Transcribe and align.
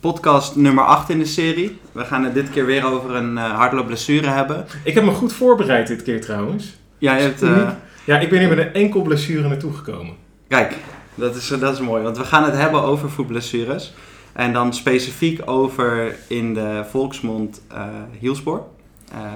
Podcast 0.00 0.56
nummer 0.56 0.84
8 0.84 1.10
in 1.10 1.18
de 1.18 1.24
serie. 1.24 1.78
We 1.92 2.04
gaan 2.04 2.24
het 2.24 2.34
dit 2.34 2.50
keer 2.50 2.66
weer 2.66 2.84
over 2.84 3.14
een 3.14 3.32
uh, 3.32 3.52
hardloopblessure 3.52 4.26
hebben. 4.26 4.66
Ik 4.84 4.94
heb 4.94 5.04
me 5.04 5.10
goed 5.10 5.32
voorbereid 5.32 5.86
dit 5.86 6.02
keer 6.02 6.20
trouwens. 6.20 6.76
Ja, 6.98 7.16
je 7.16 7.22
hebt, 7.22 7.42
uh... 7.42 7.70
ja 8.04 8.18
ik 8.18 8.30
ben 8.30 8.38
hier 8.38 8.48
met 8.48 8.58
een 8.58 8.72
enkel 8.72 9.02
blessure 9.02 9.48
naartoe 9.48 9.72
gekomen. 9.72 10.14
Kijk, 10.48 10.74
dat 11.14 11.34
is, 11.34 11.48
dat 11.48 11.74
is 11.74 11.80
mooi, 11.80 12.02
want 12.02 12.16
we 12.16 12.24
gaan 12.24 12.44
het 12.44 12.56
hebben 12.56 12.82
over 12.82 13.10
voetblessures. 13.10 13.94
En 14.32 14.52
dan 14.52 14.74
specifiek 14.74 15.40
over 15.44 16.16
in 16.28 16.54
de 16.54 16.84
volksmond 16.90 17.62
uh, 17.72 17.84
hielspoor. 18.18 18.66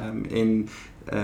Um, 0.09 0.25
in 0.25 0.69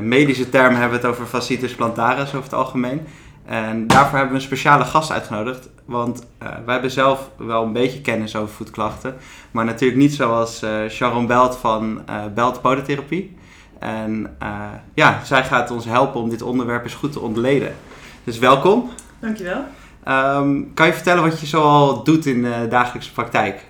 medische 0.02 0.48
termen 0.48 0.80
hebben 0.80 1.00
we 1.00 1.06
het 1.06 1.14
over 1.14 1.26
fasciitis 1.26 1.74
plantaris 1.74 2.28
over 2.28 2.42
het 2.42 2.52
algemeen. 2.52 3.00
En 3.48 3.86
daarvoor 3.86 4.18
hebben 4.18 4.36
we 4.36 4.40
een 4.40 4.46
speciale 4.46 4.84
gast 4.84 5.10
uitgenodigd. 5.10 5.68
Want 5.84 6.26
uh, 6.42 6.48
wij 6.48 6.72
hebben 6.72 6.90
zelf 6.90 7.30
wel 7.36 7.62
een 7.62 7.72
beetje 7.72 8.00
kennis 8.00 8.36
over 8.36 8.54
voetklachten. 8.54 9.16
Maar 9.50 9.64
natuurlijk 9.64 10.00
niet 10.00 10.14
zoals 10.14 10.62
uh, 10.62 10.88
Sharon 10.88 11.26
Belt 11.26 11.56
van 11.56 12.02
uh, 12.08 12.24
Belt 12.34 12.60
Podotherapie. 12.60 13.36
En 13.78 14.36
ja, 14.94 15.24
zij 15.24 15.44
gaat 15.44 15.70
ons 15.70 15.84
helpen 15.84 16.20
om 16.20 16.30
dit 16.30 16.42
onderwerp 16.42 16.84
eens 16.84 16.94
goed 16.94 17.12
te 17.12 17.20
ontleden. 17.20 17.74
Dus 18.24 18.38
welkom. 18.38 18.90
Dankjewel. 19.18 19.64
Um, 20.08 20.74
kan 20.74 20.86
je 20.86 20.92
vertellen 20.92 21.22
wat 21.22 21.40
je 21.40 21.46
zoal 21.46 22.04
doet 22.04 22.26
in 22.26 22.42
de 22.42 22.66
dagelijkse 22.68 23.12
praktijk? 23.12 23.66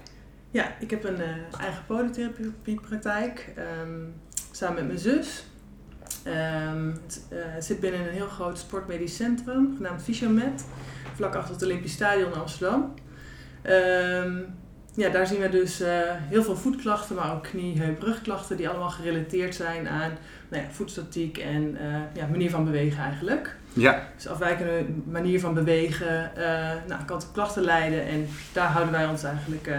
Ja, 0.51 0.65
ik 0.81 0.91
heb 0.91 1.05
een 1.05 1.21
eigen 1.61 1.83
podotherapiepraktijk. 1.87 3.53
Um, 3.83 4.15
samen 4.51 4.75
met 4.75 4.87
mijn 4.87 4.99
zus. 4.99 5.48
Um, 6.29 7.01
het 7.03 7.27
uh, 7.33 7.39
zit 7.59 7.81
binnen 7.81 8.01
een 8.01 8.15
heel 8.15 8.29
groot 8.29 8.59
sportmedisch 8.59 9.17
centrum, 9.17 9.75
genaamd 9.77 10.03
Fysiomed, 10.03 10.65
vlak 11.15 11.35
achter 11.35 11.55
het 11.55 11.63
Olympisch 11.63 11.93
Stadion 11.93 12.33
in 12.33 12.39
Amsterdam. 12.39 12.95
Um, 13.65 14.47
ja, 14.95 15.09
daar 15.09 15.27
zien 15.27 15.41
we 15.41 15.49
dus 15.49 15.81
uh, 15.81 15.89
heel 16.07 16.43
veel 16.43 16.57
voetklachten, 16.57 17.17
maar 17.17 17.35
ook 17.35 17.43
knie, 17.43 17.81
heup, 17.81 18.03
rugklachten, 18.03 18.57
die 18.57 18.69
allemaal 18.69 18.91
gerelateerd 18.91 19.55
zijn 19.55 19.89
aan 19.89 20.13
nou 20.49 20.63
ja, 20.63 20.69
voetstatiek 20.71 21.39
en 21.39 21.77
uh, 21.81 21.97
ja, 22.15 22.27
manier 22.27 22.51
van 22.51 22.65
bewegen 22.65 23.03
eigenlijk. 23.03 23.57
Ja. 23.73 24.09
Dus 24.15 24.29
afwijkende 24.29 24.87
manier 25.05 25.41
van 25.41 25.55
bewegen 25.55 26.31
nou, 26.89 27.05
kan 27.05 27.19
tot 27.19 27.33
klachten 27.33 27.63
leiden 27.63 28.07
en 28.07 28.29
daar 28.53 28.69
houden 28.69 28.93
wij 28.93 29.07
ons 29.07 29.23
eigenlijk 29.23 29.71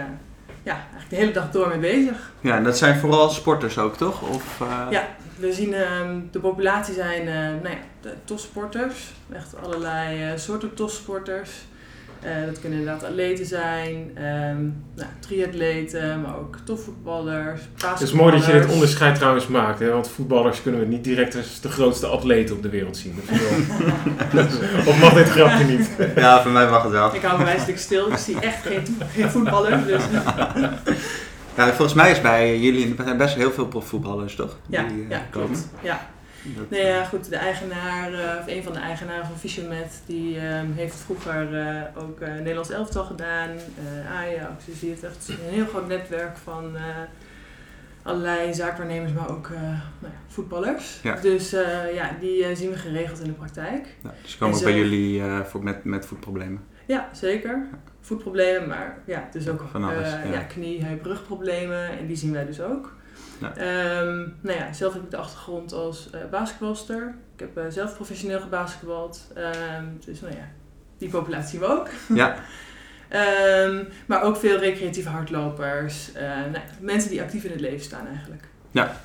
ja, 0.62 0.72
eigenlijk 0.72 1.10
de 1.10 1.16
hele 1.16 1.32
dag 1.32 1.50
door 1.50 1.68
mee 1.68 1.78
bezig. 1.78 2.32
Ja, 2.40 2.56
en 2.56 2.64
dat 2.64 2.78
zijn 2.78 2.98
vooral 2.98 3.28
sporters 3.28 3.78
ook, 3.78 3.96
toch? 3.96 4.22
Of, 4.22 4.60
uh... 4.62 4.86
Ja, 4.90 5.08
we 5.36 5.52
zien 5.52 5.72
uh, 5.72 6.10
de 6.30 6.40
populatie 6.40 6.94
zijn 6.94 7.22
uh, 7.22 7.34
nou 7.34 7.68
ja, 7.68 7.80
de 8.00 8.14
topsporters. 8.24 9.12
Echt 9.32 9.54
allerlei 9.64 10.38
soorten 10.38 10.74
topsporters. 10.74 11.50
Dat 12.46 12.60
kunnen 12.60 12.78
inderdaad 12.78 13.04
atleten 13.04 13.46
zijn, 13.46 13.94
um, 14.16 14.82
nou, 14.94 15.08
triatleten, 15.20 16.20
maar 16.20 16.38
ook 16.38 16.56
topvoetballers, 16.64 17.60
Het 17.86 18.00
is 18.00 18.12
mooi 18.12 18.32
dat 18.32 18.46
je 18.46 18.52
dit 18.52 18.72
onderscheid 18.72 19.14
trouwens 19.14 19.46
maakt, 19.46 19.78
hè? 19.78 19.90
want 19.90 20.08
voetballers 20.08 20.62
kunnen 20.62 20.80
we 20.80 20.86
niet 20.86 21.04
direct 21.04 21.36
als 21.36 21.60
de 21.60 21.68
grootste 21.68 22.06
atleten 22.06 22.56
op 22.56 22.62
de 22.62 22.68
wereld 22.68 22.96
zien. 22.96 23.14
of 24.88 25.00
mag 25.00 25.12
dit 25.12 25.28
grapje 25.28 25.64
niet? 25.64 25.90
Ja, 26.16 26.42
voor 26.42 26.52
mij 26.52 26.68
mag 26.68 26.82
het 26.82 26.92
wel. 26.92 27.14
Ik 27.14 27.22
hou 27.22 27.42
mij 27.42 27.58
stuk 27.58 27.78
stil, 27.78 28.08
ik 28.10 28.16
zie 28.16 28.40
echt 28.40 28.66
geen, 28.66 28.98
geen 29.12 29.30
voetballer. 29.30 29.86
Dus. 29.86 30.02
Ja, 31.56 31.66
volgens 31.66 31.94
mij 31.94 32.10
is 32.10 32.20
bij 32.20 32.58
jullie 32.58 32.94
best 33.16 33.34
heel 33.34 33.52
veel 33.52 33.66
profvoetballers, 33.66 34.34
toch? 34.34 34.58
Ja, 34.66 34.84
Die, 34.84 35.06
ja 35.08 35.22
komen. 35.30 35.48
klopt. 35.48 35.68
Ja. 35.82 36.06
Dat, 36.44 36.70
nee, 36.70 36.86
ja, 36.86 37.04
goed, 37.04 37.28
de 37.28 37.36
eigenaar, 37.36 38.38
of 38.38 38.46
een 38.46 38.62
van 38.62 38.72
de 38.72 38.78
eigenaren 38.78 39.26
van 39.26 39.36
Fishermet, 39.36 40.02
die 40.06 40.36
um, 40.36 40.72
heeft 40.76 40.94
vroeger 40.94 41.52
uh, 41.52 41.82
ook 41.94 42.20
Nederlands 42.20 42.70
elftal 42.70 43.04
gedaan, 43.04 43.50
Ajax. 44.12 44.64
Dus 44.64 44.80
die 44.80 44.88
heeft 44.88 45.04
echt 45.04 45.28
een 45.28 45.36
heel 45.54 45.66
groot 45.66 45.88
netwerk 45.88 46.36
van 46.36 46.76
allerlei 48.02 48.54
zaakwaarnemers, 48.54 49.12
maar 49.12 49.30
ook 49.30 49.48
nou 49.48 50.12
ja, 50.12 50.20
voetballers. 50.26 51.00
Ja. 51.02 51.14
Dus 51.14 51.50
ja, 51.94 52.16
die 52.20 52.56
zien 52.56 52.70
we 52.70 52.76
geregeld 52.76 53.20
in 53.20 53.26
de 53.26 53.32
praktijk. 53.32 53.96
Ja, 54.02 54.14
dus 54.22 54.38
komen 54.38 54.56
ook 54.56 54.62
bij 54.62 54.76
jullie 54.76 55.22
voor, 55.44 55.62
met, 55.62 55.84
met 55.84 56.06
voetproblemen? 56.06 56.60
Ja, 56.86 57.08
zeker. 57.12 57.66
Voetproblemen, 58.00 58.68
maar 58.68 58.98
ja, 59.04 59.28
dus 59.32 59.48
ook 59.48 59.64
Van 59.70 59.84
alles, 59.84 60.10
ja. 60.10 60.22
ja. 60.22 60.40
knie, 60.40 60.84
heup, 60.84 61.04
rugproblemen 61.04 61.98
en 61.98 62.06
die 62.06 62.16
zien 62.16 62.32
wij 62.32 62.46
dus 62.46 62.60
ook. 62.60 62.98
Um, 63.42 64.34
nou 64.40 64.58
ja, 64.58 64.72
zelf 64.72 64.92
heb 64.92 65.02
ik 65.02 65.10
de 65.10 65.16
achtergrond 65.16 65.72
als 65.72 66.08
uh, 66.14 66.20
basketbalster. 66.30 67.14
Ik 67.34 67.40
heb 67.40 67.58
uh, 67.58 67.64
zelf 67.68 67.94
professioneel 67.94 68.40
gebasketbald. 68.40 69.26
Um, 69.78 69.98
dus 70.04 70.20
nou 70.20 70.34
ja, 70.34 70.48
die 70.98 71.08
populatie 71.08 71.58
we 71.58 71.66
ook. 71.66 71.88
Ja. 72.14 72.36
um, 73.64 73.88
maar 74.06 74.22
ook 74.22 74.36
veel 74.36 74.58
recreatieve 74.58 75.08
hardlopers. 75.08 76.10
Uh, 76.14 76.20
nou, 76.22 76.64
mensen 76.80 77.10
die 77.10 77.22
actief 77.22 77.44
in 77.44 77.50
het 77.50 77.60
leven 77.60 77.84
staan 77.84 78.06
eigenlijk. 78.06 78.44
Ja. 78.70 79.00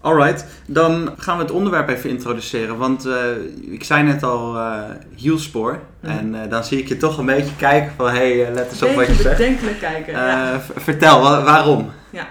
Alright, 0.00 0.46
dan 0.66 1.14
gaan 1.16 1.36
we 1.36 1.42
het 1.42 1.52
onderwerp 1.52 1.88
even 1.88 2.10
introduceren. 2.10 2.76
Want 2.78 3.06
uh, 3.06 3.14
ik 3.60 3.84
zei 3.84 4.02
net 4.02 4.22
al 4.22 4.56
uh, 4.56 4.82
hielspoor. 5.14 5.80
Mm. 6.00 6.10
En 6.10 6.34
uh, 6.34 6.40
dan 6.48 6.64
zie 6.64 6.78
ik 6.78 6.88
je 6.88 6.96
toch 6.96 7.18
een 7.18 7.26
beetje 7.26 7.56
kijken 7.56 7.92
van... 7.96 8.08
Hé, 8.08 8.40
hey, 8.40 8.52
let 8.52 8.70
eens 8.70 8.82
op 8.82 8.94
wat 8.94 9.06
je 9.06 9.14
zegt. 9.14 9.36
bedenkelijk 9.36 9.78
kijken, 9.78 10.12
ja. 10.12 10.60
Vertel, 10.60 11.20
waarom? 11.20 11.90
Ja. 12.10 12.28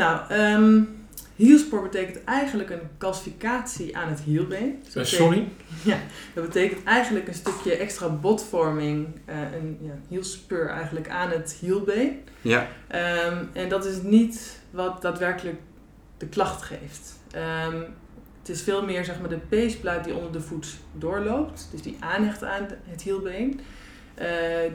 Nou, 0.00 0.32
um, 0.32 1.06
hielspoor 1.36 1.82
betekent 1.82 2.24
eigenlijk 2.24 2.70
een 2.70 2.88
calcificatie 2.98 3.96
aan 3.96 4.08
het 4.08 4.20
hielbeen. 4.20 4.82
Dus 4.92 5.16
sorry? 5.16 5.48
Ja, 5.84 5.98
dat 6.34 6.44
betekent 6.44 6.84
eigenlijk 6.84 7.28
een 7.28 7.34
stukje 7.34 7.76
extra 7.76 8.08
botvorming, 8.08 9.06
uh, 9.28 9.34
een 9.52 9.78
ja, 9.80 9.92
hielspur 10.08 10.68
eigenlijk 10.68 11.08
aan 11.08 11.30
het 11.30 11.56
hielbeen. 11.60 12.20
Ja. 12.40 12.66
Um, 13.28 13.48
en 13.52 13.68
dat 13.68 13.84
is 13.84 14.02
niet 14.02 14.60
wat 14.70 15.02
daadwerkelijk 15.02 15.58
de 16.16 16.26
klacht 16.26 16.62
geeft. 16.62 17.18
Um, 17.66 17.84
het 18.38 18.48
is 18.48 18.62
veel 18.62 18.84
meer 18.84 19.04
zeg 19.04 19.20
maar, 19.20 19.28
de 19.28 19.38
peesplaat 19.48 20.04
die 20.04 20.14
onder 20.14 20.32
de 20.32 20.40
voet 20.40 20.68
doorloopt, 20.92 21.68
dus 21.70 21.82
die 21.82 21.96
aanhecht 22.00 22.44
aan 22.44 22.68
het 22.84 23.02
hielbeen, 23.02 23.60
uh, 24.20 24.26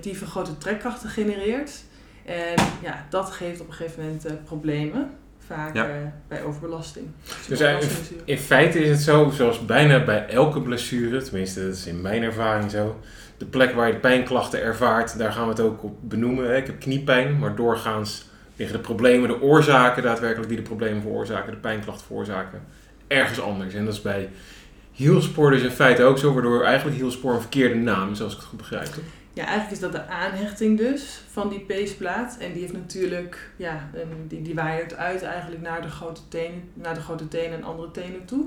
die 0.02 0.18
vergrote 0.18 0.58
trekkrachten 0.58 1.10
genereert. 1.10 1.84
En 2.26 2.56
ja, 2.82 3.06
dat 3.10 3.32
geeft 3.32 3.62
op 3.62 3.68
een 3.68 3.74
gegeven 3.74 4.04
moment 4.04 4.26
uh, 4.26 4.32
problemen. 4.46 5.10
Vaak 5.46 5.76
ja. 5.76 5.88
uh, 5.88 5.94
bij 6.28 6.44
overbelasting. 6.44 7.06
Dus 7.48 7.60
in, 7.60 7.78
in, 8.26 8.38
feite 8.38 8.80
is 8.80 8.90
het 8.90 9.02
zo, 9.02 9.30
zoals 9.30 9.66
bijna 9.66 10.04
bij 10.04 10.28
elke 10.28 10.62
blessure, 10.62 11.22
tenminste 11.22 11.66
dat 11.66 11.76
is 11.76 11.88
in 11.88 12.02
mijn 12.02 12.24
ervaring 12.24 12.72
zo. 12.72 13.00
De 13.38 13.46
plek 13.46 13.74
waar 13.74 13.88
je 13.88 13.94
de 13.94 14.00
pijnklachten 14.00 14.62
ervaart, 14.62 15.18
daar 15.18 15.32
gaan 15.32 15.44
we 15.44 15.50
het 15.50 15.60
ook 15.60 15.84
op 15.84 15.96
benoemen. 16.02 16.58
Ik 16.58 16.66
heb 16.66 16.80
kniepijn, 16.80 17.40
maar 17.40 17.56
doorgaans 17.56 18.26
liggen 18.56 18.78
de 18.78 18.84
problemen, 18.84 19.30
de 19.30 19.42
oorzaken 19.42 20.04
daadwerkelijk 20.04 20.48
die 20.48 20.58
de 20.58 20.64
problemen 20.64 21.02
veroorzaken, 21.02 21.52
de 21.52 21.58
pijnklachten 21.58 22.06
veroorzaken, 22.06 22.62
ergens 23.08 23.42
anders. 23.42 23.74
En 23.74 23.86
dat 23.86 23.94
is 23.94 24.02
bij 24.02 24.30
hielspoor 24.92 25.52
dus 25.52 25.62
in 25.62 25.72
feite 25.72 26.04
ook 26.04 26.18
zo, 26.18 26.34
waardoor 26.34 26.64
eigenlijk 26.64 26.98
hielspoor 26.98 27.34
een 27.34 27.40
verkeerde 27.40 27.76
naam 27.76 28.12
is, 28.12 28.22
als 28.22 28.34
ik 28.34 28.40
het 28.40 28.48
goed 28.48 28.58
begrijp. 28.58 28.86
Toch? 28.86 29.04
Ja, 29.36 29.44
eigenlijk 29.46 29.72
is 29.72 29.80
dat 29.80 29.92
de 29.92 30.08
aanhechting 30.08 30.78
dus 30.78 31.22
van 31.32 31.50
die 31.50 31.60
peesplaat. 31.60 32.38
En 32.40 32.52
die 32.52 32.62
heeft 32.62 32.74
natuurlijk, 32.74 33.50
ja, 33.56 33.90
een, 33.94 34.28
die, 34.28 34.42
die 34.42 34.56
waaiert 34.56 34.96
uit 34.96 35.24
eigenlijk 35.24 35.62
naar 35.62 35.82
de 35.82 35.90
grote 35.90 36.28
tenen, 36.28 36.70
naar 36.74 36.94
de 36.94 37.02
grote 37.02 37.28
tenen 37.28 37.58
en 37.58 37.64
andere 37.64 37.92
tenen 37.92 38.26
toe. 38.26 38.46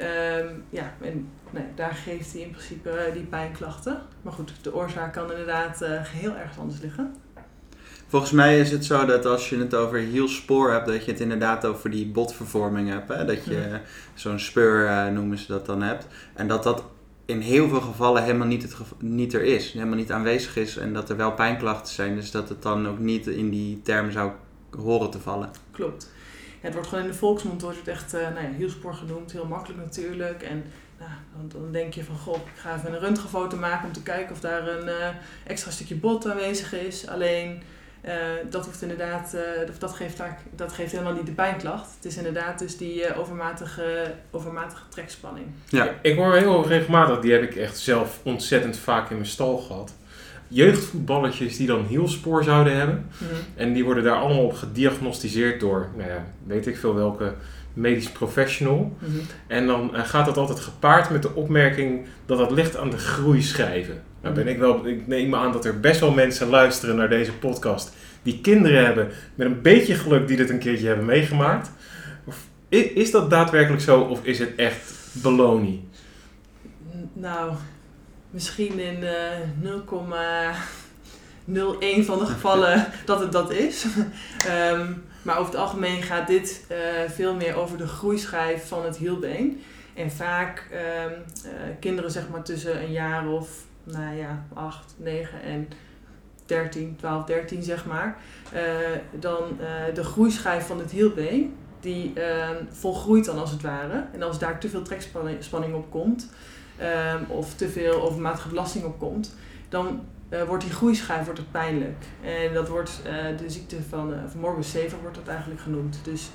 Um, 0.00 0.64
ja, 0.70 0.94
en 1.00 1.28
nee, 1.50 1.64
daar 1.74 1.94
geeft 1.94 2.32
hij 2.32 2.42
in 2.42 2.50
principe 2.50 3.06
uh, 3.08 3.12
die 3.12 3.22
pijnklachten. 3.22 4.02
Maar 4.22 4.32
goed, 4.32 4.52
de 4.62 4.74
oorzaak 4.74 5.12
kan 5.12 5.30
inderdaad 5.30 5.82
uh, 5.82 5.88
heel 6.02 6.36
erg 6.36 6.58
anders 6.58 6.80
liggen. 6.80 7.14
Volgens 8.06 8.32
mij 8.32 8.60
is 8.60 8.70
het 8.70 8.84
zo 8.84 9.04
dat 9.04 9.26
als 9.26 9.48
je 9.48 9.58
het 9.58 9.74
over 9.74 9.98
hielspoor 9.98 10.72
hebt, 10.72 10.86
dat 10.86 11.04
je 11.04 11.10
het 11.10 11.20
inderdaad 11.20 11.64
over 11.64 11.90
die 11.90 12.06
botvervorming 12.06 12.88
hebt. 12.88 13.08
Hè? 13.08 13.24
Dat 13.24 13.44
je 13.44 13.54
ja. 13.54 13.80
zo'n 14.14 14.38
speur 14.38 14.84
uh, 14.84 15.06
noemen 15.06 15.38
ze 15.38 15.46
dat 15.46 15.66
dan 15.66 15.82
hebt. 15.82 16.06
En 16.34 16.48
dat 16.48 16.62
dat 16.62 16.84
in 17.30 17.40
heel 17.40 17.68
veel 17.68 17.80
gevallen 17.80 18.22
helemaal 18.22 18.46
niet, 18.46 18.62
het 18.62 18.74
niet 18.98 19.34
er 19.34 19.42
is, 19.42 19.72
helemaal 19.72 19.96
niet 19.96 20.12
aanwezig 20.12 20.56
is 20.56 20.76
en 20.76 20.92
dat 20.92 21.10
er 21.10 21.16
wel 21.16 21.32
pijnklachten 21.32 21.94
zijn, 21.94 22.14
dus 22.14 22.30
dat 22.30 22.48
het 22.48 22.62
dan 22.62 22.88
ook 22.88 22.98
niet 22.98 23.26
in 23.26 23.50
die 23.50 23.82
termen 23.82 24.12
zou 24.12 24.30
horen 24.78 25.10
te 25.10 25.18
vallen. 25.18 25.50
Klopt. 25.70 26.10
Het 26.60 26.72
wordt 26.72 26.88
gewoon 26.88 27.04
in 27.04 27.10
de 27.10 27.16
volksmond 27.16 27.62
wordt 27.62 27.78
het 27.78 27.88
echt 27.88 28.14
uh, 28.14 28.20
nou 28.20 28.68
ja, 28.82 28.92
genoemd, 28.92 29.32
heel 29.32 29.46
makkelijk 29.46 29.80
natuurlijk. 29.80 30.42
En 30.42 30.64
nou, 30.98 31.10
dan, 31.48 31.72
denk 31.72 31.94
je 31.94 32.04
van, 32.04 32.16
goh, 32.18 32.36
ik 32.36 32.58
ga 32.58 32.76
even 32.76 32.92
een 32.92 32.98
röntgenfoto 32.98 33.56
maken 33.56 33.86
om 33.86 33.92
te 33.92 34.02
kijken 34.02 34.32
of 34.32 34.40
daar 34.40 34.68
een 34.68 34.88
uh, 34.88 35.08
extra 35.46 35.70
stukje 35.70 35.94
bot 35.94 36.26
aanwezig 36.26 36.74
is. 36.74 37.08
Alleen 37.08 37.62
Eh, 38.00 38.14
dat 38.50 38.64
hoeft 38.64 38.82
inderdaad, 38.82 39.34
eh, 39.34 39.68
of 39.68 39.78
dat 39.78 39.92
geeft, 39.92 40.16
vaak, 40.16 40.38
dat 40.56 40.72
geeft 40.72 40.92
helemaal 40.92 41.12
niet 41.12 41.26
de 41.26 41.32
pijnklacht. 41.32 41.94
Het 41.96 42.04
is 42.04 42.16
inderdaad 42.16 42.58
dus 42.58 42.76
die 42.76 43.04
eh, 43.04 43.18
overmatige, 43.18 44.12
overmatige 44.30 44.82
trekspanning. 44.88 45.46
Ja. 45.68 45.94
Ik 46.02 46.16
hoor 46.16 46.34
heel 46.34 46.66
regelmatig, 46.66 47.20
die 47.20 47.32
heb 47.32 47.42
ik 47.42 47.56
echt 47.56 47.78
zelf 47.78 48.20
ontzettend 48.22 48.76
vaak 48.76 49.10
in 49.10 49.16
mijn 49.16 49.28
stal 49.28 49.58
gehad. 49.58 49.94
Jeugdvoetballetjes 50.48 51.56
die 51.56 51.66
dan 51.66 51.84
hielspoor 51.84 52.44
zouden 52.44 52.76
hebben. 52.76 53.06
En 53.54 53.72
die 53.72 53.84
worden 53.84 54.04
daar 54.04 54.16
allemaal 54.16 54.44
op 54.44 54.54
gediagnosticeerd 54.54 55.60
door, 55.60 55.88
nou 55.96 56.10
ja, 56.10 56.24
weet 56.46 56.66
ik 56.66 56.76
veel 56.76 56.94
welke 56.94 57.34
medisch 57.72 58.10
professional. 58.10 58.96
Mhm. 58.98 59.10
En 59.46 59.66
dan 59.66 59.90
gaat 59.94 60.26
dat 60.26 60.36
altijd 60.36 60.60
gepaard 60.60 61.10
met 61.10 61.22
de 61.22 61.34
opmerking 61.34 62.06
dat 62.26 62.38
dat 62.38 62.50
ligt 62.50 62.76
aan 62.76 62.90
de 62.90 62.98
groeischijven. 62.98 64.02
Nou 64.22 64.34
ben 64.34 64.48
ik 64.48 64.58
wel, 64.58 64.86
ik 64.86 65.06
neem 65.06 65.34
aan 65.34 65.52
dat 65.52 65.64
er 65.64 65.80
best 65.80 66.00
wel 66.00 66.12
mensen 66.12 66.48
luisteren 66.48 66.96
naar 66.96 67.08
deze 67.08 67.32
podcast 67.32 67.92
die 68.22 68.40
kinderen 68.40 68.84
hebben 68.84 69.08
met 69.34 69.46
een 69.46 69.62
beetje 69.62 69.94
geluk 69.94 70.28
die 70.28 70.36
dit 70.36 70.50
een 70.50 70.58
keertje 70.58 70.86
hebben 70.86 71.04
meegemaakt. 71.06 71.70
Of, 72.24 72.36
is 72.68 73.10
dat 73.10 73.30
daadwerkelijk 73.30 73.82
zo 73.82 74.00
of 74.00 74.24
is 74.24 74.38
het 74.38 74.54
echt 74.54 74.92
beloning? 75.12 75.80
N- 76.96 77.10
Nou, 77.12 77.52
misschien 78.30 78.78
in 78.78 79.04
eh 79.04 79.38
0,01 79.62 82.04
van 82.04 82.18
de 82.18 82.26
gevallen 82.34 82.86
dat 83.04 83.20
het 83.20 83.32
dat 83.32 83.52
is. 83.52 83.84
Ehm, 84.46 84.92
maar 85.22 85.38
over 85.38 85.52
het 85.52 85.60
algemeen 85.60 86.02
gaat 86.02 86.26
dit 86.26 86.64
eh, 86.68 86.76
veel 87.10 87.34
meer 87.34 87.54
over 87.54 87.78
de 87.78 87.86
groeischijf 87.86 88.68
van 88.68 88.84
het 88.84 88.96
hielbeen. 88.96 89.62
En 89.94 90.10
vaak 90.10 90.68
ehm, 90.72 91.10
eh, 91.44 91.50
kinderen 91.80 92.10
zeg 92.10 92.28
maar 92.28 92.42
tussen 92.42 92.82
een 92.82 92.92
jaar 92.92 93.28
of, 93.28 93.48
nou 93.84 94.16
ja, 94.16 94.44
8, 94.54 94.94
9 94.96 95.42
en 95.42 95.68
13, 96.46 96.96
12, 96.96 97.24
13 97.24 97.62
zeg 97.62 97.86
maar. 97.86 98.16
eh, 98.52 98.62
dan 99.12 99.42
eh, 99.60 99.94
de 99.94 100.04
groeischijf 100.04 100.66
van 100.66 100.78
het 100.78 100.90
hielbeen, 100.90 101.54
die 101.80 102.12
ehm, 102.14 102.64
volgroeit 102.70 103.24
dan 103.24 103.38
als 103.38 103.50
het 103.50 103.62
ware. 103.62 104.04
En 104.12 104.22
als 104.22 104.38
daar 104.38 104.60
te 104.60 104.68
veel 104.68 104.82
trekspanning 104.82 105.44
spanning 105.44 105.74
op 105.74 105.90
komt, 105.90 106.30
ehm, 106.76 107.24
of 107.28 107.54
te 107.54 107.68
veel 107.68 108.02
overmatige 108.02 108.48
belasting 108.48 108.84
op 108.84 108.98
komt, 108.98 109.34
dan 109.68 110.00
eh, 110.28 110.42
wordt 110.42 110.64
die 110.64 110.72
groeischijf 110.72 111.24
wordt 111.24 111.38
het 111.40 111.50
pijnlijk. 111.50 112.04
En 112.22 112.54
dat 112.54 112.68
wordt 112.68 113.00
de 113.38 113.50
ziekte 113.50 113.76
van, 113.88 114.14
van 114.28 114.40
morbus 114.40 114.70
Sever 114.70 114.98
wordt 115.00 115.16
dat 115.16 115.28
eigenlijk 115.28 115.60
genoemd. 115.60 115.98
Dus 116.02 116.30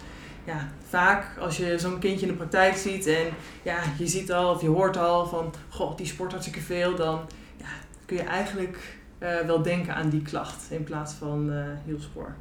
ja, 0.45 0.71
vaak 0.89 1.37
als 1.39 1.57
je 1.57 1.79
zo'n 1.79 1.99
kindje 1.99 2.25
in 2.25 2.31
de 2.31 2.37
praktijk 2.37 2.75
ziet 2.75 3.07
en 3.07 3.25
ja, 3.63 3.79
je 3.97 4.07
ziet 4.07 4.31
al 4.31 4.53
of 4.53 4.61
je 4.61 4.67
hoort 4.67 4.97
al 4.97 5.25
van, 5.25 5.53
goh, 5.69 5.97
die 5.97 6.05
sport 6.05 6.31
hartstikke 6.31 6.61
veel, 6.61 6.95
dan 6.95 7.19
ja, 7.57 7.65
kun 8.05 8.17
je 8.17 8.23
eigenlijk 8.23 8.97
eh, 9.17 9.39
wel 9.45 9.61
denken 9.61 9.95
aan 9.95 10.09
die 10.09 10.21
klacht 10.21 10.63
in 10.69 10.83
plaats 10.83 11.13
van 11.13 11.51
eh 11.51 11.63
hielspoor. 11.85 12.35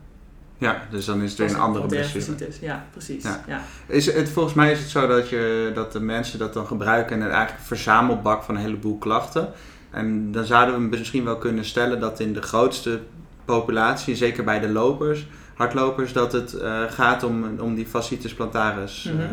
Ja, 0.59 0.83
dus 0.91 1.05
dan 1.05 1.23
is 1.23 1.31
het 1.31 1.39
weer 1.39 1.51
een 1.51 1.61
andere 1.61 1.87
blessure. 1.87 2.49
Ja, 2.61 2.87
precies. 2.91 3.23
Ja. 3.23 3.45
Ja. 3.47 3.63
Is 3.87 4.13
het, 4.13 4.29
volgens 4.29 4.55
mij 4.55 4.73
is 4.73 4.79
het 4.79 4.89
zo 4.89 5.07
dat, 5.07 5.29
je, 5.29 5.71
dat 5.75 5.93
de 5.93 6.01
mensen 6.01 6.39
dat 6.39 6.53
dan 6.53 6.67
gebruiken 6.67 7.17
en 7.17 7.23
het 7.23 7.33
eigenlijk 7.33 7.61
een 7.61 7.67
verzamelbak 7.67 8.43
van 8.43 8.55
een 8.55 8.61
heleboel 8.61 8.99
klachten. 8.99 9.53
En 9.91 10.33
dan 10.33 10.45
zouden 10.45 10.75
we 10.75 10.97
misschien 10.97 11.25
wel 11.25 11.39
kunnen 11.39 11.65
stellen 11.65 12.01
dat 12.01 12.21
in 12.21 12.33
de 12.33 12.43
grootste 12.43 13.01
populatie, 13.45 14.17
zeker 14.17 14.45
bij 14.45 14.61
de 14.61 14.69
lopers, 14.69 15.27
hardlopers, 15.55 16.13
dat 16.13 16.33
het 16.33 16.53
eh, 16.55 16.83
gaat 16.89 17.23
om, 17.23 17.59
om 17.61 17.75
die 17.75 17.87
fasciitis 17.87 18.35
plantaris 18.35 19.11
Mhm. 19.13 19.23
eh, 19.23 19.29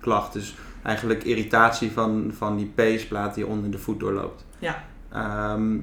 klacht. 0.00 0.32
Dus 0.32 0.54
eigenlijk 0.82 1.24
irritatie 1.24 1.92
van, 1.92 2.30
van 2.36 2.56
die 2.56 2.72
peesplaat 2.74 3.34
die 3.34 3.46
onder 3.46 3.70
de 3.70 3.78
voet 3.78 4.00
doorloopt. 4.00 4.44
Ja. 4.58 4.84
Ehm, 5.12 5.76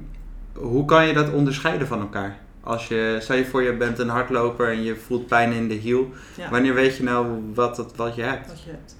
hoe 0.54 0.84
kan 0.84 1.06
je 1.06 1.12
dat 1.12 1.32
onderscheiden 1.32 1.86
van 1.86 2.00
elkaar? 2.00 2.36
Als 2.60 2.88
je, 2.88 3.16
stel 3.20 3.36
je 3.36 3.44
voor 3.46 3.62
je 3.62 3.76
bent 3.76 3.98
een 3.98 4.08
hardloper 4.08 4.68
en 4.70 4.82
je 4.82 4.96
voelt 4.96 5.26
pijn 5.26 5.52
in 5.52 5.68
de 5.68 5.74
hiel. 5.74 6.10
Ja. 6.36 6.50
Wanneer 6.50 6.74
weet 6.74 6.96
je 6.96 7.02
nou 7.02 7.26
wat, 7.54 7.76
het, 7.76 7.96
wat 7.96 8.14
je 8.14 8.22
hebt? 8.22 8.46
wat 8.48 8.62
je 8.62 8.70
hebt. 8.70 8.96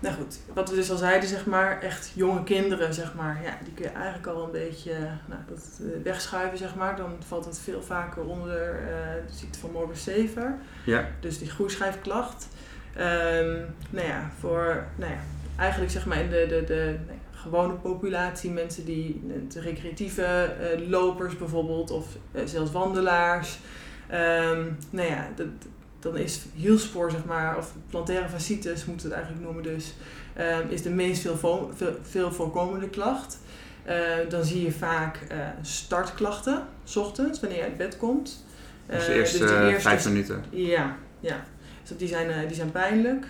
Nou 0.00 0.14
goed, 0.14 0.38
wat 0.54 0.70
we 0.70 0.76
dus 0.76 0.90
al 0.90 0.96
zeiden, 0.96 1.28
zeg 1.28 1.46
maar, 1.46 1.82
echt 1.82 2.12
jonge 2.14 2.42
kinderen, 2.42 2.94
zeg 2.94 3.14
maar, 3.14 3.40
ja, 3.42 3.58
die 3.64 3.72
kun 3.74 3.84
je 3.84 3.90
eigenlijk 3.90 4.26
al 4.26 4.44
een 4.44 4.50
beetje 4.50 4.92
nou, 5.26 5.40
dat, 5.48 5.80
eh, 5.80 6.02
wegschuiven, 6.02 6.58
zeg 6.58 6.74
maar. 6.74 6.96
Dan 6.96 7.16
valt 7.26 7.44
het 7.44 7.58
veel 7.58 7.82
vaker 7.82 8.22
onder 8.22 8.74
eh, 8.74 9.26
de 9.26 9.34
ziekte 9.34 9.58
van 9.58 9.70
morbus 9.70 10.02
Sever, 10.02 10.54
Ja, 10.84 11.08
dus 11.20 11.38
die 11.38 11.50
groeischijfklacht. 11.50 12.48
Ehm 12.96 13.56
nou 13.90 14.06
ja, 14.06 14.30
voor, 14.38 14.84
nou 14.96 15.12
ja, 15.12 15.20
eigenlijk 15.56 15.92
zeg 15.92 16.06
maar 16.06 16.20
in 16.20 16.30
de, 16.30 16.46
de, 16.48 16.64
de 16.64 16.96
nou 17.06 17.18
gewone 17.32 17.74
populatie, 17.74 18.50
mensen 18.50 18.84
die, 18.84 19.22
de 19.48 19.60
recreatieve 19.60 20.22
eh, 20.22 20.88
lopers 20.88 21.36
bijvoorbeeld, 21.36 21.90
of 21.90 22.06
zelfs 22.44 22.70
wandelaars. 22.70 23.58
Ehm, 24.08 24.66
nou 24.90 25.08
ja, 25.08 25.28
dat, 25.36 25.46
dan 26.00 26.16
is 26.16 26.40
hielspoor, 26.54 27.10
zeg 27.10 27.24
maar, 27.24 27.56
of 27.56 27.72
plantaire 27.90 28.28
fasciitis 28.28 28.84
moeten 28.84 29.08
we 29.08 29.14
het 29.14 29.22
eigenlijk 29.24 29.52
noemen 29.52 29.74
dus, 29.74 29.94
ehm, 30.34 30.68
is 30.68 30.82
de 30.82 30.90
meest 30.90 31.20
veel, 31.22 31.36
vo- 31.36 31.70
veel, 31.74 31.96
veel 32.02 32.32
voorkomende 32.32 32.88
klacht. 32.88 33.38
Eh, 33.84 33.96
dan 34.28 34.44
zie 34.44 34.64
je 34.64 34.72
vaak 34.72 35.18
eh, 35.28 35.36
startklachten, 35.62 36.62
s 36.84 36.96
ochtends, 36.96 37.40
wanneer 37.40 37.58
je 37.58 37.64
uit 37.64 37.76
bed 37.76 37.96
komt. 37.96 38.44
dus 38.86 39.04
de 39.06 39.10
Eh, 39.12 39.16
eerste, 39.18 39.38
de 39.38 39.44
eerste 39.68 39.80
vijf 39.88 40.04
minuten. 40.06 40.44
ja, 40.50 40.96
ja. 41.20 41.44
Dus 41.82 41.98
die 41.98 42.08
zijn, 42.08 42.46
die 42.46 42.56
zijn 42.56 42.70
pijnlijk. 42.70 43.26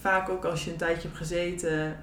Vaak 0.00 0.28
ook 0.28 0.44
als 0.44 0.64
je 0.64 0.70
een 0.70 0.76
tijdje 0.76 1.02
hebt 1.08 1.16
gezeten, 1.16 1.96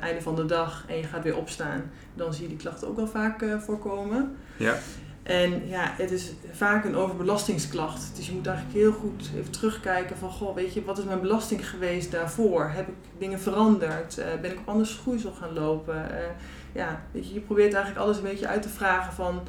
einde 0.00 0.20
van 0.22 0.34
de 0.34 0.44
dag, 0.46 0.84
en 0.88 0.96
je 0.96 1.02
gaat 1.02 1.22
weer 1.22 1.36
opstaan, 1.36 1.90
dan 2.14 2.34
zie 2.34 2.42
je 2.42 2.48
die 2.48 2.56
klachten 2.58 2.88
ook 2.88 2.96
wel 2.96 3.06
vaak 3.06 3.44
voorkomen. 3.64 4.36
Ja. 4.56 4.78
En 5.22 5.68
ja, 5.68 5.94
het 5.96 6.10
is 6.10 6.32
vaak 6.52 6.84
een 6.84 6.96
overbelastingsklacht. 6.96 8.10
Dus 8.16 8.26
je 8.26 8.32
moet 8.32 8.46
eigenlijk 8.46 8.76
heel 8.78 8.92
goed 8.92 9.30
even 9.36 9.50
terugkijken 9.50 10.16
van, 10.16 10.30
goh, 10.30 10.54
weet 10.54 10.74
je, 10.74 10.84
wat 10.84 10.98
is 10.98 11.04
mijn 11.04 11.20
belasting 11.20 11.68
geweest 11.68 12.10
daarvoor? 12.10 12.70
Heb 12.74 12.88
ik 12.88 12.94
dingen 13.18 13.40
veranderd? 13.40 14.18
Eh, 14.18 14.26
ben 14.40 14.50
ik 14.52 14.58
op 14.58 14.68
andere 14.68 14.88
schoeisel 14.88 15.32
gaan 15.40 15.52
lopen? 15.52 16.10
Eh, 16.18 16.24
ja, 16.72 17.02
weet 17.12 17.28
je, 17.28 17.34
je 17.34 17.40
probeert 17.40 17.72
eigenlijk 17.74 18.04
alles 18.04 18.16
een 18.16 18.22
beetje 18.22 18.46
uit 18.46 18.62
te 18.62 18.68
vragen 18.68 19.12
van, 19.12 19.40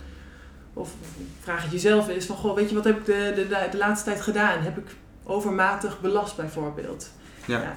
of 0.74 0.92
vraag 1.40 1.64
het 1.64 1.72
jezelf 1.72 2.08
eens 2.10 2.26
van, 2.26 2.36
goh, 2.36 2.56
weet 2.56 2.70
je, 2.70 2.76
wat 2.76 2.84
heb 2.84 2.98
ik 3.00 3.06
de, 3.06 3.32
de, 3.36 3.48
de, 3.48 3.68
de 3.72 3.78
laatste 3.78 4.10
tijd 4.10 4.22
gedaan? 4.22 4.62
Heb 4.62 4.78
ik 4.78 4.88
overmatig 5.24 6.02
belast 6.02 6.36
bijvoorbeeld? 6.36 7.10
Ja. 7.46 7.62
Ja. 7.62 7.76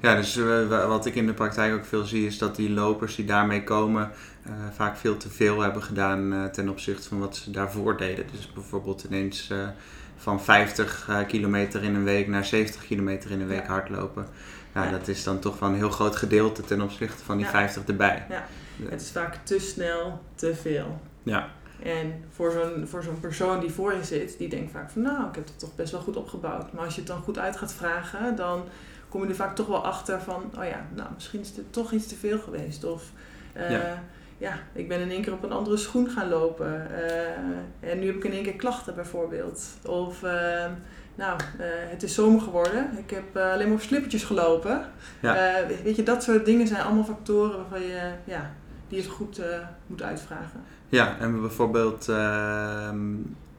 Ja, 0.00 0.14
dus 0.14 0.36
eh, 0.36 0.68
wa- 0.68 0.86
wat 0.86 1.06
ik 1.06 1.14
in 1.14 1.26
de 1.26 1.32
praktijk 1.34 1.74
ook 1.74 1.84
veel 1.84 2.04
zie, 2.04 2.26
is 2.26 2.38
dat 2.38 2.56
die 2.56 2.70
lopers 2.70 3.14
die 3.14 3.24
daarmee 3.24 3.64
komen, 3.64 4.10
eh, 4.46 4.52
vaak 4.74 4.96
veel 4.96 5.16
te 5.16 5.28
veel 5.30 5.60
hebben 5.60 5.82
gedaan 5.82 6.32
eh, 6.32 6.44
ten 6.44 6.68
opzichte 6.68 7.08
van 7.08 7.18
wat 7.18 7.36
ze 7.36 7.50
daarvoor 7.50 7.96
deden. 7.96 8.24
Dus 8.32 8.52
bijvoorbeeld 8.52 9.04
ineens 9.04 9.50
eh, 9.50 9.68
van 10.16 10.42
50 10.42 11.06
eh, 11.08 11.26
kilometer 11.26 11.82
in 11.82 11.94
een 11.94 12.04
week 12.04 12.28
naar 12.28 12.44
70 12.44 12.86
kilometer 12.86 13.30
in 13.30 13.40
een 13.40 13.46
week 13.46 13.62
Ja. 13.66 13.66
hardlopen. 13.72 14.26
Ja, 14.74 14.84
Ja. 14.84 14.90
dat 14.90 15.08
is 15.08 15.24
dan 15.24 15.38
toch 15.38 15.58
wel 15.58 15.68
een 15.68 15.74
heel 15.74 15.90
groot 15.90 16.16
gedeelte 16.16 16.62
ten 16.62 16.80
opzichte 16.80 17.24
van 17.24 17.36
die 17.36 17.44
Ja. 17.46 17.50
50 17.52 17.84
erbij. 17.84 18.26
Ja. 18.28 18.46
Het 18.88 19.00
is 19.00 19.10
vaak 19.10 19.34
te 19.42 19.58
snel, 19.58 20.22
te 20.34 20.54
veel. 20.54 21.00
Ja. 21.22 21.48
En 21.82 22.24
voor 22.34 22.50
zo'n, 22.52 22.86
voor 22.88 23.02
zo'n 23.02 23.20
persoon 23.20 23.60
die 23.60 23.70
voor 23.70 23.94
je 23.94 24.04
zit, 24.04 24.38
die 24.38 24.48
denkt 24.48 24.72
vaak 24.72 24.90
van 24.90 25.02
nou, 25.02 25.28
ik 25.28 25.34
heb 25.34 25.44
het 25.46 25.58
toch 25.58 25.74
best 25.74 25.92
wel 25.92 26.00
goed 26.00 26.16
opgebouwd. 26.16 26.72
Maar 26.72 26.84
als 26.84 26.94
je 26.94 27.00
het 27.00 27.08
dan 27.10 27.22
goed 27.22 27.38
uit 27.38 27.56
gaat 27.56 27.72
vragen, 27.72 28.36
dan 28.36 28.64
kom 29.08 29.22
je 29.22 29.28
er 29.28 29.34
vaak 29.34 29.54
toch 29.56 29.66
wel 29.66 29.84
achter 29.84 30.20
van, 30.20 30.42
oh 30.58 30.64
ja, 30.64 30.86
nou 30.94 31.08
misschien 31.14 31.40
is 31.40 31.48
het 31.56 31.72
toch 31.72 31.92
iets 31.92 32.06
te 32.06 32.16
veel 32.16 32.38
geweest. 32.38 32.84
Of 32.84 33.02
Ja. 33.54 34.02
Ja. 34.38 34.58
ik 34.72 34.88
ben 34.88 35.00
in 35.00 35.10
één 35.10 35.22
keer 35.22 35.32
op 35.32 35.42
een 35.42 35.52
andere 35.52 35.76
schoen 35.76 36.10
gaan 36.10 36.28
lopen. 36.28 36.90
eh, 36.90 37.90
en 37.90 37.98
nu 37.98 38.06
heb 38.06 38.16
ik 38.16 38.24
in 38.24 38.32
één 38.32 38.42
keer 38.42 38.56
klachten 38.56 38.94
bijvoorbeeld. 38.94 39.66
Of 39.86 40.22
eh, 40.22 40.64
nou, 41.14 41.40
eh, 41.58 41.66
het 41.68 42.02
is 42.02 42.14
zomer 42.14 42.40
geworden. 42.40 42.90
Ik 42.98 43.10
heb 43.10 43.36
alleen 43.36 43.66
maar 43.66 43.76
op 43.76 43.82
slippertjes 43.82 44.24
gelopen. 44.24 44.84
Ja. 45.20 45.64
Weet 45.84 45.96
je, 45.96 46.02
dat 46.02 46.22
soort 46.22 46.44
dingen 46.44 46.66
zijn 46.66 46.82
allemaal 46.82 47.04
factoren 47.04 47.56
waarvan 47.56 47.80
je, 47.80 48.10
ja, 48.24 48.50
die 48.88 49.02
je 49.02 49.08
goed 49.08 49.40
moet 49.86 50.02
uitvragen. 50.02 50.60
Ja, 50.88 51.16
en 51.18 51.40
bijvoorbeeld 51.40 52.08
ehm, 52.08 53.14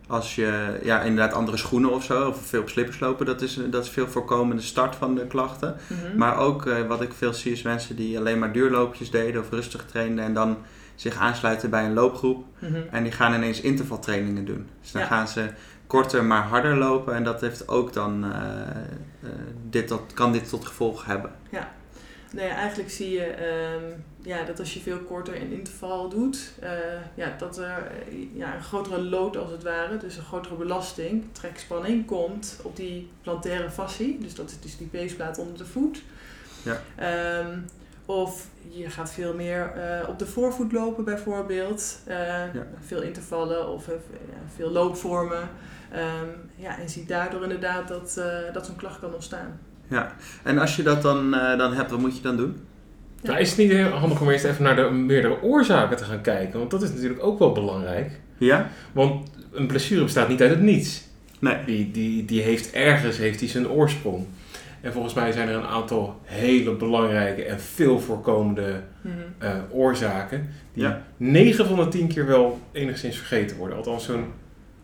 als 0.07 0.35
je 0.35 0.79
ja, 0.83 1.01
inderdaad 1.01 1.33
andere 1.33 1.57
schoenen 1.57 1.91
of 1.91 2.03
zo, 2.03 2.27
of 2.27 2.45
veel 2.45 2.61
op 2.61 2.69
slippers 2.69 2.99
lopen, 2.99 3.25
dat 3.25 3.41
is, 3.41 3.59
dat 3.69 3.83
is 3.83 3.89
veel 3.89 4.07
voorkomende 4.07 4.61
start 4.61 4.95
van 4.95 5.15
de 5.15 5.27
klachten. 5.27 5.75
Mhm. 5.87 6.17
Maar 6.17 6.37
ook 6.37 6.65
eh, 6.65 6.87
wat 6.87 7.01
ik 7.01 7.13
veel 7.13 7.33
zie 7.33 7.51
is 7.51 7.61
mensen 7.61 7.95
die 7.95 8.17
alleen 8.17 8.39
maar 8.39 8.51
duurloopjes 8.51 9.11
deden 9.11 9.41
of 9.41 9.49
rustig 9.49 9.85
trainden 9.85 10.25
en 10.25 10.33
dan 10.33 10.57
zich 10.95 11.15
aansluiten 11.17 11.69
bij 11.69 11.85
een 11.85 11.93
loopgroep 11.93 12.45
Mhm. 12.59 12.75
en 12.91 13.03
die 13.03 13.11
gaan 13.11 13.33
ineens 13.33 13.61
intervaltrainingen 13.61 14.45
doen. 14.45 14.67
Dus 14.81 14.91
dan 14.91 15.01
Ja. 15.01 15.07
gaan 15.07 15.27
ze 15.27 15.45
korter 15.87 16.23
maar 16.23 16.43
harder 16.43 16.75
lopen 16.77 17.13
en 17.15 17.23
dat 17.23 17.41
heeft 17.41 17.67
ook 17.67 17.93
dan, 17.93 18.23
eh, 18.23 18.31
eh, 19.23 19.29
dit 19.69 19.87
tot, 19.87 20.13
kan 20.13 20.31
dit 20.31 20.49
tot 20.49 20.65
gevolg 20.65 21.05
hebben. 21.05 21.31
Nee, 22.31 22.47
eigenlijk 22.47 22.89
zie 22.89 23.09
je 23.11 23.23
ehm, 23.25 23.83
ja, 24.21 24.43
dat 24.43 24.59
als 24.59 24.73
je 24.73 24.79
veel 24.79 24.99
korter 24.99 25.35
in 25.35 25.51
interval 25.51 26.09
doet, 26.09 26.51
eh, 26.59 26.69
ja, 27.15 27.35
dat 27.37 27.57
er 27.57 27.91
eh, 28.07 28.17
ja, 28.33 28.55
een 28.55 28.63
grotere 28.63 29.01
load 29.01 29.37
als 29.37 29.51
het 29.51 29.63
ware, 29.63 29.97
dus 29.97 30.17
een 30.17 30.23
grotere 30.23 30.55
belasting, 30.55 31.23
trekspanning, 31.31 32.05
komt 32.05 32.59
op 32.63 32.75
die 32.75 33.09
plantaire 33.21 33.71
fascie. 33.71 34.17
Dus 34.19 34.35
dat 34.35 34.49
is 34.49 34.59
dus 34.59 34.77
die 34.77 34.87
peesplaat 34.87 35.37
onder 35.37 35.57
de 35.57 35.65
voet. 35.65 36.03
Ja. 36.63 36.81
Ehm, 36.95 37.59
Of 38.05 38.47
je 38.69 38.89
gaat 38.89 39.11
veel 39.11 39.33
meer 39.33 39.71
eh, 39.71 40.09
op 40.09 40.19
de 40.19 40.25
voorvoet 40.25 40.71
lopen 40.71 41.03
bijvoorbeeld. 41.03 41.99
Veel 42.85 43.01
intervallen 43.01 43.67
of 43.69 43.89
veel 44.55 44.69
loopvormen. 44.69 45.49
Ehm, 45.91 46.27
ja, 46.55 46.77
en 46.79 46.89
ziet 46.89 47.07
daardoor 47.07 47.43
inderdaad 47.43 47.87
dat, 47.87 48.21
dat 48.53 48.65
zo'n 48.65 48.75
klacht 48.75 48.99
kan 48.99 49.13
ontstaan. 49.13 49.59
Ja, 49.89 50.15
en 50.43 50.57
als 50.57 50.75
je 50.75 50.83
dat 50.83 51.01
dan, 51.01 51.33
eh, 51.33 51.57
dan 51.57 51.73
hebt, 51.73 51.91
wat 51.91 51.99
moet 51.99 52.15
je 52.15 52.21
dan 52.21 52.37
doen? 52.37 52.55
Ja. 53.21 53.29
Nou, 53.29 53.39
is 53.41 53.49
het 53.49 53.57
niet 53.57 53.71
heel 53.71 53.89
handig 53.89 54.21
om 54.21 54.29
eerst 54.29 54.45
even 54.45 54.63
naar 54.63 54.75
de 54.75 54.89
meerdere 54.91 55.41
oorzaken 55.41 55.97
te 55.97 56.03
gaan 56.03 56.21
kijken? 56.21 56.59
Want 56.59 56.71
dat 56.71 56.81
is 56.81 56.93
natuurlijk 56.93 57.23
ook 57.23 57.39
wel 57.39 57.51
belangrijk. 57.51 58.19
Ja? 58.37 58.69
Want 58.91 59.29
een 59.51 59.67
blessure 59.67 60.03
bestaat 60.03 60.27
niet 60.29 60.41
uit 60.41 60.49
het 60.49 60.61
niets. 60.61 61.03
Nee. 61.39 61.57
Die, 61.65 61.91
die, 61.91 62.25
die 62.25 62.41
heeft 62.41 62.71
ergens 62.71 63.17
heeft 63.17 63.39
die 63.39 63.49
zijn 63.49 63.69
oorsprong. 63.69 64.25
En 64.81 64.93
volgens 64.93 65.13
mij 65.13 65.31
zijn 65.31 65.47
er 65.47 65.55
een 65.55 65.65
aantal 65.67 66.19
hele 66.23 66.75
belangrijke 66.75 67.43
en 67.43 67.59
veel 67.59 67.99
voorkomende 67.99 68.81
Mhm. 69.01 69.13
eh, 69.37 69.51
oorzaken. 69.71 70.49
Die 70.73 70.83
Ja. 70.83 71.01
9 71.17 71.65
van 71.65 71.75
de 71.75 71.87
10 71.87 72.07
keer 72.07 72.25
wel 72.25 72.59
enigszins 72.71 73.17
vergeten 73.17 73.57
worden. 73.57 73.77
Althans, 73.77 74.05
zo'n 74.05 74.25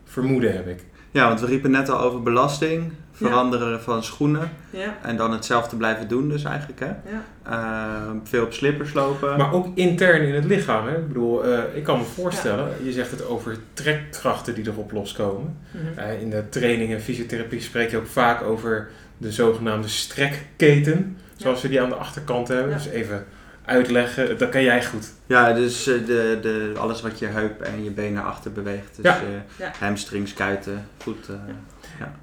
vermoeden 0.04 0.52
heb 0.52 0.68
ik. 0.68 0.84
Ja, 1.10 1.28
want 1.28 1.40
we 1.40 1.46
riepen 1.46 1.70
net 1.70 1.88
al 1.88 2.00
over 2.00 2.22
belasting, 2.22 2.92
veranderen 3.14 3.82
van 3.82 4.02
schoenen 4.02 4.50
Ja, 4.70 4.98
en 5.02 5.16
dan 5.16 5.32
hetzelfde 5.32 5.76
blijven 5.76 6.08
doen 6.08 6.28
dus 6.28 6.44
eigenlijk. 6.44 6.80
Hè? 6.80 6.86
ja. 6.86 7.24
Eh, 7.42 8.10
veel 8.22 8.44
op 8.44 8.52
slippers 8.52 8.92
lopen. 8.92 9.36
Maar 9.36 9.52
ook 9.52 9.66
intern 9.74 10.22
in 10.22 10.34
het 10.34 10.44
lichaam. 10.44 10.86
Hè? 10.86 10.96
Ik 10.96 11.08
bedoel, 11.08 11.44
eh, 11.44 11.58
ik 11.74 11.84
kan 11.84 11.98
me 11.98 12.04
voorstellen, 12.04 12.68
je 12.82 12.92
zegt 12.92 13.10
het 13.10 13.26
over 13.26 13.56
trekkrachten 13.72 14.54
die 14.54 14.66
erop 14.66 14.92
loskomen. 14.92 15.58
Mhm. 15.70 15.98
Eh, 15.98 16.20
in 16.20 16.30
de 16.30 16.48
training 16.48 16.92
en 16.92 17.00
fysiotherapie 17.00 17.60
spreek 17.60 17.90
je 17.90 17.96
ook 17.96 18.06
vaak 18.06 18.42
over 18.42 18.90
de 19.18 19.32
zogenaamde 19.32 19.88
strekketen. 19.88 21.16
Zoals 21.36 21.62
we 21.62 21.68
die 21.68 21.80
aan 21.80 21.88
de 21.88 21.94
achterkant 21.94 22.48
hebben. 22.48 22.68
Ja. 22.68 22.76
Dus 22.76 22.86
even 22.86 23.24
uitleggen, 23.64 24.38
dat 24.38 24.48
kan 24.48 24.62
jij 24.62 24.84
goed. 24.84 25.12
Ja, 25.26 25.52
dus 25.52 25.86
eh, 25.86 26.06
de, 26.06 26.38
de, 26.42 26.72
alles 26.78 27.00
wat 27.00 27.18
je 27.18 27.26
heup 27.26 27.60
en 27.60 27.84
je 27.84 27.90
been 27.90 28.12
naar 28.12 28.24
achter 28.24 28.52
beweegt. 28.52 28.96
Dus 28.96 29.04
Ja. 29.04 29.16
eh, 29.20 29.26
Ja. 29.58 29.72
hamstrings, 29.78 30.32
kuiten, 30.34 30.88
voet. 30.98 31.28
eh, 31.28 31.34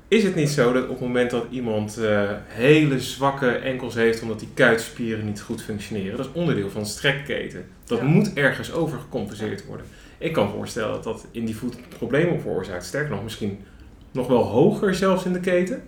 Is 0.07 0.23
het 0.23 0.35
niet 0.35 0.49
zo 0.49 0.73
dat 0.73 0.83
op 0.83 0.89
het 0.89 0.99
moment 0.99 1.31
dat 1.31 1.45
iemand 1.49 1.97
eh, 1.97 2.29
hele 2.47 2.99
zwakke 2.99 3.49
enkels 3.51 3.95
heeft 3.95 4.21
omdat 4.21 4.39
die 4.39 4.49
kuitspieren 4.53 5.25
niet 5.25 5.41
goed 5.41 5.61
functioneren, 5.63 6.17
dat 6.17 6.25
is 6.25 6.31
onderdeel 6.31 6.69
van 6.69 6.81
de 6.83 6.87
strekketen. 6.89 7.65
Dat 7.85 7.97
Ja. 7.99 8.03
moet 8.05 8.33
ergens 8.33 8.71
over 8.73 8.99
gecompenseerd 8.99 9.65
worden. 9.65 9.85
Ik 10.17 10.33
kan 10.33 10.45
me 10.45 10.51
voorstellen 10.51 10.93
dat 10.93 11.03
dat 11.03 11.25
in 11.31 11.45
die 11.45 11.55
voet 11.57 11.75
problemen 11.89 12.41
veroorzaakt. 12.41 12.85
Sterker 12.85 13.09
nog, 13.11 13.23
misschien 13.23 13.59
nog 14.11 14.27
wel 14.27 14.43
hoger 14.43 14.95
zelfs 14.95 15.25
in 15.25 15.33
de 15.33 15.39
keten. 15.39 15.83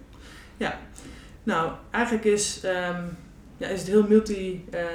Nou, 1.46 1.72
eigenlijk 1.92 2.26
is, 2.26 2.60
ehm, 2.64 3.02
ja, 3.58 3.68
is 3.68 3.80
het 3.80 3.88
heel 3.90 4.06
multi... 4.10 4.66
ehm, 4.72 4.84
eh, 4.84 4.88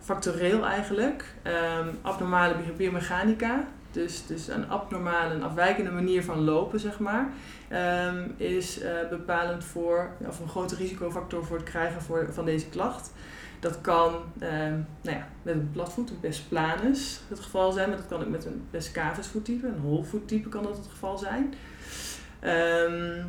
factoreel 0.00 0.66
eigenlijk. 0.66 1.24
Ehm, 1.42 1.88
abnormale 2.02 2.54
bi- 2.54 2.72
biomechanica, 2.76 3.64
dus, 3.90 4.26
dus 4.26 4.48
een 4.48 4.70
abnormale, 4.70 5.34
een 5.34 5.42
afwijkende 5.42 5.90
manier 5.90 6.24
van 6.24 6.44
lopen, 6.44 6.80
zeg 6.80 6.98
maar, 6.98 7.28
ehm, 7.68 8.28
is 8.36 8.80
eh, 8.80 8.92
bepalend 9.10 9.64
voor, 9.64 10.10
of 10.26 10.40
een 10.40 10.48
grote 10.48 10.74
risicofactor 10.74 11.44
voor 11.46 11.56
het 11.56 11.66
krijgen 11.68 12.02
voor, 12.02 12.26
van 12.30 12.44
deze 12.44 12.68
klacht. 12.68 13.12
Dat 13.60 13.80
kan 13.80 14.14
ehm, 14.38 14.78
nou 15.02 15.16
ja, 15.16 15.28
met 15.42 15.54
een 15.54 15.70
platvoet, 15.72 16.10
een 16.10 16.20
best 16.20 16.48
planus 16.48 17.20
het 17.28 17.40
geval 17.40 17.72
zijn, 17.72 17.88
maar 17.88 17.96
dat 17.98 18.06
kan 18.08 18.20
ook 18.20 18.28
met 18.28 18.44
een 18.44 18.66
best 18.70 18.92
cavus 18.92 19.26
voettype, 19.26 19.66
een 19.66 19.78
holvoettype 19.80 20.48
kan 20.48 20.62
dat 20.62 20.76
het 20.76 20.86
geval 20.86 21.18
zijn. 21.18 21.54
Ehm, 22.40 23.24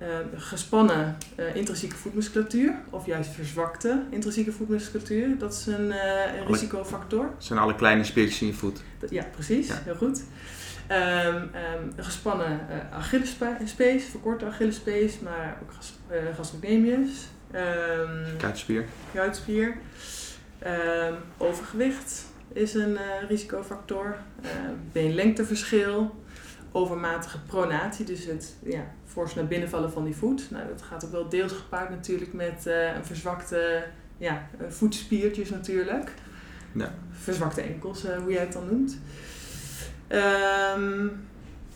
ehm, 0.00 0.24
gespannen 0.36 1.16
eh, 1.34 1.54
intrinsieke 1.56 1.96
voetmusculatuur 1.96 2.74
of 2.90 3.06
juist 3.06 3.30
verzwakte 3.30 4.02
intrinsieke 4.10 4.52
voetmusculatuur, 4.52 5.38
dat 5.38 5.52
is 5.52 5.66
een, 5.66 5.92
eh, 5.92 6.34
een 6.34 6.40
Alle- 6.40 6.46
risicofactor. 6.46 7.22
Dat 7.22 7.44
zijn 7.44 7.58
alle 7.58 7.74
kleine 7.74 8.04
spiertjes 8.04 8.40
in 8.40 8.46
je 8.46 8.52
voet. 8.54 8.80
Dat- 8.98 9.10
Ja, 9.10 9.24
precies. 9.32 9.68
Ja. 9.68 9.80
Heel 9.84 9.94
goed. 9.94 10.22
Ehm, 10.86 11.00
ehm, 11.52 11.82
een 11.96 12.04
gespannen 12.04 12.60
uh, 12.70 12.96
Achillespees, 12.98 14.04
verkorte 14.04 14.44
Achillespees, 14.46 15.18
maar 15.20 15.58
ook 15.62 15.72
gas, 15.72 15.92
eh, 16.08 16.18
gastrocnemius, 16.36 17.26
ehm 17.50 18.36
Kuitspier. 18.38 18.84
kuitspier. 19.14 19.76
Overgewicht 21.38 22.24
is 22.52 22.74
een 22.74 22.96
eh, 22.96 23.28
risicofactor. 23.28 24.16
Beenlengteverschil. 24.92 26.18
Overmatige 26.72 27.38
pronatie, 27.46 28.04
dus 28.04 28.24
het 28.24 28.54
ja, 28.64 28.84
fors 29.10 29.34
naar 29.34 29.46
binnen 29.46 29.68
vallen 29.68 29.92
van 29.92 30.04
die 30.04 30.16
voet. 30.16 30.50
Nou, 30.50 30.66
dat 30.68 30.82
gaat 30.82 31.04
ook 31.04 31.10
wel 31.10 31.28
deels 31.28 31.52
gepaard 31.52 31.90
natuurlijk 31.90 32.32
met 32.32 32.66
eh, 32.66 32.94
een 32.94 33.04
verzwakte 33.04 33.84
ja, 34.18 34.48
eh, 34.58 34.66
voetspiertjes 34.68 35.50
natuurlijk. 35.50 36.12
Ja. 36.72 36.94
Verzwakte 37.10 37.60
enkels, 37.60 38.04
eh, 38.04 38.16
hoe 38.16 38.32
jij 38.32 38.40
het 38.40 38.52
dan 38.52 38.66
noemt. 38.66 38.98
Ehm, 40.06 41.06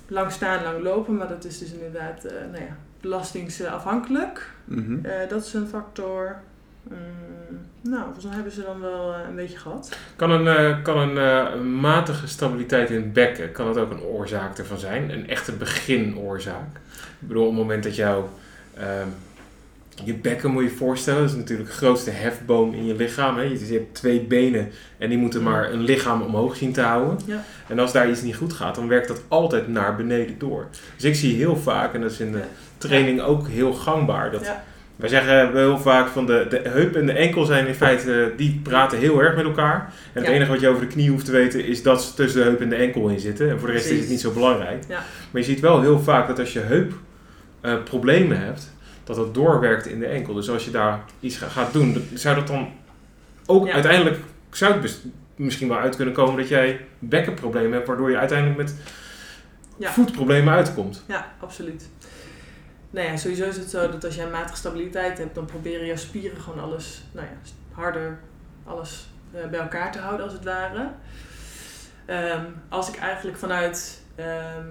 lang 0.09 0.33
staan, 0.33 0.63
lang 0.63 0.83
lopen, 0.83 1.17
maar 1.17 1.29
dat 1.29 1.45
is 1.45 1.59
dus 1.59 1.73
inderdaad 1.73 2.23
nou 2.23 2.65
ja, 2.65 2.77
belastingsafhankelijk. 3.01 4.51
Mhm. 4.65 5.29
Dat 5.29 5.45
is 5.45 5.55
een 5.55 5.69
factor. 5.69 6.37
Mm, 6.83 6.97
nou, 7.91 8.03
volgens 8.03 8.25
mij 8.25 8.35
hebben 8.35 8.53
ze 8.53 8.63
dan 8.63 8.81
wel 8.81 9.15
eh, 9.15 9.29
een 9.29 9.35
beetje 9.35 9.59
gehad. 9.59 9.97
Kan 10.17 10.31
een, 10.31 10.49
eh, 10.49 10.83
kan 10.83 10.99
een 10.99 11.19
eh, 11.19 11.61
matige 11.61 12.27
stabiliteit 12.27 12.91
in 12.91 12.97
het 12.97 13.13
bekken, 13.13 13.53
kan 13.53 13.67
dat 13.67 13.77
ook 13.77 13.91
een 13.91 14.03
oorzaak 14.03 14.59
ervan 14.59 14.79
zijn? 14.79 15.11
Een 15.11 15.29
echte 15.29 15.53
beginoorzaak? 15.53 16.77
Ik 17.21 17.29
bedoel, 17.29 17.43
op 17.43 17.51
het 17.51 17.59
moment 17.59 17.83
dat 17.83 17.97
jouw 17.97 18.29
ehm, 18.75 19.09
je 20.05 20.15
bekken 20.15 20.51
moet 20.51 20.63
je 20.63 20.71
voorstellen, 20.71 21.21
dat 21.21 21.31
is 21.31 21.37
natuurlijk 21.37 21.69
de 21.69 21.75
grootste 21.75 22.11
hefboom 22.11 22.75
in 22.75 22.87
je 22.87 22.95
lichaam. 22.95 23.37
Hè? 23.37 23.43
Je, 23.43 23.67
je 23.67 23.73
hebt 23.73 23.95
twee 23.95 24.21
benen 24.21 24.71
en 24.99 25.09
die 25.09 25.19
moeten 25.19 25.43
maar 25.43 25.73
een 25.73 25.83
lichaam 25.83 26.23
omhoog 26.23 26.57
zien 26.57 26.73
te 26.73 26.81
houden. 26.81 27.19
Ja. 27.27 27.45
En 27.69 27.79
als 27.79 27.93
daar 27.93 28.11
iets 28.11 28.23
niet 28.23 28.37
goed 28.37 28.53
gaat, 28.53 28.75
dan 28.75 28.89
werkt 28.89 29.09
dat 29.09 29.23
altijd 29.29 29.69
naar 29.69 29.97
beneden 29.97 30.39
door. 30.39 30.67
Dus 30.95 31.05
ik 31.05 31.15
zie 31.15 31.37
heel 31.37 31.57
vaak, 31.57 31.95
en 31.95 32.01
dat 32.01 32.11
is 32.11 32.21
in 32.21 32.33
de 32.33 32.43
training 32.79 33.21
ook 33.21 33.49
heel 33.49 33.73
gangbaar, 33.73 34.31
dat 34.31 34.45
Ja. 34.45 34.65
Wij 34.97 35.09
zeggen 35.09 35.53
wel 35.53 35.63
heel 35.63 35.79
vaak 35.79 36.09
van 36.09 36.27
de, 36.27 36.47
de 36.49 36.61
heup 36.69 36.97
en 36.97 37.07
de 37.07 37.13
enkel 37.13 37.45
zijn 37.45 37.67
in 37.67 37.75
feite, 37.75 38.33
die 38.37 38.61
praten 38.63 38.99
heel 38.99 39.21
erg 39.23 39.37
met 39.37 39.45
elkaar. 39.45 39.93
En 40.13 40.21
het 40.23 40.27
Ja. 40.27 40.33
enige 40.37 40.51
wat 40.51 40.61
je 40.61 40.69
over 40.69 40.81
de 40.81 40.87
knie 40.87 41.11
hoeft 41.11 41.25
te 41.25 41.33
weten 41.33 41.65
is 41.67 41.83
dat 41.83 42.03
ze 42.05 42.15
tussen 42.15 42.41
de 42.43 42.47
heup 42.49 42.61
en 42.61 42.69
de 42.69 42.75
enkel 42.77 43.09
in 43.09 43.21
zitten. 43.21 43.51
En 43.51 43.59
voor 43.59 43.69
de 43.69 43.75
rest 43.75 43.87
is 43.91 43.99
het 44.01 44.09
niet 44.09 44.21
zo 44.21 44.31
belangrijk. 44.33 44.85
Ja. 44.89 45.03
Maar 45.31 45.41
je 45.41 45.47
ziet 45.47 45.61
wel 45.61 45.81
heel 45.81 45.99
vaak 46.01 46.27
dat 46.27 46.39
als 46.39 46.53
je 46.53 46.61
heup 46.61 46.93
eh, 47.61 47.75
problemen 47.85 48.41
hebt, 48.45 48.73
dat 49.05 49.17
dat 49.17 49.35
doorwerkt 49.35 49.87
in 49.87 49.99
de 49.99 50.07
enkel. 50.07 50.35
Dus 50.35 50.51
als 50.51 50.65
je 50.65 50.71
daar 50.71 51.01
iets 51.21 51.37
ga- 51.37 51.49
gaat 51.49 51.73
doen, 51.73 52.09
zou 52.15 52.35
dat 52.37 52.47
dan 52.47 52.69
ook 53.47 53.67
Ja. 53.67 53.73
uiteindelijk, 53.73 54.17
zou 54.51 54.81
het 54.81 55.03
misschien 55.37 55.69
wel 55.69 55.79
uit 55.79 55.97
kunnen 55.97 56.15
komen 56.15 56.37
dat 56.37 56.49
jij 56.49 56.81
bekkenproblemen 56.99 57.73
hebt, 57.73 57.87
waardoor 57.87 58.11
je 58.11 58.17
uiteindelijk 58.19 58.59
met 58.59 58.75
voetproblemen 59.81 60.55
uitkomt. 60.55 61.05
Ja, 61.09 61.33
absoluut. 61.41 61.89
Nou 62.95 63.07
ja, 63.07 63.17
sowieso 63.17 63.45
is 63.45 63.57
het 63.57 63.71
zo 63.71 63.91
dat 63.91 64.05
als 64.05 64.15
jij 64.15 64.31
matige 64.31 64.57
stabiliteit 64.57 65.19
hebt, 65.19 65.35
dan 65.35 65.45
proberen 65.45 65.87
jouw 65.87 65.97
spieren 65.97 66.41
gewoon 66.41 66.61
alles, 66.61 67.03
nou 67.13 67.27
ja, 67.27 67.33
harder, 67.73 68.19
alles 68.65 69.07
eh, 69.33 69.47
bij 69.47 69.61
elkaar 69.61 69.93
te 69.93 69.99
houden 69.99 70.25
als 70.25 70.33
het 70.35 70.45
ware. 70.45 70.91
Ehm, 72.07 72.45
als 72.69 72.89
ik 72.89 72.97
eigenlijk 72.97 73.39
vanuit 73.39 74.03
ehm, 74.15 74.67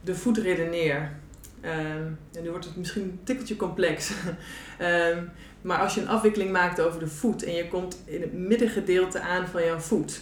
de 0.00 0.14
voet 0.14 0.38
redeneer, 0.38 1.12
ehm, 1.60 2.06
en 2.32 2.42
nu 2.42 2.50
wordt 2.50 2.64
het 2.64 2.76
misschien 2.76 3.02
een 3.02 3.20
tikkeltje 3.24 3.56
complex, 3.56 4.12
maar 5.60 5.78
als 5.78 5.94
je 5.94 6.00
een 6.00 6.08
afwikkeling 6.08 6.52
maakt 6.52 6.80
over 6.80 7.00
de 7.00 7.08
voet 7.08 7.44
en 7.44 7.54
je 7.54 7.68
komt 7.68 8.02
in 8.04 8.20
het 8.20 8.32
middengedeelte 8.32 9.20
aan 9.20 9.46
van 9.46 9.64
jouw 9.64 9.78
voet, 9.78 10.20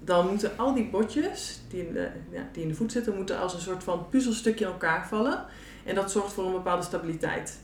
dan 0.00 0.28
moeten 0.28 0.58
al 0.58 0.74
die 0.74 0.88
botjes 0.88 1.60
die 1.68 1.86
in, 1.86 1.92
de, 1.92 2.08
ja, 2.30 2.48
die 2.52 2.62
in 2.62 2.68
de 2.68 2.74
voet 2.74 2.92
zitten, 2.92 3.14
moeten 3.14 3.38
als 3.38 3.54
een 3.54 3.60
soort 3.60 3.84
van 3.84 4.08
puzzelstukje 4.08 4.64
in 4.64 4.70
elkaar 4.70 5.08
vallen. 5.08 5.44
En 5.84 5.94
dat 5.94 6.10
zorgt 6.10 6.32
voor 6.32 6.46
een 6.46 6.52
bepaalde 6.52 6.82
stabiliteit. 6.82 7.58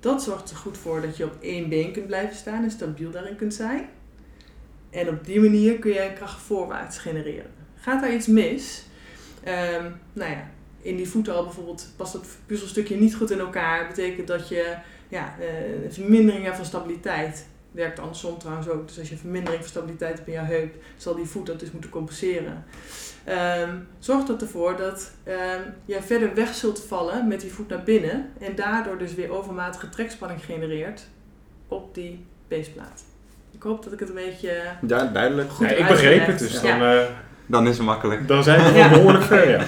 Dat 0.00 0.22
zorgt 0.22 0.50
er 0.50 0.56
goed 0.56 0.78
voor 0.78 1.00
dat 1.00 1.16
je 1.16 1.24
op 1.24 1.36
één 1.40 1.68
been 1.68 1.92
kunt 1.92 2.06
blijven 2.06 2.36
staan 2.36 2.62
en 2.62 2.70
stabiel 2.70 3.10
daarin 3.10 3.36
kunt 3.36 3.54
zijn. 3.54 3.88
En 4.90 5.08
op 5.08 5.24
die 5.24 5.40
manier 5.40 5.78
kun 5.78 5.92
je 5.92 6.12
kracht 6.14 6.40
voorwaarts 6.40 6.98
genereren. 6.98 7.50
Gaat 7.76 8.00
daar 8.00 8.14
iets 8.14 8.26
mis? 8.26 8.84
Ehm, 9.42 9.90
nou 10.12 10.30
ja, 10.30 10.50
in 10.80 10.96
die 10.96 11.08
voeten 11.08 11.34
al 11.34 11.44
bijvoorbeeld 11.44 11.88
past 11.96 12.12
dat 12.12 12.26
puzzelstukje 12.46 12.96
niet 12.96 13.14
goed 13.14 13.30
in 13.30 13.38
elkaar. 13.38 13.86
betekent 13.86 14.26
dat 14.26 14.48
je 14.48 14.76
ja, 15.08 15.34
eh, 15.40 15.84
een 15.84 15.92
vermindering 15.92 16.44
hebt 16.44 16.56
van 16.56 16.64
stabiliteit. 16.64 17.46
Werkt 17.76 17.98
andersom 17.98 18.38
trouwens 18.38 18.68
ook. 18.68 18.88
Dus 18.88 18.98
als 18.98 19.08
je 19.08 19.14
een 19.14 19.20
vermindering 19.20 19.60
van 19.62 19.70
stabiliteit 19.70 20.14
hebt 20.16 20.26
in 20.28 20.34
jouw 20.34 20.44
heup, 20.44 20.74
zal 20.96 21.14
die 21.14 21.24
voet 21.24 21.46
dat 21.46 21.60
dus 21.60 21.70
moeten 21.70 21.90
compenseren. 21.90 22.64
Ehm, 23.24 23.76
zorgt 23.98 24.26
dat 24.26 24.42
ervoor 24.42 24.76
dat 24.76 25.10
ehm, 25.24 25.60
je 25.84 26.02
verder 26.02 26.34
weg 26.34 26.54
zult 26.54 26.84
vallen 26.84 27.28
met 27.28 27.40
die 27.40 27.52
voet 27.52 27.68
naar 27.68 27.82
binnen. 27.82 28.30
En 28.40 28.54
daardoor 28.54 28.98
dus 28.98 29.14
weer 29.14 29.30
overmatige 29.30 29.88
trekspanning 29.88 30.44
genereert 30.44 31.06
op 31.68 31.94
die 31.94 32.24
baseplaat. 32.48 33.04
Ik 33.50 33.62
hoop 33.62 33.84
dat 33.84 33.92
ik 33.92 33.98
het 34.00 34.08
een 34.08 34.14
beetje... 34.14 34.62
Ja, 34.86 35.04
duidelijk. 35.04 35.50
Goed 35.50 35.70
Ja, 35.70 35.74
ik 35.76 35.86
begreep 35.88 36.26
het, 36.26 36.38
dus 36.38 36.60
Ja. 36.60 36.78
dan, 36.78 36.88
eh, 36.88 37.04
Dan 37.46 37.66
is 37.66 37.76
het 37.76 37.86
makkelijk. 37.86 38.28
Dan 38.28 38.42
zijn 38.42 38.72
we 38.72 38.78
Ja. 38.78 38.88
behoorlijk 38.88 39.24
ver, 39.24 39.50
ja. 39.50 39.64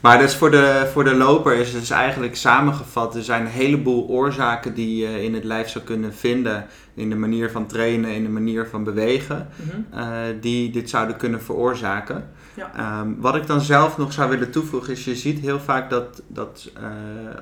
Maar 0.00 0.18
dus 0.18 0.34
voor 0.36 0.50
de, 0.50 0.88
voor 0.92 1.04
de 1.04 1.14
loper 1.14 1.54
is 1.56 1.70
het 1.70 1.80
dus 1.80 1.90
eigenlijk 1.90 2.36
samengevat. 2.36 3.14
Er 3.14 3.22
zijn 3.22 3.42
een 3.42 3.50
heleboel 3.50 4.08
oorzaken 4.08 4.74
die 4.74 4.96
je 4.96 5.22
in 5.22 5.34
het 5.34 5.44
lijf 5.44 5.68
zou 5.68 5.84
kunnen 5.84 6.14
vinden. 6.14 6.66
In 6.94 7.08
de 7.10 7.16
manier 7.16 7.50
van 7.50 7.66
trainen, 7.66 8.10
in 8.14 8.22
de 8.22 8.28
manier 8.28 8.66
van 8.66 8.84
bewegen. 8.84 9.48
Mhm. 9.56 9.98
eh, 10.00 10.08
die 10.40 10.70
dit 10.70 10.90
zouden 10.90 11.16
kunnen 11.16 11.42
veroorzaken. 11.42 12.28
Ja. 12.54 12.70
Ehm, 12.76 13.08
wat 13.18 13.34
ik 13.36 13.46
dan 13.46 13.60
zelf 13.60 13.98
nog 13.98 14.12
zou 14.12 14.30
willen 14.30 14.50
toevoegen 14.50 14.92
is, 14.92 15.04
je 15.04 15.16
ziet 15.16 15.38
heel 15.40 15.60
vaak 15.60 15.90
dat, 15.90 16.22
dat 16.26 16.70
eh, 16.76 16.82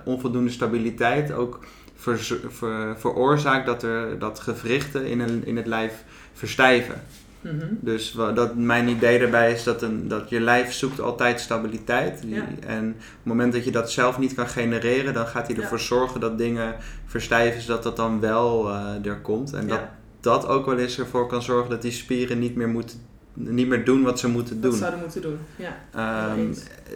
onvoldoende 0.05 0.51
stabiliteit 0.51 1.33
ook 1.33 1.65
ver- 1.97 2.41
veroorzaakt 2.97 3.67
dat, 3.67 3.83
er, 3.83 4.19
dat 4.19 4.41
gewrichten 4.41 5.07
in, 5.07 5.21
een, 5.21 5.43
in 5.47 5.57
het 5.57 5.67
lijf 5.67 5.93
verstijven. 6.33 7.03
Mhm. 7.55 7.67
Dus 7.81 8.13
dat 8.35 8.57
mijn 8.57 8.89
idee 8.89 9.19
daarbij 9.19 9.53
is 9.53 9.63
dat, 9.63 9.83
een, 9.83 10.09
dat 10.09 10.29
je 10.31 10.41
lijf 10.41 10.73
zoekt 10.73 11.01
altijd 11.01 11.41
stabiliteit. 11.41 12.21
Die- 12.23 12.35
Ja. 12.35 12.45
En 12.67 12.89
op 12.89 12.95
het 12.99 13.25
moment 13.25 13.53
dat 13.53 13.65
je 13.65 13.71
dat 13.71 13.91
zelf 13.93 14.19
niet 14.19 14.35
kan 14.35 14.49
genereren, 14.49 15.15
dan 15.15 15.27
gaat 15.27 15.47
hij 15.47 15.57
Ja. 15.57 15.63
ervoor 15.63 15.81
zorgen 15.81 16.21
dat 16.21 16.39
dingen 16.39 16.75
verstijven, 17.07 17.61
zodat 17.63 17.83
dat 17.83 17.97
dan 17.97 18.21
wel 18.21 18.69
eh, 18.69 19.05
er 19.07 19.21
komt. 19.21 19.53
En 19.53 19.67
dat 19.67 19.81
dat 20.21 20.47
ook 20.47 20.67
wel 20.67 20.79
eens 20.79 20.99
ervoor 20.99 21.27
kan 21.27 21.43
zorgen 21.43 21.71
dat 21.71 21.83
die 21.83 21.91
spieren 21.93 22.39
niet 22.39 22.55
meer, 22.57 22.69
moeten, 22.69 22.99
niet 23.35 23.69
meer 23.69 23.85
doen 23.85 24.03
wat 24.03 24.19
ze 24.19 24.29
moeten 24.29 24.61
doen. 24.61 24.73
zouden 24.73 25.01
moeten 25.01 25.23
doen. 25.23 25.39
Ja. 25.57 25.77
Ehm, 25.95 26.53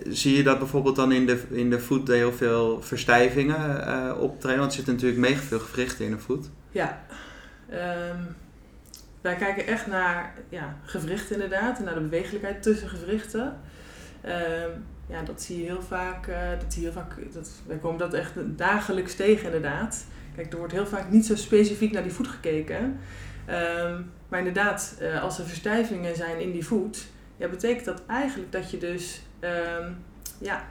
zie 0.08 0.36
je 0.36 0.42
dat 0.42 0.58
bijvoorbeeld 0.58 0.96
dan 0.96 1.12
in 1.12 1.26
de, 1.26 1.42
in 1.50 1.70
de 1.70 1.80
voet 1.80 2.08
heel 2.08 2.32
veel 2.32 2.82
verstijvingen 2.82 3.86
eh 3.86 4.20
optreden? 4.20 4.58
Want 4.58 4.70
er 4.70 4.76
zitten 4.76 4.94
natuurlijk 4.94 5.20
mega 5.20 5.40
veel 5.42 5.58
gewrichten 5.58 6.04
in 6.04 6.10
de 6.10 6.18
voet. 6.18 6.50
Ja. 6.70 7.04
Ehm, 7.68 8.16
wij 9.22 9.34
kijken 9.36 9.66
echt 9.66 9.86
naar 9.86 10.34
ja, 10.48 10.76
gewrichten 10.84 11.34
inderdaad. 11.34 11.78
En 11.78 11.84
naar 11.84 11.94
de 11.94 12.00
bewegelijkheid 12.00 12.62
tussen 12.62 12.88
gewrichten. 12.88 13.60
Ehm, 14.20 14.70
ja, 15.06 15.22
dat 15.22 15.42
zie 15.42 15.58
je 15.58 15.64
heel 15.64 15.82
vaak. 15.82 16.26
eh, 16.26 16.50
dat 16.60 16.72
zie 16.72 16.82
je 16.82 16.90
heel 16.90 17.02
vaak 17.02 17.32
dat, 17.32 17.50
wij 17.66 17.76
komen 17.76 17.98
dat 17.98 18.14
echt 18.14 18.32
dagelijks 18.36 19.14
tegen 19.14 19.44
inderdaad. 19.44 20.04
Kijk, 20.34 20.52
er 20.52 20.58
wordt 20.58 20.72
heel 20.72 20.86
vaak 20.86 21.10
niet 21.10 21.26
zo 21.26 21.36
specifiek 21.36 21.92
naar 21.92 22.02
die 22.02 22.12
voet 22.12 22.28
gekeken. 22.28 22.98
Ehm, 23.46 24.00
maar 24.28 24.38
inderdaad, 24.38 24.96
eh, 25.00 25.22
als 25.22 25.38
er 25.38 25.44
verstijvingen 25.46 26.16
zijn 26.16 26.40
in 26.40 26.52
die 26.52 26.66
voet, 26.66 27.06
ja, 27.36 27.48
betekent 27.48 27.84
dat 27.84 28.02
eigenlijk 28.06 28.52
dat 28.52 28.70
je 28.70 28.78
dus 28.78 29.22
ehm, 29.40 29.92
ja, 30.38 30.64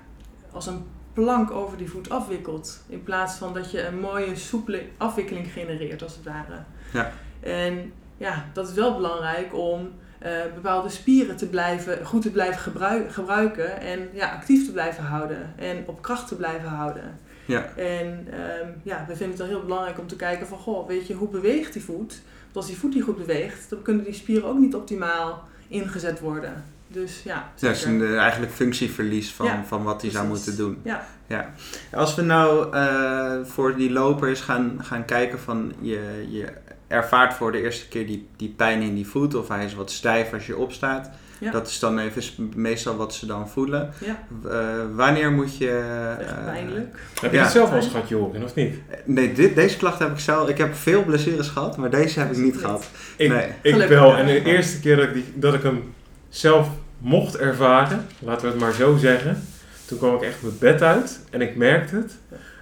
als 0.51 0.67
een 0.67 0.85
plank 1.13 1.51
over 1.51 1.77
die 1.77 1.89
voet 1.89 2.09
afwikkelt. 2.09 2.83
In 2.87 3.03
plaats 3.03 3.35
van 3.35 3.53
dat 3.53 3.71
je 3.71 3.85
een 3.85 3.99
mooie, 3.99 4.35
soepele 4.35 4.83
afwikkeling 4.97 5.51
genereert, 5.51 6.03
als 6.03 6.15
het 6.15 6.23
ware. 6.25 6.63
Ja. 6.93 7.11
En 7.39 7.93
ja, 8.21 8.45
dat 8.53 8.67
is 8.67 8.73
wel 8.73 8.95
belangrijk 8.95 9.55
om 9.57 9.91
eh, 10.19 10.31
bepaalde 10.55 10.89
spieren 10.89 11.35
te 11.37 11.47
blijven, 11.47 12.05
goed 12.05 12.21
te 12.21 12.31
blijven 12.31 12.59
gebrui- 12.61 13.09
gebruiken. 13.09 13.79
En 13.81 14.09
ja, 14.13 14.31
actief 14.31 14.65
te 14.65 14.71
blijven 14.71 15.03
houden. 15.03 15.53
En 15.55 15.83
op 15.85 16.01
kracht 16.01 16.27
te 16.27 16.35
blijven 16.35 16.69
houden. 16.69 17.19
Ja. 17.45 17.65
En 17.75 18.27
ehm, 18.31 18.67
ja, 18.83 19.05
we 19.07 19.15
vinden 19.15 19.27
het 19.29 19.37
dan 19.37 19.47
heel 19.47 19.63
belangrijk 19.63 19.99
om 19.99 20.07
te 20.07 20.15
kijken 20.15 20.47
van, 20.47 20.57
goh, 20.57 20.87
weet 20.87 21.07
je, 21.07 21.13
hoe 21.13 21.27
beweegt 21.29 21.73
die 21.73 21.83
voet? 21.83 22.21
Want 22.43 22.55
als 22.55 22.67
die 22.67 22.77
voet 22.77 22.93
niet 22.93 23.03
goed 23.03 23.17
beweegt, 23.17 23.69
dan 23.69 23.81
kunnen 23.81 24.03
die 24.03 24.13
spieren 24.13 24.47
ook 24.49 24.57
niet 24.59 24.75
optimaal 24.75 25.47
ingezet 25.67 26.19
worden. 26.19 26.63
Dus 26.87 27.21
ja, 27.23 27.51
Dat 27.59 27.71
is 27.71 27.81
zeker. 27.81 28.05
een, 28.07 28.17
eigenlijk 28.17 28.51
functieverlies 28.51 29.31
van, 29.33 29.45
Ja, 29.45 29.63
van 29.67 29.83
wat 29.83 30.01
hij 30.01 30.11
zou 30.11 30.27
moeten 30.27 30.57
doen. 30.57 30.77
Ja. 30.83 31.05
ja. 31.27 31.49
Als 31.93 32.15
we 32.15 32.21
nou 32.21 32.73
eh, 32.75 33.33
voor 33.43 33.75
die 33.75 33.91
lopers 33.91 34.41
gaan, 34.41 34.77
gaan 34.81 35.05
kijken 35.05 35.39
van 35.39 35.73
je, 35.79 36.25
je 36.29 36.47
ervaart 36.91 37.33
voor 37.33 37.51
de 37.51 37.61
eerste 37.61 37.87
keer 37.87 38.07
die, 38.07 38.27
die 38.37 38.53
pijn 38.57 38.81
in 38.81 38.95
die 38.95 39.07
voet 39.07 39.35
of 39.35 39.47
hij 39.47 39.65
is 39.65 39.73
wat 39.75 39.91
stijf 39.91 40.33
als 40.33 40.45
je 40.45 40.57
opstaat. 40.57 41.09
Ja. 41.39 41.51
Dat 41.51 41.67
is 41.67 41.79
dan 41.79 41.99
even 41.99 42.23
meestal 42.55 42.95
wat 42.95 43.13
ze 43.13 43.25
dan 43.25 43.49
voelen. 43.49 43.89
Ja, 44.05 44.23
Eh, 44.49 44.65
wanneer 44.95 45.31
moet 45.31 45.57
je... 45.57 45.83
echt 46.19 46.31
eh, 46.31 46.45
pijnlijk. 46.45 46.95
Heb 47.21 47.31
je 47.31 47.37
Ja. 47.37 47.43
het 47.43 47.51
zelf 47.51 47.69
wel 47.69 47.77
eens 47.79 47.87
gehad, 47.87 48.09
Joren, 48.09 48.43
of 48.43 48.55
niet? 48.55 48.75
Nee, 49.05 49.33
dit, 49.33 49.55
deze 49.55 49.77
klacht 49.77 49.99
heb 49.99 50.11
ik 50.11 50.19
zelf. 50.19 50.49
Ik 50.49 50.57
heb 50.57 50.75
veel 50.75 51.03
blessures 51.03 51.47
gehad, 51.47 51.77
maar 51.77 51.89
deze 51.89 52.19
heb 52.19 52.31
ik 52.31 52.37
niet 52.37 52.57
gehad. 52.57 52.89
Ik, 53.17 53.29
Nee. 53.29 53.47
ik 53.61 53.87
wel. 53.87 54.15
En 54.17 54.25
de 54.25 54.43
eerste 54.43 54.79
keer 54.79 54.95
dat 54.95 55.05
ik, 55.05 55.13
die, 55.13 55.25
dat 55.35 55.53
ik 55.53 55.63
hem 55.63 55.93
zelf 56.29 56.69
mocht 56.97 57.37
ervaren, 57.37 58.05
laten 58.19 58.45
we 58.45 58.51
het 58.51 58.59
maar 58.61 58.73
zo 58.73 58.97
zeggen, 58.97 59.43
toen 59.85 59.97
kwam 59.97 60.15
ik 60.15 60.21
echt 60.21 60.41
mijn 60.41 60.57
bed 60.59 60.81
uit 60.81 61.19
en 61.29 61.41
ik 61.41 61.55
merkte 61.55 61.95
het. 61.95 62.13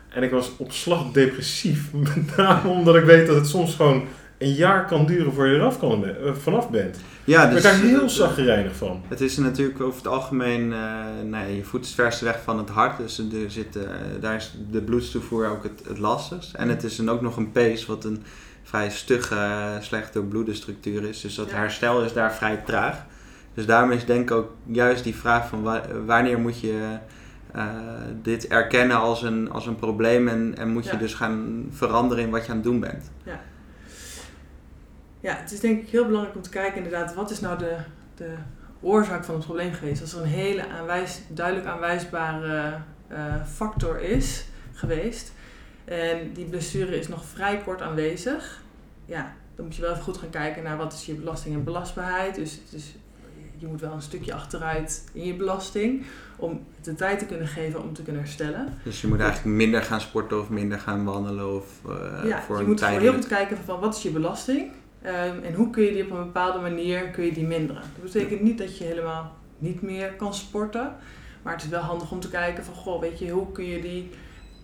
En 0.10 0.24
ik 0.24 0.32
was 0.32 0.52
op 0.58 0.72
slag 0.72 1.12
depressief. 1.12 1.94
Met 2.16 2.36
name 2.38 2.70
omdat 2.70 2.96
ik 2.96 3.04
weet 3.04 3.28
dat 3.28 3.36
het 3.36 3.48
soms 3.48 3.76
gewoon 3.76 4.04
een 4.38 4.54
jaar 4.54 4.86
kan 4.86 5.06
duren 5.06 5.34
voor 5.34 5.48
je 5.48 5.56
eraf 5.56 5.80
kan, 5.80 6.06
eh, 6.06 6.34
vanaf 6.34 6.70
bent. 6.70 6.98
Ja, 7.24 7.44
ik 7.48 7.52
dus 7.54 7.62
ben 7.62 7.72
daar 7.72 7.82
heel 7.82 8.10
zagrijnig 8.10 8.76
van. 8.76 9.02
Het 9.08 9.22
is 9.22 9.38
natuurlijk 9.38 9.82
over 9.82 9.98
het 9.98 10.08
algemeen, 10.08 10.74
eh 10.74 10.80
nee, 11.26 11.56
je 11.56 11.64
voet 11.64 11.82
is 11.82 11.88
het 11.88 11.96
verste 11.96 12.26
weg 12.26 12.40
van 12.44 12.58
het 12.58 12.70
hart, 12.70 12.98
dus 12.98 13.20
er 13.20 13.52
zit, 13.52 13.76
eh, 13.76 13.84
daar 14.22 14.36
is 14.36 14.54
de 14.72 14.82
bloedstoevoer 14.82 15.48
ook 15.50 15.64
het, 15.64 15.82
het 15.88 15.98
lastigst. 15.98 16.54
En 16.54 16.70
het 16.70 16.84
is 16.84 16.96
dan 16.96 17.10
ook 17.10 17.22
nog 17.22 17.38
een 17.38 17.52
pees, 17.52 17.86
wat 17.86 18.06
een 18.06 18.24
vrij 18.64 18.90
stugge, 18.90 19.36
eh, 19.36 19.72
slecht 19.82 20.14
doorbloede 20.14 20.54
structuur 20.54 21.04
is, 21.04 21.22
dus 21.22 21.36
dat 21.36 21.50
Ja. 21.50 21.56
herstel 21.56 22.04
is 22.04 22.14
daar 22.14 22.34
vrij 22.34 22.58
traag. 22.66 23.06
Dus 23.54 23.66
daarom 23.66 23.92
is 23.92 24.06
denk 24.06 24.22
ik 24.22 24.32
ook 24.36 24.52
juist 24.66 25.04
die 25.04 25.16
vraag 25.16 25.48
van 25.48 25.62
wa- 25.62 25.84
wanneer 26.06 26.40
moet 26.40 26.60
je 26.60 26.80
eh, 27.54 27.68
dit 28.22 28.48
erkennen 28.48 28.98
als 28.98 29.22
een, 29.24 29.52
als 29.52 29.66
een 29.66 29.76
probleem 29.76 30.28
en, 30.28 30.58
en 30.58 30.70
moet 30.70 30.86
je 30.86 30.92
Ja. 30.92 30.98
dus 30.98 31.14
gaan 31.14 31.66
veranderen 31.72 32.24
in 32.24 32.30
wat 32.30 32.44
je 32.46 32.50
aan 32.50 32.56
het 32.58 32.66
doen 32.66 32.80
bent. 32.80 33.12
Ja, 35.22 35.36
het 35.36 35.52
is 35.52 35.60
denk 35.60 35.82
ik 35.82 35.90
heel 35.90 36.06
belangrijk 36.06 36.36
om 36.36 36.42
te 36.42 36.50
kijken 36.50 36.84
inderdaad, 36.84 37.14
wat 37.14 37.32
is 37.32 37.40
nou 37.40 37.58
de, 37.58 37.76
de 38.16 38.34
oorzaak 38.82 39.24
van 39.24 39.36
het 39.36 39.44
probleem 39.44 39.74
geweest? 39.74 40.02
Als 40.02 40.14
er 40.14 40.22
een 40.22 40.28
hele 40.28 40.68
aanwijs, 40.68 41.22
duidelijk 41.28 41.68
aanwijsbare 41.68 42.78
eh, 43.08 43.36
factor 43.54 44.00
is 44.02 44.46
geweest 44.74 45.32
en 45.86 46.34
die 46.34 46.46
blessure 46.46 47.00
is 47.00 47.08
nog 47.08 47.26
vrij 47.26 47.58
kort 47.58 47.82
aanwezig, 47.82 48.62
ja, 49.06 49.34
dan 49.56 49.66
moet 49.66 49.76
je 49.76 49.82
wel 49.82 49.92
even 49.92 50.04
goed 50.04 50.18
gaan 50.18 50.30
kijken 50.30 50.64
naar 50.64 50.78
wat 50.78 50.94
is 50.94 51.06
je 51.06 51.14
belasting 51.14 51.56
en 51.56 51.64
belastbaarheid. 51.64 52.36
Dus, 52.36 52.60
dus 52.70 52.96
je 53.60 53.68
moet 53.68 53.82
wel 53.82 53.92
een 53.92 54.02
stukje 54.02 54.34
achteruit 54.34 55.10
in 55.14 55.26
je 55.26 55.36
belasting 55.36 56.06
om 56.36 56.66
de 56.82 56.96
tijd 56.96 57.20
te 57.20 57.26
kunnen 57.26 57.48
geven 57.48 57.84
om 57.84 57.94
te 57.94 58.02
kunnen 58.02 58.22
herstellen. 58.22 58.74
Dus 58.84 59.02
je 59.02 59.08
moet 59.08 59.20
eigenlijk 59.20 59.56
minder 59.56 59.82
gaan 59.82 60.02
sporten 60.02 60.40
of 60.40 60.50
minder 60.50 60.80
gaan 60.80 61.04
wandelen 61.04 61.56
of 61.56 61.66
eh, 61.88 62.30
ja, 62.30 62.42
voor 62.42 62.56
je 62.56 62.62
een 62.62 62.70
moet 62.70 62.86
heel 62.86 63.14
goed 63.14 63.28
kijken 63.28 63.58
van 63.66 63.80
wat 63.80 63.96
is 63.96 64.02
je 64.02 64.10
belasting 64.10 64.72
ehm, 65.02 65.44
en 65.44 65.54
hoe 65.54 65.70
kun 65.70 65.84
je 65.84 65.92
die 65.92 66.04
op 66.04 66.12
een 66.12 66.18
bepaalde 66.18 66.60
manier 66.60 67.10
kun 67.10 67.26
je 67.26 67.34
die 67.34 67.46
minderen. 67.46 67.82
Dat 67.82 68.14
betekent 68.14 68.42
niet 68.42 68.58
dat 68.58 68.78
je 68.78 68.84
helemaal 68.84 69.38
niet 69.58 69.82
meer 69.82 70.14
kan 70.14 70.34
sporten, 70.34 70.96
maar 71.42 71.54
het 71.54 71.64
is 71.64 71.70
wel 71.70 71.82
handig 71.82 72.12
om 72.12 72.20
te 72.20 72.30
kijken 72.30 72.64
van 72.64 72.74
goh, 72.74 73.02
weet 73.02 73.20
je, 73.20 73.30
hoe 73.30 73.52
kun 73.52 73.66
je 73.66 73.82
die 73.82 74.10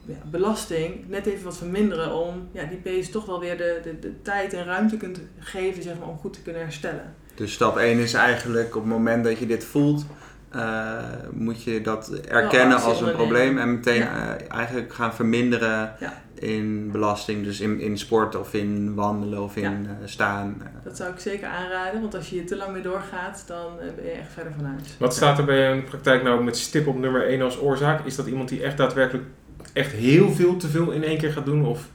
ja, 0.06 0.16
belasting 0.32 1.08
net 1.08 1.26
even 1.26 1.44
wat 1.44 1.58
verminderen 1.58 2.14
om 2.14 2.48
ja, 2.52 2.64
die 2.64 2.78
pees 2.78 3.12
toch 3.12 3.26
wel 3.26 3.40
weer 3.40 3.58
de, 3.58 3.80
de, 3.84 4.00
de 4.00 4.22
tijd 4.22 4.54
en 4.54 4.66
ruimte 4.66 4.98
kunt 4.98 5.22
geven 5.40 5.84
zeg 5.84 6.00
maar, 6.00 6.08
om 6.08 6.18
goed 6.18 6.34
te 6.34 6.42
kunnen 6.42 6.62
herstellen. 6.62 7.16
Dus 7.36 7.54
stap 7.54 7.78
1 7.78 7.98
is 8.00 8.14
eigenlijk 8.14 8.76
op 8.76 8.82
het 8.82 8.92
moment 8.92 9.24
dat 9.24 9.38
je 9.40 9.46
dit 9.46 9.64
voelt, 9.64 10.06
eh, 10.50 10.98
moet 11.32 11.64
je 11.64 11.82
dat 11.82 12.12
erkennen 12.30 12.82
als 12.82 13.02
een 13.02 13.12
probleem 13.12 13.58
en 13.58 13.74
meteen 13.74 14.02
Ja. 14.02 14.38
eh, 14.38 14.52
eigenlijk 14.58 14.94
gaan 14.94 15.14
verminderen 15.16 15.94
Ja. 16.00 16.22
in 16.34 16.92
belasting. 16.92 17.44
Dus 17.44 17.60
in, 17.60 17.80
in 17.80 17.98
sport 17.98 18.36
of 18.36 18.54
in 18.54 18.94
wandelen 18.96 19.44
of 19.44 19.56
in 19.56 19.62
Ja. 19.64 19.70
eh, 19.70 20.08
staan. 20.08 20.62
Dat 20.84 20.98
zou 20.98 21.12
ik 21.14 21.20
zeker 21.20 21.48
aanraden, 21.48 22.02
want 22.02 22.16
als 22.16 22.30
je 22.30 22.36
hier 22.36 22.46
te 22.48 22.56
lang 22.56 22.72
mee 22.74 22.82
doorgaat, 22.82 23.44
dan 23.48 23.66
ben 23.96 24.06
je 24.06 24.12
echt 24.12 24.32
verder 24.34 24.54
van 24.56 24.66
huis. 24.66 24.96
Wat 25.00 25.14
staat 25.16 25.38
er 25.38 25.46
bij 25.46 25.60
jou 25.62 25.76
in 25.76 25.80
de 25.82 25.88
praktijk 25.90 26.24
nou 26.24 26.44
met 26.44 26.58
stip 26.58 26.88
op 26.88 26.98
nummer 27.00 27.28
1 27.28 27.42
als 27.42 27.60
oorzaak? 27.60 28.06
Is 28.06 28.16
dat 28.16 28.28
iemand 28.28 28.50
die 28.50 28.64
echt 28.64 28.78
daadwerkelijk 28.78 29.26
echt 29.74 29.92
heel 29.92 30.32
veel 30.32 30.58
te 30.58 30.68
veel 30.68 30.92
in 30.92 31.04
één 31.04 31.18
keer 31.18 31.32
gaat 31.32 31.46
doen? 31.46 31.66
Of 31.66 31.88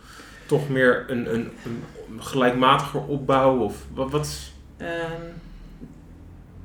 toch 0.47 0.69
meer 0.69 1.05
een, 1.09 1.35
een, 1.35 1.51
een 1.65 1.83
gelijkmatiger 2.23 3.01
opbouw? 3.07 3.59
Of 3.59 3.75
wat? 3.95 4.11
wat 4.11 4.25
is- 4.27 4.55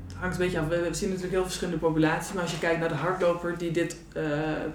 het 0.08 0.15
hangt 0.19 0.36
een 0.36 0.41
beetje 0.41 0.60
af. 0.60 0.67
We, 0.67 0.88
zien 0.91 1.10
natuurlijk 1.10 1.36
heel 1.36 1.43
verschillende 1.43 1.80
populaties. 1.80 2.34
Maar 2.34 2.43
als 2.43 2.51
je 2.51 2.60
kijkt 2.60 2.80
naar 2.80 2.89
de 2.89 2.95
hardloper 2.95 3.58
die 3.58 3.71
dit 3.71 3.97
eh, 4.13 4.23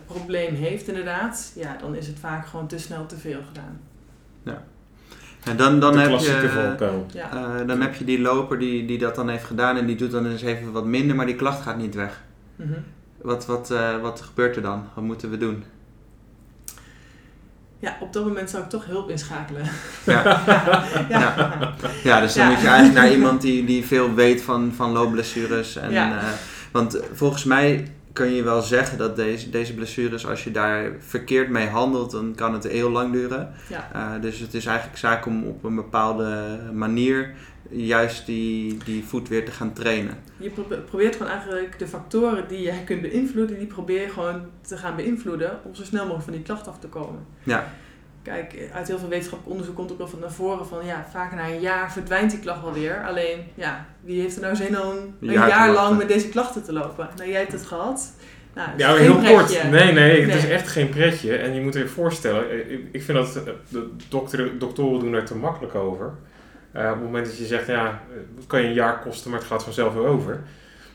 probleem 0.07 0.55
heeft 0.55 0.89
inderdaad. 0.89 1.53
Ja, 1.55 1.77
dan 1.81 1.95
is 1.95 2.07
het 2.07 2.19
vaak 2.19 2.47
gewoon 2.47 2.67
te 2.67 2.79
snel 2.79 3.07
te 3.07 3.17
veel 3.17 3.41
gedaan. 3.49 3.81
En 5.45 5.57
dan, 5.57 5.81
dan, 5.81 5.93
de 5.93 5.99
heb 5.99 6.09
klassieke 6.09 6.77
je. 6.79 7.03
Ja, 7.13 7.31
eh, 7.33 7.67
dan 7.67 7.81
heb 7.81 7.95
je 7.95 8.05
die 8.05 8.21
loper 8.21 8.59
die, 8.59 8.87
die 8.87 8.99
dat 8.99 9.15
dan 9.15 9.29
heeft 9.29 9.45
gedaan 9.45 9.77
en 9.77 9.87
die 9.87 9.97
doet 9.97 10.11
dan 10.11 10.27
eens 10.27 10.43
even 10.43 10.73
wat 10.73 10.85
minder, 10.85 11.17
maar 11.17 11.27
die 11.27 11.35
klacht 11.35 11.63
gaat 11.63 11.77
niet 11.77 11.95
weg. 11.95 12.23
Mhm. 12.57 12.73
Wat, 13.23 13.47
wat, 13.47 13.71
eh, 13.71 14.01
wat 14.01 14.21
gebeurt 14.21 14.57
er 14.57 14.63
dan? 14.63 14.85
Wat 14.95 15.05
moeten 15.05 15.31
we 15.31 15.37
doen? 15.37 15.65
Ja 17.81 17.97
op 18.01 18.13
dat 18.13 18.25
moment 18.25 18.51
zou 18.51 18.63
ik 18.63 18.69
toch 18.69 18.85
hulp 18.87 19.11
inschakelen. 19.11 19.63
Ja. 20.07 20.43
ja. 21.09 21.75
Ja, 22.03 22.21
dus 22.21 22.35
dan 22.35 22.45
Ja. 22.45 22.51
moet 22.51 22.61
je 22.61 22.67
eigenlijk 22.69 22.99
naar 22.99 23.11
iemand 23.13 23.41
die, 23.41 23.65
die 23.65 23.85
veel 23.87 24.15
weet 24.15 24.43
van, 24.43 24.73
van 24.77 24.91
loopblessures. 24.93 25.77
En, 25.77 25.91
Ja. 25.93 26.19
eh, 26.19 26.25
want 26.73 27.01
volgens 27.15 27.45
mij 27.45 27.93
kun 28.13 28.33
je 28.35 28.43
wel 28.43 28.63
zeggen 28.63 28.99
dat 28.99 29.17
deze, 29.17 29.51
deze 29.51 29.75
blessures, 29.75 30.27
als 30.27 30.45
je 30.45 30.51
daar 30.51 30.91
verkeerd 31.07 31.49
mee 31.49 31.69
handelt, 31.69 32.11
dan 32.11 32.33
kan 32.37 32.53
het 32.53 32.65
heel 32.65 32.91
lang 32.91 33.13
duren. 33.13 33.53
Ja. 33.69 33.89
Uh, 33.97 34.23
dus 34.23 34.39
het 34.39 34.55
is 34.55 34.67
eigenlijk 34.67 34.99
zaak 34.99 35.27
om 35.27 35.45
op 35.47 35.65
een 35.65 35.75
bepaalde 35.75 36.59
manier 36.73 37.35
juist 37.71 38.27
die, 38.27 38.79
die 38.85 39.05
voet 39.05 39.29
weer 39.29 39.45
te 39.45 39.51
gaan 39.51 39.73
trainen. 39.73 40.19
Je 40.37 40.51
probeert 40.87 41.17
gewoon 41.17 41.33
eigenlijk 41.33 41.79
de 41.79 41.89
factoren 41.89 42.49
die 42.49 42.63
jij 42.63 42.83
kunt 42.85 43.03
beïnvloeden, 43.03 43.59
die 43.59 43.67
probeer 43.67 44.01
je 44.01 44.09
gewoon 44.09 44.43
te 44.61 44.77
gaan 44.77 44.97
beïnvloeden 44.97 45.61
om 45.65 45.75
zo 45.75 45.85
snel 45.85 46.03
mogelijk 46.03 46.25
van 46.25 46.33
die 46.33 46.43
klacht 46.43 46.69
af 46.69 46.79
te 46.79 46.89
komen. 46.89 47.27
Ja. 47.43 47.73
Kijk, 48.23 48.71
uit 48.73 48.89
heel 48.89 48.99
veel 48.99 49.09
wetenschappelijk 49.09 49.51
onderzoek 49.51 49.77
komt 49.77 49.93
ook 49.93 49.99
wel 49.99 50.09
van 50.09 50.19
naar 50.19 50.33
voren 50.33 50.67
van 50.67 50.87
ja, 50.87 51.07
vaak 51.11 51.35
na 51.35 51.49
een 51.49 51.61
jaar 51.61 51.93
verdwijnt 51.93 52.31
die 52.31 52.41
klacht 52.41 52.63
wel 52.63 52.73
weer. 52.73 53.05
Alleen, 53.07 53.39
ja, 53.55 53.87
wie 54.01 54.21
heeft 54.21 54.37
er 54.37 54.43
nou 54.43 54.57
zin 54.57 54.81
om 54.81 54.97
een 55.21 55.33
jaar, 55.33 55.49
jaar 55.49 55.73
lang 55.73 55.99
met 55.99 56.09
deze 56.09 56.29
klachten 56.29 56.65
te 56.65 56.73
lopen? 56.73 57.09
Nou, 57.17 57.31
jij 57.31 57.41
hebt 57.41 57.53
het 57.53 57.67
gehad. 57.67 58.13
Nou, 58.55 58.69
ja, 58.77 58.95
heel 58.95 59.17
pretje. 59.17 59.61
kort. 59.61 59.71
Nee, 59.71 59.93
nee, 59.93 60.23
het 60.23 60.35
is 60.35 60.49
echt 60.49 60.69
geen 60.69 60.89
pretje. 60.89 61.37
En 61.37 61.55
je 61.55 61.61
moet 61.61 61.75
je 61.75 61.89
voorstellen, 61.89 62.71
ik, 62.71 62.81
ik 62.91 63.03
vind 63.03 63.19
dat 63.19 63.41
de 63.69 63.91
dokter, 64.09 64.59
doktoren 64.59 65.01
doen 65.01 65.13
er 65.13 65.25
te 65.25 65.37
makkelijk 65.37 65.75
over. 65.75 66.15
Uh, 66.77 66.83
op 66.83 66.91
het 66.91 67.03
moment 67.03 67.27
dat 67.27 67.39
je 67.39 67.45
zegt, 67.45 67.67
ja, 67.67 68.03
het 68.37 68.47
kan 68.47 68.61
je 68.61 68.67
een 68.67 68.73
jaar 68.73 69.01
kosten, 69.01 69.31
maar 69.31 69.39
het 69.39 69.49
gaat 69.49 69.65
vanzelf 69.65 69.95
weer 69.95 70.07
over. 70.07 70.41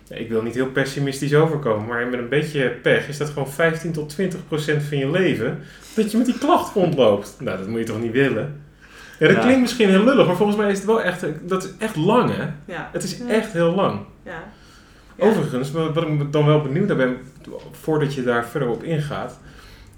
ik 0.10 0.30
wil 0.30 0.42
niet 0.42 0.54
heel 0.54 0.72
pessimistisch 0.72 1.36
overkomen, 1.36 1.88
maar 1.88 2.08
met 2.08 2.20
een 2.20 2.30
beetje 2.30 2.70
pech 2.70 3.08
is 3.08 3.18
dat 3.18 3.30
gewoon 3.30 3.50
15 3.50 3.92
tot 3.92 4.10
20 4.10 4.48
procent 4.48 4.84
van 4.84 4.98
je 4.98 5.12
leven 5.12 5.60
dat 5.96 6.12
je 6.12 6.18
met 6.18 6.26
die 6.26 6.38
klacht 6.38 6.74
rondloopt. 6.74 7.36
Nou, 7.40 7.58
dat 7.58 7.68
moet 7.68 7.80
je 7.80 7.86
toch 7.86 8.02
niet 8.02 8.12
willen? 8.12 8.64
Ja, 9.20 9.28
dat 9.28 9.40
klinkt 9.40 9.62
misschien 9.62 9.90
heel 9.90 10.04
lullig, 10.04 10.26
maar 10.26 10.36
volgens 10.36 10.58
mij 10.58 10.72
is 10.72 10.78
het 10.78 10.86
wel 10.86 11.02
echt, 11.02 11.26
dat 11.42 11.64
is 11.64 11.70
echt 11.80 11.96
lang 11.96 12.36
hè? 12.36 12.74
Ja. 12.74 12.90
Het 12.92 13.04
is 13.04 13.26
echt 13.26 13.54
heel 13.54 13.76
lang. 13.76 14.00
Ja. 14.24 14.44
Overigens, 15.18 15.72
wat 15.72 16.08
ik 16.08 16.32
dan 16.32 16.46
wel 16.46 16.62
benieuwd 16.62 16.88
naar 16.88 16.98
ben, 16.98 17.18
voordat 17.72 18.14
je 18.14 18.24
daar 18.24 18.46
verder 18.46 18.70
op 18.70 18.84
ingaat. 18.84 19.40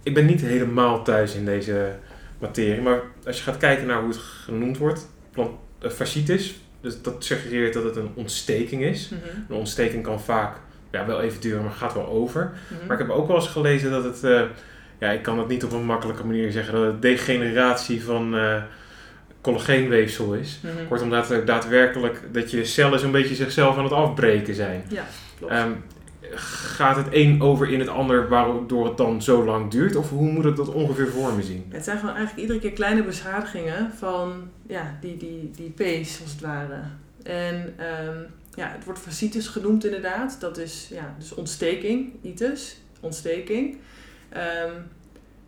Ik 0.03 0.13
ben 0.13 0.25
niet 0.25 0.41
helemaal 0.41 1.03
thuis 1.03 1.35
in 1.35 1.45
deze 1.45 1.95
materie, 2.39 2.81
maar 2.81 3.01
als 3.25 3.37
je 3.37 3.43
gaat 3.43 3.57
kijken 3.57 3.87
naar 3.87 3.99
hoe 3.99 4.09
het 4.09 4.17
genoemd 4.17 4.77
wordt, 4.77 5.07
fasciitis, 5.79 6.55
dus 6.81 7.01
dat 7.01 7.23
suggereert 7.23 7.73
dat 7.73 7.83
het 7.83 7.95
een 7.95 8.11
ontsteking 8.13 8.83
is. 8.83 9.09
Mhm. 9.09 9.21
Een 9.49 9.55
ontsteking 9.55 10.03
kan 10.03 10.21
vaak 10.21 10.57
ja, 10.91 11.05
wel 11.05 11.21
even 11.21 11.41
duren, 11.41 11.63
maar 11.63 11.71
gaat 11.71 11.93
wel 11.93 12.07
over. 12.07 12.51
Mhm. 12.67 12.87
Maar 12.87 12.99
ik 12.99 13.07
heb 13.07 13.15
ook 13.15 13.27
wel 13.27 13.35
eens 13.35 13.47
gelezen 13.47 13.91
dat 13.91 14.03
het, 14.03 14.23
uh, 14.23 14.41
ja, 14.99 15.09
ik 15.09 15.21
kan 15.21 15.39
het 15.39 15.47
niet 15.47 15.63
op 15.63 15.71
een 15.71 15.85
makkelijke 15.85 16.25
manier 16.25 16.51
zeggen, 16.51 16.73
dat 16.73 16.83
het 16.83 17.01
degeneratie 17.01 18.03
van 18.03 18.35
uh, 18.35 18.61
collageenweefsel 19.41 20.33
is. 20.33 20.59
Mm 20.61 20.69
-hmm. 20.69 20.87
Kortom, 20.87 21.09
dat 21.09 21.41
daadwerkelijk 21.45 22.21
dat 22.31 22.51
je 22.51 22.65
cellen 22.65 22.99
zo'n 22.99 23.11
beetje 23.11 23.35
zichzelf 23.35 23.77
aan 23.77 23.83
het 23.83 23.93
afbreken 23.93 24.55
zijn. 24.55 24.83
Ja, 24.89 25.05
klopt. 25.37 25.53
Um, 25.53 25.83
gaat 26.35 26.95
het 26.95 27.07
een 27.11 27.41
over 27.41 27.69
in 27.69 27.79
het 27.79 27.89
ander 27.89 28.29
waardoor 28.29 28.85
het 28.85 28.97
dan 28.97 29.21
zo 29.21 29.45
lang 29.45 29.71
duurt? 29.71 29.95
Of 29.95 30.09
hoe 30.09 30.31
moet 30.31 30.43
het 30.43 30.55
dat 30.55 30.73
ongeveer 30.73 31.07
voor 31.07 31.33
me 31.33 31.43
zien? 31.43 31.65
Het 31.69 31.83
zijn 31.83 31.99
gewoon 31.99 32.15
eigenlijk 32.15 32.41
iedere 32.41 32.59
keer 32.59 32.71
kleine 32.77 33.03
beschadigingen 33.03 33.91
van 33.91 34.49
ja, 34.67 34.97
die, 35.01 35.17
die, 35.17 35.51
die 35.55 35.69
pees 35.69 36.19
als 36.21 36.31
het 36.31 36.41
ware. 36.41 36.81
En 37.23 37.55
um, 37.55 38.25
ja, 38.53 38.71
het 38.71 38.83
wordt 38.83 38.99
fasciitis 38.99 39.47
genoemd 39.47 39.85
inderdaad. 39.85 40.37
Dat 40.39 40.57
is 40.57 40.87
ja, 40.91 41.15
dus 41.19 41.33
ontsteking, 41.33 42.13
itis, 42.21 42.77
ontsteking. 42.99 43.77
Um, 44.33 44.87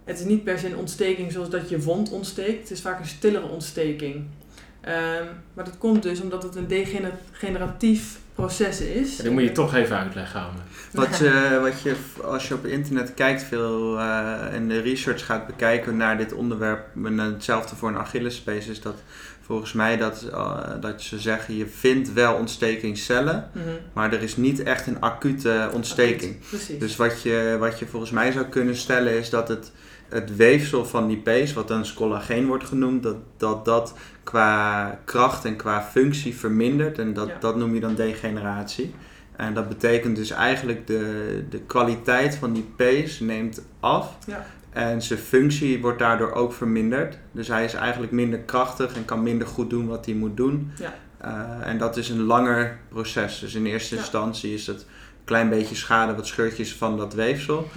het 0.03 0.19
is 0.19 0.25
niet 0.25 0.43
per 0.43 0.59
se 0.59 0.67
een 0.67 0.77
ontsteking 0.77 1.31
zoals 1.31 1.49
dat 1.49 1.69
je 1.69 1.81
wond 1.81 2.11
ontsteekt. 2.11 2.61
Het 2.61 2.71
is 2.71 2.81
vaak 2.81 2.99
een 2.99 3.05
stillere 3.05 3.47
ontsteking. 3.47 4.15
Um, 4.15 5.27
maar 5.53 5.65
dat 5.65 5.77
komt 5.77 6.03
dus 6.03 6.21
omdat 6.21 6.43
het 6.43 6.55
een 6.55 6.67
degeneratief 6.67 8.19
proces 8.39 8.81
is. 8.81 9.17
Ja, 9.17 9.23
die 9.23 9.31
moet 9.31 9.43
je 9.43 9.51
toch 9.51 9.75
even 9.75 9.97
uitleggen 9.97 10.39
aan 10.39 10.53
me. 10.53 10.61
Wat 10.91 11.17
je, 11.23 11.59
wat 11.61 11.81
je, 11.81 11.95
als 12.23 12.47
je 12.47 12.53
op 12.53 12.65
internet 12.65 13.13
kijkt 13.13 13.43
veel 13.43 13.97
uh, 13.97 14.53
en 14.53 14.67
de 14.67 14.79
research 14.79 15.25
gaat 15.25 15.47
bekijken 15.47 15.97
naar 15.97 16.17
dit 16.17 16.33
onderwerp, 16.33 16.85
en 17.05 17.17
hetzelfde 17.17 17.75
voor 17.75 17.89
een 17.89 17.97
Achillespees, 17.97 18.67
is 18.67 18.81
dat 18.81 18.95
volgens 19.41 19.73
mij 19.73 19.97
dat, 19.97 20.27
uh, 20.31 20.57
dat 20.81 21.01
ze 21.01 21.19
zeggen 21.19 21.55
je 21.55 21.67
vindt 21.67 22.13
wel 22.13 22.33
ontstekingscellen, 22.33 23.49
mm 23.53 23.61
-hmm. 23.61 23.77
maar 23.93 24.13
er 24.13 24.21
is 24.21 24.37
niet 24.37 24.63
echt 24.63 24.87
een 24.87 25.01
acute 25.01 25.69
ontsteking. 25.73 26.39
Precies. 26.49 26.79
Dus 26.79 26.95
wat 26.95 27.21
je, 27.21 27.55
wat 27.59 27.79
je 27.79 27.87
volgens 27.87 28.11
mij 28.11 28.31
zou 28.31 28.45
kunnen 28.45 28.75
stellen 28.75 29.17
is 29.17 29.29
dat 29.29 29.47
het, 29.47 29.71
het 30.09 30.35
weefsel 30.35 30.85
van 30.85 31.07
die 31.07 31.17
pees, 31.17 31.53
wat 31.53 31.67
dan 31.67 31.85
collageen 31.95 32.47
wordt 32.47 32.63
genoemd, 32.63 33.03
dat 33.03 33.15
dat, 33.37 33.65
dat 33.65 33.93
qua 34.23 34.99
kracht 35.05 35.45
en 35.45 35.55
qua 35.55 35.81
functie 35.81 36.35
vermindert. 36.35 36.99
En 36.99 37.13
dat, 37.13 37.27
Ja. 37.27 37.37
dat 37.39 37.55
noem 37.55 37.73
je 37.73 37.79
dan 37.79 37.95
degeneratie. 37.95 38.93
En 39.35 39.53
dat 39.53 39.67
betekent 39.69 40.15
dus 40.15 40.31
eigenlijk 40.31 40.87
de, 40.87 41.43
de 41.49 41.59
kwaliteit 41.59 42.35
van 42.35 42.53
die 42.53 42.71
pees 42.75 43.19
neemt 43.19 43.61
af. 43.79 44.17
Ja. 44.27 44.45
En 44.69 45.01
zijn 45.01 45.19
functie 45.19 45.81
wordt 45.81 45.99
daardoor 45.99 46.31
ook 46.31 46.53
verminderd. 46.53 47.17
Dus 47.31 47.47
hij 47.47 47.63
is 47.65 47.73
eigenlijk 47.73 48.11
minder 48.11 48.39
krachtig 48.39 48.95
en 48.95 49.05
kan 49.05 49.23
minder 49.23 49.47
goed 49.47 49.69
doen 49.69 49.87
wat 49.87 50.05
hij 50.05 50.15
moet 50.15 50.37
doen. 50.37 50.71
Ja. 50.79 50.93
Uh, 51.25 51.67
en 51.67 51.77
dat 51.77 51.97
is 51.97 52.09
een 52.09 52.21
langer 52.21 52.79
proces. 52.89 53.39
Dus 53.39 53.55
in 53.55 53.65
eerste 53.65 53.95
instantie 53.95 54.53
is 54.53 54.67
het 54.67 54.81
een 54.81 55.25
klein 55.25 55.49
beetje 55.49 55.75
schade, 55.75 56.15
wat 56.15 56.27
scheurtjes 56.27 56.73
van 56.75 56.97
dat 56.97 57.13
weefsel. 57.13 57.67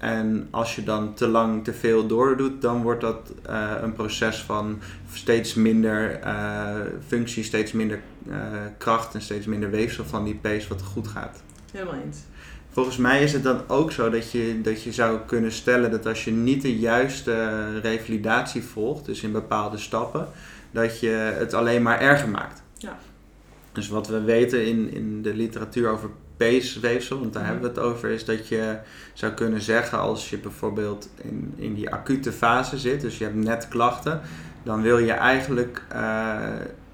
En 0.00 0.48
als 0.50 0.76
je 0.76 0.82
dan 0.82 1.14
te 1.14 1.28
lang 1.28 1.64
te 1.64 1.72
veel 1.72 2.06
doordoet, 2.06 2.62
dan 2.62 2.82
wordt 2.82 3.00
dat 3.00 3.32
uh, 3.48 3.72
een 3.80 3.92
proces 3.92 4.42
van 4.42 4.78
steeds 5.12 5.54
minder 5.54 6.20
uh, 6.24 6.74
functie, 7.06 7.44
steeds 7.44 7.72
minder 7.72 8.00
uh, 8.28 8.36
kracht 8.78 9.14
en 9.14 9.22
steeds 9.22 9.46
minder 9.46 9.70
weefsel 9.70 10.04
van 10.04 10.24
die 10.24 10.34
pees 10.34 10.68
wat 10.68 10.82
goed 10.82 11.08
gaat. 11.08 11.42
Helemaal 11.72 11.94
eens. 12.04 12.18
Volgens 12.70 12.96
mij 12.96 13.22
is 13.22 13.32
het 13.32 13.42
dan 13.42 13.60
ook 13.68 13.92
zo 13.92 14.10
dat 14.10 14.30
je, 14.30 14.60
dat 14.62 14.82
je 14.82 14.92
zou 14.92 15.18
kunnen 15.26 15.52
stellen 15.52 15.90
dat 15.90 16.06
als 16.06 16.24
je 16.24 16.30
niet 16.30 16.62
de 16.62 16.78
juiste 16.78 17.80
revalidatie 17.80 18.62
volgt, 18.62 19.04
dus 19.04 19.22
in 19.22 19.32
bepaalde 19.32 19.78
stappen, 19.78 20.28
dat 20.70 21.00
je 21.00 21.08
het 21.38 21.54
alleen 21.54 21.82
maar 21.82 22.00
erger 22.00 22.28
maakt. 22.28 22.62
Ja. 22.76 22.98
Dus 23.72 23.88
wat 23.88 24.08
we 24.08 24.20
weten 24.20 24.66
in, 24.66 24.92
in 24.92 25.22
de 25.22 25.34
literatuur 25.34 25.88
over 25.90 26.10
peesweefsel, 26.44 27.20
want 27.20 27.32
daar 27.32 27.42
Mhm. 27.42 27.52
hebben 27.52 27.72
we 27.74 27.80
het 27.80 27.86
over, 27.88 28.08
is 28.10 28.24
dat 28.24 28.48
je 28.48 28.76
zou 29.12 29.32
kunnen 29.32 29.60
zeggen 29.60 29.98
als 29.98 30.30
je 30.30 30.38
bijvoorbeeld 30.38 31.08
in, 31.22 31.54
in 31.56 31.74
die 31.74 31.90
acute 31.90 32.32
fase 32.32 32.78
zit, 32.78 33.00
dus 33.00 33.18
je 33.18 33.24
hebt 33.24 33.36
net 33.36 33.68
klachten, 33.68 34.20
dan 34.62 34.82
wil 34.82 34.98
je 34.98 35.12
eigenlijk 35.12 35.82
uh, 35.94 36.38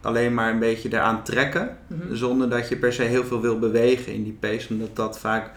alleen 0.01 0.35
maar 0.35 0.51
een 0.53 0.59
beetje 0.59 0.89
eraan 0.93 1.23
trekken, 1.23 1.77
Mhm. 1.87 2.15
zonder 2.15 2.51
dat 2.51 2.69
je 2.69 2.77
per 2.77 2.93
se 2.93 3.03
heel 3.03 3.25
veel 3.25 3.41
wil 3.41 3.59
bewegen 3.59 4.13
in 4.13 4.23
die 4.25 4.37
pees, 4.41 4.69
omdat 4.69 4.97
dat 4.97 5.19
vaak 5.19 5.51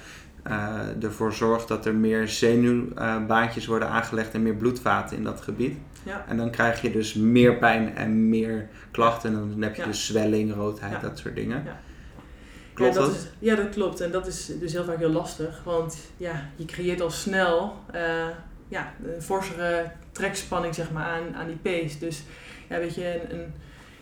uh, 0.47 1.03
ervoor 1.03 1.33
zorgt 1.33 1.67
dat 1.67 1.85
er 1.85 1.95
meer 1.95 2.27
zenuwbaantjes 2.27 3.65
worden 3.65 3.89
aangelegd 3.89 4.33
en 4.33 4.41
meer 4.43 4.55
bloedvaten 4.55 5.17
in 5.17 5.23
dat 5.23 5.41
gebied. 5.41 5.77
Ja. 6.03 6.25
En 6.27 6.37
dan 6.37 6.49
krijg 6.49 6.81
je 6.81 6.91
dus 6.91 7.13
meer 7.13 7.55
pijn 7.57 7.95
en 7.95 8.29
meer 8.29 8.67
klachten. 8.91 9.29
En 9.33 9.35
dan 9.49 9.61
heb 9.61 9.75
je 9.75 9.81
Ja. 9.81 9.87
dus 9.87 10.05
zwelling, 10.05 10.53
roodheid, 10.53 10.91
Ja. 10.91 10.99
dat 10.99 11.17
soort 11.17 11.35
dingen. 11.35 11.63
Ja. 12.79 12.91
Klopt 12.91 12.93
ja, 12.95 13.01
dat? 13.01 13.09
dat? 13.11 13.15
Is, 13.15 13.27
ja, 13.39 13.55
dat 13.55 13.69
klopt. 13.69 14.01
En 14.01 14.11
dat 14.11 14.27
is 14.27 14.49
dus 14.59 14.71
heel 14.71 14.83
vaak 14.83 14.97
heel 14.97 15.11
lastig. 15.11 15.61
Want 15.63 15.97
ja, 16.17 16.49
je 16.55 16.65
creëert 16.65 17.01
al 17.01 17.11
snel 17.11 17.75
uh, 17.95 18.01
ja, 18.67 18.93
een 19.15 19.21
forsere 19.21 19.91
trekspanning 20.11 20.75
zeg 20.75 20.91
maar, 20.91 21.05
aan, 21.05 21.35
aan 21.35 21.47
die 21.47 21.55
pees. 21.61 21.99
Dus 21.99 22.23
ja, 22.69 22.77
weet 22.79 22.95
je, 22.95 23.21
een, 23.29 23.39
een 23.39 23.53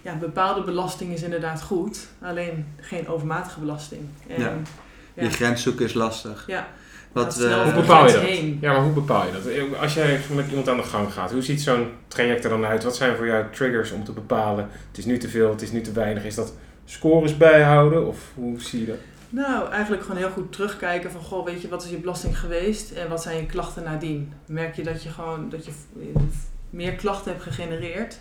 ja, 0.01 0.15
bepaalde 0.15 0.63
belasting 0.63 1.13
is 1.13 1.21
inderdaad 1.21 1.61
goed. 1.61 2.07
Alleen 2.21 2.65
geen 2.79 3.07
overmatige 3.07 3.59
belasting. 3.59 4.01
En, 4.27 4.41
Ja. 4.41 4.53
Die 5.23 5.29
grens 5.29 5.61
zoeken 5.61 5.85
is 5.85 5.93
lastig. 5.93 6.43
Ja. 6.47 6.67
Wat, 7.11 7.39
uh, 7.39 7.63
Hoe 7.63 7.73
bepaal 7.73 8.07
je 8.07 8.13
dat? 8.13 8.21
heen. 8.21 8.57
Ja, 8.61 8.71
maar 8.71 8.83
hoe 8.83 8.93
bepaal 8.93 9.25
je 9.25 9.31
dat? 9.31 9.79
Als 9.79 9.93
jij 9.93 10.19
met 10.35 10.49
iemand 10.49 10.69
aan 10.69 10.77
de 10.77 10.83
gang 10.83 11.13
gaat, 11.13 11.31
hoe 11.31 11.41
ziet 11.41 11.61
zo'n 11.61 11.91
traject 12.07 12.43
er 12.43 12.49
dan 12.49 12.65
uit? 12.65 12.83
Wat 12.83 12.95
zijn 12.95 13.15
voor 13.15 13.25
jou 13.25 13.45
triggers 13.51 13.91
om 13.91 14.03
te 14.03 14.11
bepalen? 14.11 14.69
Het 14.87 14.97
is 14.97 15.05
nu 15.05 15.17
te 15.17 15.29
veel, 15.29 15.49
het 15.49 15.61
is 15.61 15.71
nu 15.71 15.81
te 15.81 15.91
weinig. 15.91 16.23
Is 16.23 16.35
dat 16.35 16.53
scores 16.89 17.37
bijhouden 17.37 18.07
of 18.07 18.31
hoe 18.35 18.61
zie 18.61 18.79
je 18.79 18.85
dat? 18.85 18.97
Nou, 19.29 19.71
eigenlijk 19.71 20.01
gewoon 20.01 20.17
heel 20.17 20.29
goed 20.29 20.51
terugkijken 20.51 21.11
van, 21.11 21.21
goh, 21.21 21.45
weet 21.45 21.61
je, 21.61 21.67
wat 21.67 21.83
is 21.83 21.89
je 21.89 21.97
belasting 21.97 22.39
geweest 22.39 22.91
en 22.91 23.09
wat 23.09 23.21
zijn 23.21 23.37
je 23.37 23.45
klachten 23.45 23.83
nadien? 23.83 24.33
Merk 24.45 24.75
je 24.75 24.83
dat 24.83 25.03
je 25.03 25.09
gewoon, 25.09 25.49
dat 25.49 25.65
je 25.65 25.71
meer 26.69 26.95
klachten 26.95 27.31
hebt 27.31 27.43
gegenereerd? 27.43 28.17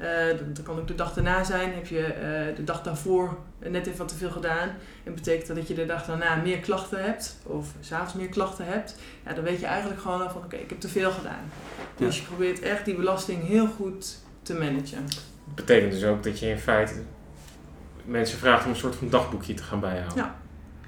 Uh, 0.00 0.06
dat 0.54 0.64
kan 0.64 0.78
ook 0.78 0.86
de 0.86 0.94
dag 0.94 1.14
daarna 1.14 1.44
zijn. 1.44 1.74
Heb 1.74 1.86
je 1.86 1.98
uh, 1.98 2.56
de 2.56 2.64
dag 2.64 2.82
daarvoor 2.82 3.38
net 3.58 3.86
even 3.86 3.98
wat 3.98 4.08
te 4.08 4.14
veel 4.14 4.30
gedaan. 4.30 4.68
En 5.04 5.14
betekent 5.14 5.46
dat 5.46 5.56
dat 5.56 5.68
je 5.68 5.74
de 5.74 5.86
dag 5.86 6.06
daarna 6.06 6.34
meer 6.34 6.58
klachten 6.58 7.04
hebt. 7.04 7.38
Of 7.42 7.66
s'avonds 7.80 8.14
meer 8.14 8.28
klachten 8.28 8.66
hebt. 8.66 8.96
Ja, 9.26 9.32
dan 9.32 9.44
weet 9.44 9.60
je 9.60 9.66
eigenlijk 9.66 10.00
gewoon 10.00 10.22
al 10.22 10.28
van 10.28 10.36
oké, 10.36 10.46
okay, 10.46 10.60
ik 10.60 10.70
heb 10.70 10.80
te 10.80 10.88
veel 10.88 11.10
gedaan. 11.10 11.50
Dus 11.96 12.16
ja. 12.16 12.22
je 12.22 12.28
probeert 12.28 12.60
echt 12.60 12.84
die 12.84 12.94
belasting 12.94 13.46
heel 13.46 13.66
goed 13.66 14.18
te 14.42 14.54
managen. 14.54 15.04
Dat 15.44 15.54
betekent 15.54 15.92
dus 15.92 16.04
ook 16.04 16.22
dat 16.22 16.38
je 16.38 16.48
in 16.48 16.58
feite 16.58 16.94
mensen 18.06 18.38
vraagt 18.38 18.64
om 18.64 18.70
een 18.70 18.76
soort 18.76 18.94
van 18.96 19.08
dagboekje 19.08 19.54
te 19.54 19.62
gaan 19.62 19.80
bijhouden. 19.80 20.16
Ja. 20.16 20.34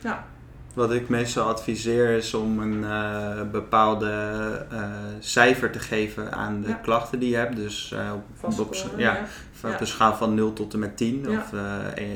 ja. 0.02 0.24
Wat 0.74 0.92
ik 0.92 1.08
meestal 1.08 1.48
adviseer 1.48 2.10
is 2.10 2.34
om 2.34 2.58
een 2.60 2.80
uh, 2.82 3.50
bepaalde 3.50 4.10
uh, 4.72 4.82
cijfer 5.18 5.70
te 5.70 5.78
geven 5.78 6.32
aan 6.32 6.60
de 6.60 6.68
Ja. 6.68 6.74
klachten 6.74 7.18
die 7.18 7.30
je 7.30 7.36
hebt. 7.36 7.56
Dus 7.56 7.94
uh, 7.94 8.12
op, 8.14 8.58
op, 8.60 8.74
ja, 8.96 9.26
ja. 9.62 9.68
op 9.74 9.80
een 9.80 9.86
schaal 9.86 10.14
van 10.14 10.34
0 10.34 10.52
tot 10.52 10.72
en 10.72 10.78
met 10.78 10.96
10 10.96 11.24
Ja. 11.28 11.38
of 11.38 11.52
uh, 11.52 11.60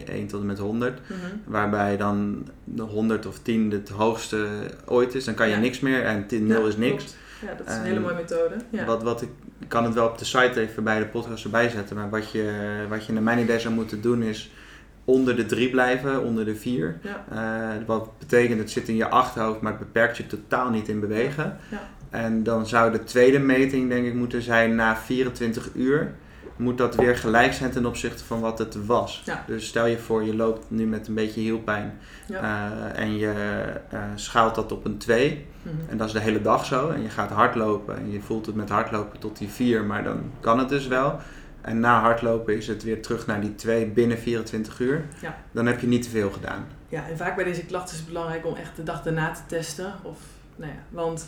1 0.08 0.26
tot 0.26 0.40
en 0.40 0.46
met 0.46 0.58
100. 0.58 1.00
Mhm. 1.06 1.18
Waarbij 1.44 1.96
dan 1.96 2.46
de 2.64 2.82
100 2.82 3.26
of 3.26 3.38
10 3.38 3.70
het 3.70 3.88
hoogste 3.88 4.46
ooit 4.86 5.14
is. 5.14 5.24
Dan 5.24 5.34
kan 5.34 5.48
je 5.48 5.54
Ja. 5.54 5.60
niks 5.60 5.80
meer 5.80 6.04
en 6.04 6.26
10, 6.26 6.46
0 6.46 6.60
Ja, 6.62 6.66
is 6.68 6.76
niks. 6.76 6.96
klopt. 7.04 7.16
Ja, 7.40 7.54
dat 7.58 7.66
is 7.66 7.72
een 7.72 7.78
En 7.80 7.86
hele 7.86 8.00
mooie 8.00 8.14
methode. 8.14 8.54
Ja. 8.70 8.84
Wat, 8.84 9.02
wat 9.02 9.22
ik, 9.22 9.28
ik 9.58 9.68
kan 9.68 9.84
het 9.84 9.94
wel 9.94 10.06
op 10.08 10.18
de 10.18 10.24
site 10.24 10.60
even 10.60 10.84
bij 10.84 10.98
de 10.98 11.06
podcast 11.06 11.44
erbij 11.44 11.68
zetten. 11.68 11.96
Maar 11.96 12.10
wat 12.10 12.30
je, 12.30 12.52
wat 12.88 13.06
je 13.06 13.12
naar 13.12 13.22
mijn 13.22 13.38
idee 13.38 13.58
zou 13.58 13.74
moeten 13.74 14.00
doen 14.00 14.22
is 14.22 14.50
onder 15.04 15.36
de 15.36 15.46
3 15.46 15.70
blijven, 15.70 16.22
onder 16.22 16.44
de 16.44 16.56
4. 16.56 16.98
Ja. 17.02 17.24
Eh, 17.30 17.86
wat 17.86 18.18
betekent, 18.18 18.58
het 18.58 18.70
zit 18.70 18.88
in 18.88 18.96
je 18.96 19.08
achterhoofd, 19.08 19.60
maar 19.60 19.72
het 19.72 19.80
beperkt 19.80 20.16
je 20.16 20.26
totaal 20.26 20.70
niet 20.70 20.88
in 20.88 21.00
bewegen. 21.00 21.56
Ja. 21.70 21.80
En 22.10 22.42
dan 22.42 22.66
zou 22.66 22.92
de 22.92 23.04
tweede 23.04 23.38
meting 23.38 23.88
denk 23.88 24.06
ik 24.06 24.14
moeten 24.14 24.42
zijn 24.42 24.74
na 24.74 24.96
24 24.96 25.70
uur. 25.74 26.14
Moet 26.56 26.78
dat 26.78 26.94
weer 26.94 27.16
gelijk 27.16 27.52
zijn 27.52 27.70
ten 27.70 27.86
opzichte 27.86 28.24
van 28.24 28.40
wat 28.40 28.58
het 28.58 28.86
was. 28.86 29.22
Ja. 29.24 29.44
Dus 29.46 29.66
stel 29.66 29.86
je 29.86 29.98
voor, 29.98 30.22
je 30.22 30.36
loopt 30.36 30.64
nu 30.68 30.86
met 30.86 31.08
een 31.08 31.14
beetje 31.14 31.40
hielpijn 31.40 31.98
eh, 32.28 32.64
en 32.94 33.16
je 33.16 33.32
eh, 33.88 34.00
schaalt 34.14 34.54
dat 34.54 34.72
op 34.72 34.84
een 34.84 34.98
2. 34.98 35.46
Mhm. 35.62 35.74
En 35.88 35.96
dat 35.96 36.06
is 36.06 36.12
de 36.12 36.20
hele 36.20 36.42
dag 36.42 36.64
zo. 36.64 36.88
En 36.88 37.02
je 37.02 37.08
gaat 37.08 37.30
hardlopen 37.30 37.96
en 37.96 38.12
je 38.12 38.20
voelt 38.20 38.46
het 38.46 38.54
met 38.54 38.68
hardlopen 38.68 39.18
tot 39.18 39.38
die 39.38 39.48
4, 39.48 39.84
maar 39.84 40.04
dan 40.04 40.20
kan 40.40 40.58
het 40.58 40.68
dus 40.68 40.86
wel. 40.86 41.20
En 41.62 41.80
na 41.80 42.00
hardlopen 42.00 42.56
is 42.56 42.66
het 42.66 42.82
weer 42.82 43.02
terug 43.02 43.26
naar 43.26 43.40
die 43.40 43.54
2 43.54 43.86
binnen 43.86 44.18
24 44.18 44.80
uur. 44.80 45.04
Ja. 45.20 45.38
Dan 45.50 45.66
heb 45.66 45.80
je 45.80 45.86
niet 45.86 46.02
te 46.02 46.10
veel 46.10 46.30
gedaan. 46.30 46.66
Ja, 46.88 47.08
en 47.08 47.16
vaak 47.16 47.36
bij 47.36 47.44
deze 47.44 47.64
klachten 47.64 47.92
is 47.94 48.00
het 48.00 48.08
belangrijk 48.08 48.46
om 48.46 48.54
echt 48.54 48.76
de 48.76 48.82
dag 48.82 49.02
daarna 49.02 49.30
te 49.30 49.40
testen. 49.46 49.94
Of, 50.02 50.18
nou 50.56 50.72
ja, 50.72 50.78
want 50.88 51.26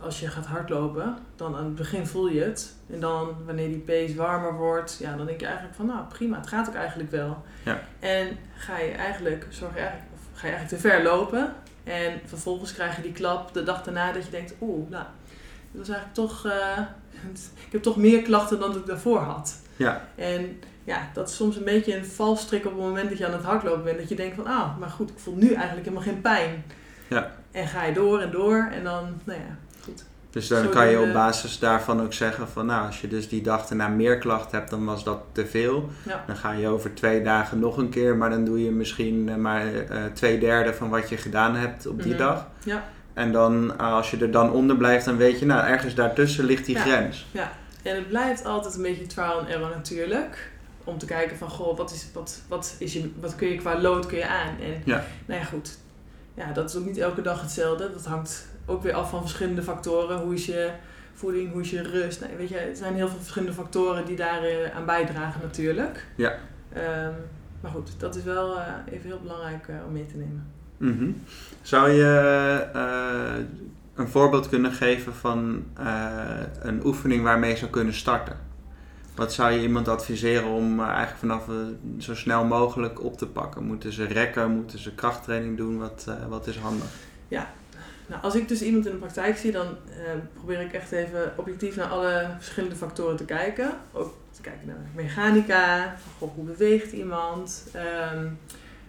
als 0.00 0.20
je 0.20 0.28
gaat 0.28 0.46
hardlopen, 0.46 1.18
dan 1.36 1.56
aan 1.56 1.64
het 1.64 1.74
begin 1.74 2.06
voel 2.06 2.28
je 2.28 2.40
het. 2.40 2.74
En 2.90 3.00
dan 3.00 3.36
wanneer 3.46 3.68
die 3.68 3.78
pace 3.78 4.14
warmer 4.14 4.54
wordt, 4.54 4.96
ja, 5.00 5.16
dan 5.16 5.26
denk 5.26 5.40
je 5.40 5.46
eigenlijk 5.46 5.76
van 5.76 5.86
nou 5.86 6.04
prima, 6.08 6.36
het 6.36 6.46
gaat 6.46 6.68
ook 6.68 6.74
eigenlijk 6.74 7.10
wel. 7.10 7.42
Ja. 7.62 7.80
En 7.98 8.38
ga 8.56 8.78
je 8.78 8.90
eigenlijk, 8.90 9.46
zorg 9.48 9.74
je 9.74 9.80
eigenlijk, 9.80 10.10
of 10.14 10.38
ga 10.40 10.46
je 10.46 10.52
eigenlijk 10.52 10.82
te 10.82 10.88
ver 10.88 11.02
lopen. 11.02 11.54
En 11.84 12.20
vervolgens 12.24 12.72
krijg 12.72 12.96
je 12.96 13.02
die 13.02 13.12
klap 13.12 13.54
de 13.54 13.62
dag 13.62 13.82
daarna 13.82 14.12
dat 14.12 14.24
je 14.24 14.30
denkt, 14.30 14.54
oeh, 14.60 14.90
nou, 14.90 15.04
dat 15.70 15.86
was 15.86 15.88
eigenlijk 15.88 16.14
toch, 16.14 16.46
eh, 16.46 16.78
ik 17.66 17.72
heb 17.72 17.82
toch 17.82 17.96
meer 17.96 18.22
klachten 18.22 18.60
dan 18.60 18.76
ik 18.76 18.86
daarvoor 18.86 19.18
had. 19.18 19.60
Ja. 19.82 20.04
En 20.14 20.58
ja, 20.84 21.08
dat 21.14 21.28
is 21.28 21.36
soms 21.36 21.56
een 21.56 21.64
beetje 21.64 21.96
een 21.96 22.04
valstrik 22.06 22.64
op 22.66 22.72
het 22.72 22.80
moment 22.80 23.08
dat 23.08 23.18
je 23.18 23.26
aan 23.26 23.32
het 23.32 23.44
hardlopen 23.44 23.84
bent. 23.84 23.98
Dat 23.98 24.08
je 24.08 24.14
denkt 24.14 24.34
van, 24.36 24.46
ah, 24.46 24.78
maar 24.78 24.88
goed, 24.90 25.10
ik 25.10 25.18
voel 25.18 25.34
nu 25.36 25.52
eigenlijk 25.52 25.84
helemaal 25.86 26.02
geen 26.06 26.20
pijn. 26.20 26.64
Ja. 27.08 27.30
En 27.50 27.66
ga 27.66 27.84
je 27.84 27.92
door 27.92 28.20
en 28.20 28.30
door 28.30 28.68
en 28.72 28.84
dan, 28.84 29.20
nou 29.24 29.38
ja, 29.38 29.56
goed. 29.84 30.04
Dus 30.30 30.48
dan 30.48 30.62
Zo 30.64 30.68
kan 30.68 30.88
je 30.88 31.00
op 31.00 31.12
basis 31.12 31.58
daarvan 31.58 32.02
ook 32.02 32.12
zeggen 32.12 32.48
van 32.48 32.66
nou, 32.66 32.86
als 32.86 33.00
je 33.00 33.08
dus 33.08 33.28
die 33.28 33.42
dag 33.42 33.68
erna 33.70 33.88
meer 33.88 34.18
klachten 34.18 34.58
hebt, 34.58 34.70
dan 34.70 34.84
was 34.84 35.04
dat 35.04 35.20
te 35.32 35.46
veel. 35.46 35.88
Ja. 36.02 36.24
Dan 36.26 36.36
ga 36.36 36.52
je 36.52 36.68
over 36.68 36.94
twee 36.94 37.22
dagen 37.22 37.58
nog 37.58 37.76
een 37.76 37.88
keer, 37.88 38.16
maar 38.16 38.30
dan 38.30 38.44
doe 38.44 38.64
je 38.64 38.70
misschien 38.70 39.28
eh, 39.28 39.34
maar 39.34 39.74
eh, 39.74 39.98
twee 40.12 40.38
derde 40.38 40.74
van 40.74 40.88
wat 40.88 41.08
je 41.08 41.16
gedaan 41.16 41.54
hebt 41.56 41.86
op 41.86 42.02
die 42.02 42.14
Mhm. 42.14 42.22
dag. 42.22 42.46
Ja. 42.64 42.82
En 43.14 43.32
dan, 43.32 43.78
eh, 43.78 43.92
als 43.92 44.10
je 44.10 44.16
er 44.18 44.30
dan 44.30 44.50
onder 44.52 44.76
blijft, 44.76 45.04
dan 45.04 45.16
weet 45.16 45.38
je, 45.38 45.46
nou, 45.46 45.66
ergens 45.66 45.94
daartussen 45.94 46.44
ligt 46.44 46.66
die 46.66 46.76
Ja. 46.76 46.82
grens. 46.82 47.26
En 47.82 47.94
het 47.96 48.08
blijft 48.08 48.44
altijd 48.44 48.74
een 48.74 48.82
beetje 48.82 49.06
trial 49.06 49.38
and 49.38 49.48
error 49.48 49.68
natuurlijk. 49.68 50.50
Om 50.84 50.98
te 50.98 51.06
kijken 51.06 51.36
van, 51.36 51.48
goh, 51.50 51.76
wat, 51.76 51.90
is, 51.90 52.06
wat, 52.12 52.40
wat, 52.48 52.76
is 52.78 52.92
je, 52.92 53.10
wat 53.20 53.36
kun 53.36 53.48
je 53.48 53.56
qua 53.56 53.80
lood 53.80 54.06
kun 54.06 54.18
je 54.18 54.26
aan? 54.26 54.48
En 54.60 54.82
Ja. 54.84 55.04
nou 55.26 55.40
ja, 55.40 55.46
goed. 55.46 55.78
Ja, 56.34 56.52
dat 56.52 56.70
is 56.70 56.76
ook 56.76 56.84
niet 56.86 56.98
elke 56.98 57.22
dag 57.22 57.40
hetzelfde. 57.40 57.90
Dat 57.92 58.04
hangt 58.06 58.46
ook 58.66 58.82
weer 58.82 58.92
af 58.94 59.10
van 59.10 59.20
verschillende 59.20 59.62
factoren. 59.62 60.18
Hoe 60.18 60.34
is 60.34 60.46
je 60.46 60.70
voeding, 61.14 61.52
hoe 61.52 61.60
is 61.60 61.70
je 61.70 61.82
rust? 61.82 62.20
Nou, 62.20 62.36
weet 62.36 62.48
je, 62.48 62.56
er 62.58 62.76
zijn 62.76 62.94
heel 62.94 63.08
veel 63.08 63.18
verschillende 63.18 63.54
factoren 63.54 64.04
die 64.06 64.16
daar 64.16 64.42
eh, 64.42 64.76
aan 64.76 64.86
bijdragen 64.86 65.40
natuurlijk. 65.42 66.06
Ja. 66.14 66.34
Ehm, 66.72 67.12
maar 67.60 67.70
goed, 67.70 67.90
dat 67.98 68.16
is 68.16 68.22
wel 68.22 68.58
eh, 68.58 68.66
even 68.90 69.06
heel 69.06 69.20
belangrijk 69.22 69.68
eh, 69.68 69.74
om 69.86 69.92
mee 69.92 70.06
te 70.06 70.16
nemen. 70.16 70.46
Mhm. 70.76 71.10
Zou 71.62 71.90
je 71.90 72.66
een 73.94 74.08
voorbeeld 74.08 74.48
kunnen 74.48 74.72
geven 74.72 75.14
van 75.14 75.64
eh, 75.76 76.40
een 76.60 76.86
oefening 76.86 77.22
waarmee 77.22 77.50
je 77.50 77.56
zou 77.56 77.70
kunnen 77.70 77.94
starten? 77.94 78.38
Wat 79.14 79.32
zou 79.32 79.52
je 79.52 79.62
iemand 79.62 79.88
adviseren 79.88 80.48
om 80.48 80.80
eh, 80.80 80.86
eigenlijk 80.86 81.18
vanaf 81.18 81.48
eh, 81.48 81.54
zo 81.98 82.14
snel 82.14 82.44
mogelijk 82.44 83.04
op 83.04 83.18
te 83.18 83.26
pakken? 83.26 83.64
Moeten 83.64 83.92
ze 83.92 84.04
rekken? 84.04 84.50
Moeten 84.50 84.78
ze 84.78 84.94
krachttraining 84.94 85.56
doen? 85.56 85.78
Wat, 85.78 86.06
wat 86.28 86.46
is 86.46 86.56
handig? 86.56 86.86
Nou, 88.06 88.24
als 88.24 88.34
ik 88.34 88.48
dus 88.48 88.62
iemand 88.62 88.86
in 88.86 88.92
de 88.92 88.98
praktijk 88.98 89.36
zie, 89.36 89.52
dan 89.52 89.66
probeer 90.34 90.60
ik 90.60 90.72
echt 90.72 90.92
even 90.92 91.32
objectief 91.36 91.76
naar 91.76 91.86
alle 91.86 92.26
verschillende 92.38 92.76
factoren 92.76 93.16
te 93.16 93.24
kijken. 93.24 93.70
Ook 93.92 94.14
te 94.30 94.40
kijken 94.40 94.66
naar 94.66 94.76
mechanica, 94.94 95.94
hoe 96.18 96.44
beweegt 96.44 96.92
iemand. 96.92 97.68
Ehm, 97.72 98.26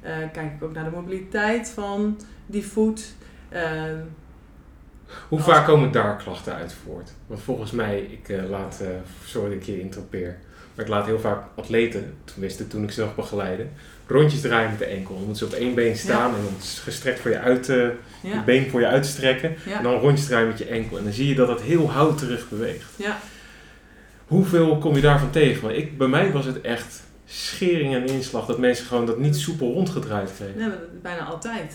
eh, 0.03 0.17
kijk 0.31 0.53
ik 0.53 0.63
ook 0.63 0.73
naar 0.73 0.83
de 0.83 0.89
mobiliteit 0.89 1.69
van 1.69 2.19
die 2.45 2.65
voet. 2.65 3.15
Ehm, 3.49 3.99
Hoe 5.27 5.37
Als- 5.37 5.47
vaak 5.47 5.65
komen 5.65 5.91
daar 5.91 6.15
klachten 6.17 6.55
uit 6.55 6.75
voort? 6.85 7.11
Want 7.27 7.41
volgens 7.41 7.71
mij, 7.71 7.99
ik 7.99 8.29
eh, 8.29 8.49
laat, 8.49 8.79
eh 8.81 8.87
sorry 9.25 9.49
dat 9.49 9.57
ik 9.57 9.65
je 9.65 9.79
interpeer, 9.81 10.37
maar 10.75 10.85
ik 10.85 10.91
laat 10.91 11.05
heel 11.05 11.19
vaak 11.19 11.43
atleten, 11.55 12.13
tenminste 12.23 12.67
toen 12.67 12.83
ik 12.83 12.91
ze 12.91 13.01
nog 13.01 13.15
begeleide, 13.15 13.65
rondjes 14.07 14.41
draaien 14.41 14.69
met 14.69 14.79
de 14.79 14.85
enkel. 14.85 15.13
Dan 15.15 15.23
moeten 15.25 15.47
ze 15.49 15.55
op 15.55 15.61
één 15.61 15.75
been 15.75 15.97
staan 15.97 16.35
en 16.35 16.41
dan 16.43 16.53
gestrekt 16.83 17.19
voor 17.19 17.31
je 17.31 17.39
uit, 17.39 17.69
eh, 17.69 17.75
je 18.21 18.41
been 18.45 18.69
voor 18.69 18.79
je 18.79 18.87
uitstrekken. 18.87 19.55
ja, 19.65 19.77
En 19.77 19.83
dan 19.83 19.99
rondjes 19.99 20.27
draaien 20.27 20.47
met 20.47 20.57
je 20.57 20.65
enkel. 20.65 20.97
En 20.97 21.03
dan 21.03 21.13
zie 21.13 21.27
je 21.27 21.35
dat 21.35 21.47
het 21.47 21.61
heel 21.61 21.91
houterig 21.91 22.49
beweegt. 22.49 22.89
ja. 22.95 23.17
Hoeveel 24.27 24.77
kom 24.77 24.95
je 24.95 25.01
daarvan 25.01 25.29
tegen? 25.29 25.61
Want 25.61 25.75
ik, 25.77 25.97
bij 25.97 26.07
mij 26.07 26.31
was 26.31 26.45
het 26.45 26.61
echt 26.61 27.01
schering 27.25 27.93
en 27.95 28.05
inslag 28.07 28.45
dat 28.45 28.57
mensen 28.57 28.85
gewoon 28.85 29.05
dat 29.05 29.19
niet 29.19 29.35
soepel 29.35 29.73
rondgedraaid 29.73 30.31
kregen. 30.35 30.57
Nee, 30.57 30.69
dat 30.69 31.01
bijna 31.01 31.23
altijd. 31.23 31.73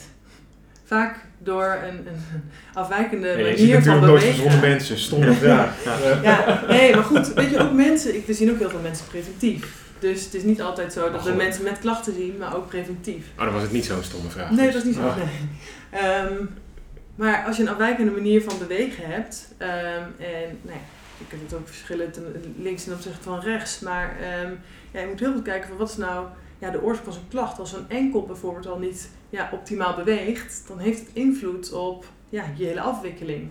Vaak 0.88 1.16
door 1.38 1.79
een, 1.88 2.07
een 2.07 2.42
afwijkende 2.72 3.27
Nee, 3.27 3.37
je 3.37 3.42
manier 3.42 3.57
ziet 3.59 3.85
van 3.85 4.01
natuurlijk 4.01 4.24
nooit 4.24 4.37
bewegen. 4.37 4.61
mensen, 4.61 4.98
stomme 4.98 5.33
vraag. 5.33 5.74
Ja. 5.85 6.18
Ja, 6.22 6.62
nee, 6.68 6.94
maar 6.94 7.05
goed, 7.05 7.35
weet 7.35 7.51
je, 7.51 7.59
ook 7.61 7.72
mensen, 7.72 8.14
ik, 8.14 8.27
we 8.27 8.33
zien 8.35 8.51
ook 8.51 8.59
heel 8.59 8.70
veel 8.70 8.81
mensen 8.81 9.07
preventief. 9.07 9.87
Dus 9.98 10.24
het 10.24 10.35
is 10.35 10.42
niet 10.42 10.62
altijd 10.62 10.92
zo 10.92 11.11
dat 11.11 11.22
we 11.24 11.31
Oh. 11.31 11.37
mensen 11.37 11.64
met 11.64 11.79
klachten 11.79 12.14
zien, 12.14 12.37
maar 12.38 12.57
ook 12.57 12.68
preventief. 12.68 13.24
Oh, 13.38 13.44
dan 13.44 13.53
was 13.53 13.62
het 13.62 13.72
niet 13.72 13.85
zo'n 13.85 14.03
stomme 14.03 14.31
vraag. 14.31 14.51
Nee, 14.51 14.66
dat 14.66 14.74
is 14.74 14.85
niet 14.85 14.94
zo. 14.94 15.01
Ah. 15.07 15.16
Nee. 15.16 15.27
Ehm, 16.03 16.35
maar 17.14 17.44
als 17.46 17.57
je 17.57 17.62
een 17.62 17.68
afwijkende 17.68 18.11
manier 18.11 18.42
van 18.42 18.59
bewegen 18.59 19.05
hebt, 19.11 19.48
ehm, 19.59 19.70
en 20.18 20.59
nou 20.62 20.77
ja, 20.77 20.81
je 21.18 21.24
kunt 21.29 21.42
het 21.42 21.55
ook 21.55 21.68
verschillen 21.68 22.11
ten, 22.12 22.55
links 22.59 22.85
ten 22.85 22.92
opzichte 22.92 23.22
van 23.22 23.40
rechts, 23.40 23.81
maar 23.81 24.16
ehm, 24.22 24.53
ja, 24.90 25.01
je 25.01 25.07
moet 25.07 25.20
heel 25.20 25.33
goed 25.33 25.42
kijken 25.42 25.68
van 25.68 25.77
wat 25.77 25.90
is 25.90 25.96
nou 25.96 26.27
ja, 26.58 26.70
de 26.70 26.82
oorsprong 26.82 27.14
van 27.14 27.22
zo'n 27.22 27.28
klacht. 27.30 27.58
Als 27.58 27.70
zo'n 27.70 27.88
enkel 27.88 28.22
bijvoorbeeld 28.26 28.66
al 28.66 28.78
niet 28.78 29.10
ja, 29.30 29.48
optimaal 29.52 29.94
beweegt, 29.94 30.64
dan 30.68 30.78
heeft 30.78 30.98
het 31.00 31.08
invloed 31.12 31.72
op 31.72 32.04
ja, 32.28 32.44
je 32.56 32.64
hele 32.64 32.80
afwikkeling. 32.80 33.50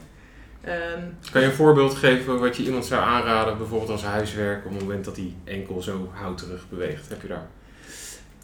Ehm, 0.62 1.02
Kan 1.32 1.42
je 1.42 1.48
een 1.48 1.54
voorbeeld 1.54 1.96
geven 1.96 2.40
wat 2.40 2.58
je 2.58 2.64
iemand 2.64 2.86
zou 2.86 3.02
aanraden, 3.02 3.58
bijvoorbeeld 3.58 3.90
als 3.92 4.04
huiswerk, 4.04 4.66
op 4.66 4.72
het 4.72 4.82
moment 4.82 5.06
dat 5.06 5.16
die 5.16 5.36
enkel 5.44 5.82
zo 5.82 6.10
houterig 6.14 6.66
beweegt? 6.70 7.10
Heb 7.10 7.22
je 7.22 7.28
daar 7.28 7.48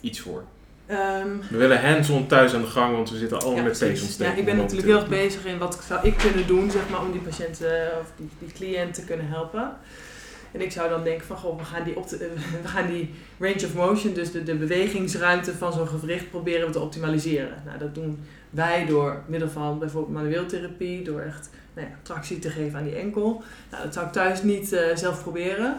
iets 0.01 0.19
voor? 0.19 0.43
ehm, 0.85 1.27
We 1.49 1.57
willen 1.57 1.81
hands-on 1.91 2.27
thuis 2.27 2.53
aan 2.53 2.61
de 2.61 2.67
gang, 2.67 2.95
want 2.95 3.09
we 3.09 3.17
zitten 3.17 3.37
allemaal 3.39 3.55
Ja, 3.57 3.63
met 3.63 3.79
peesontsteking. 3.79 4.33
Ja, 4.35 4.39
ik 4.41 4.45
ben 4.45 4.57
natuurlijk 4.57 4.87
heel 4.87 4.97
erg 4.99 5.07
bezig 5.07 5.45
in 5.45 5.57
wat 5.57 5.83
zou 5.87 6.07
ik 6.07 6.17
kunnen 6.17 6.47
doen 6.47 6.71
zeg 6.71 6.89
maar, 6.89 7.01
om 7.01 7.11
die 7.11 7.21
patiënten 7.21 7.91
of 8.01 8.11
die, 8.15 8.29
die 8.39 8.51
cliënt 8.51 8.93
te 8.93 9.03
kunnen 9.03 9.27
helpen. 9.27 9.71
En 10.53 10.61
ik 10.61 10.71
zou 10.71 10.89
dan 10.89 11.03
denken 11.03 11.27
van, 11.27 11.37
goh, 11.37 11.57
we 11.57 11.63
gaan 11.63 11.83
die, 11.83 11.97
op 11.97 12.09
we 12.09 12.67
gaan 12.67 12.87
die 12.87 13.13
range 13.39 13.65
of 13.65 13.73
motion, 13.73 14.13
dus 14.13 14.31
de, 14.31 14.43
de 14.43 14.55
bewegingsruimte 14.55 15.53
van 15.53 15.73
zo'n 15.73 15.87
gewricht, 15.87 16.29
proberen 16.29 16.67
we 16.67 16.73
te 16.73 16.79
optimaliseren. 16.79 17.63
Nou, 17.65 17.77
dat 17.77 17.95
doen 17.95 18.19
wij 18.49 18.85
door 18.85 19.23
middel 19.27 19.49
van 19.49 19.79
bijvoorbeeld 19.79 20.13
manueeltherapie, 20.13 21.03
door 21.03 21.19
echt 21.19 21.49
nou 21.73 21.87
ja, 21.87 21.93
tractie 22.01 22.39
te 22.39 22.49
geven 22.49 22.79
aan 22.79 22.85
die 22.85 22.95
enkel. 22.95 23.43
Nou, 23.71 23.83
dat 23.83 23.93
zou 23.93 24.05
ik 24.05 24.11
thuis 24.11 24.43
niet 24.43 24.73
eh, 24.73 24.95
zelf 24.95 25.21
proberen. 25.21 25.77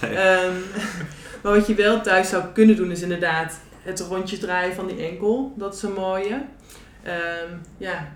Nee. 0.00 0.16
Ehm, 0.16 0.54
maar 1.42 1.52
wat 1.52 1.66
je 1.66 1.74
wel 1.74 2.00
thuis 2.00 2.28
zou 2.28 2.44
kunnen 2.52 2.76
doen 2.76 2.90
is 2.90 3.02
inderdaad 3.02 3.58
het 3.82 4.00
rondjes 4.00 4.38
draaien 4.38 4.74
van 4.74 4.86
die 4.86 5.06
enkel. 5.06 5.54
Dat 5.56 5.74
is 5.74 5.82
een 5.82 5.92
mooie. 5.92 6.42
Ehm, 7.02 7.48
ja, 7.76 8.12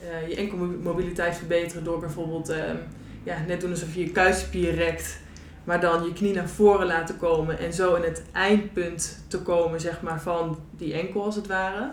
eh, 0.00 0.28
je 0.28 0.36
enkelmobiliteit 0.36 1.36
verbeteren 1.36 1.84
door 1.84 2.00
bijvoorbeeld 2.00 2.48
ehm, 2.48 2.76
ja, 3.22 3.44
net 3.46 3.60
doen 3.60 3.70
alsof 3.70 3.94
je 3.94 4.00
je 4.00 4.10
kuitspier 4.10 4.74
rekt. 4.74 5.20
Maar 5.64 5.80
dan 5.80 6.04
je 6.04 6.12
knie 6.12 6.34
naar 6.34 6.48
voren 6.48 6.86
laten 6.86 7.16
komen 7.16 7.58
en 7.58 7.72
zo 7.72 7.94
in 7.94 8.02
het 8.02 8.22
eindpunt 8.32 9.24
te 9.28 9.42
komen 9.42 9.80
zeg 9.80 10.02
maar, 10.02 10.20
van 10.20 10.58
die 10.70 10.94
enkel 10.94 11.24
als 11.24 11.36
het 11.36 11.46
ware. 11.46 11.90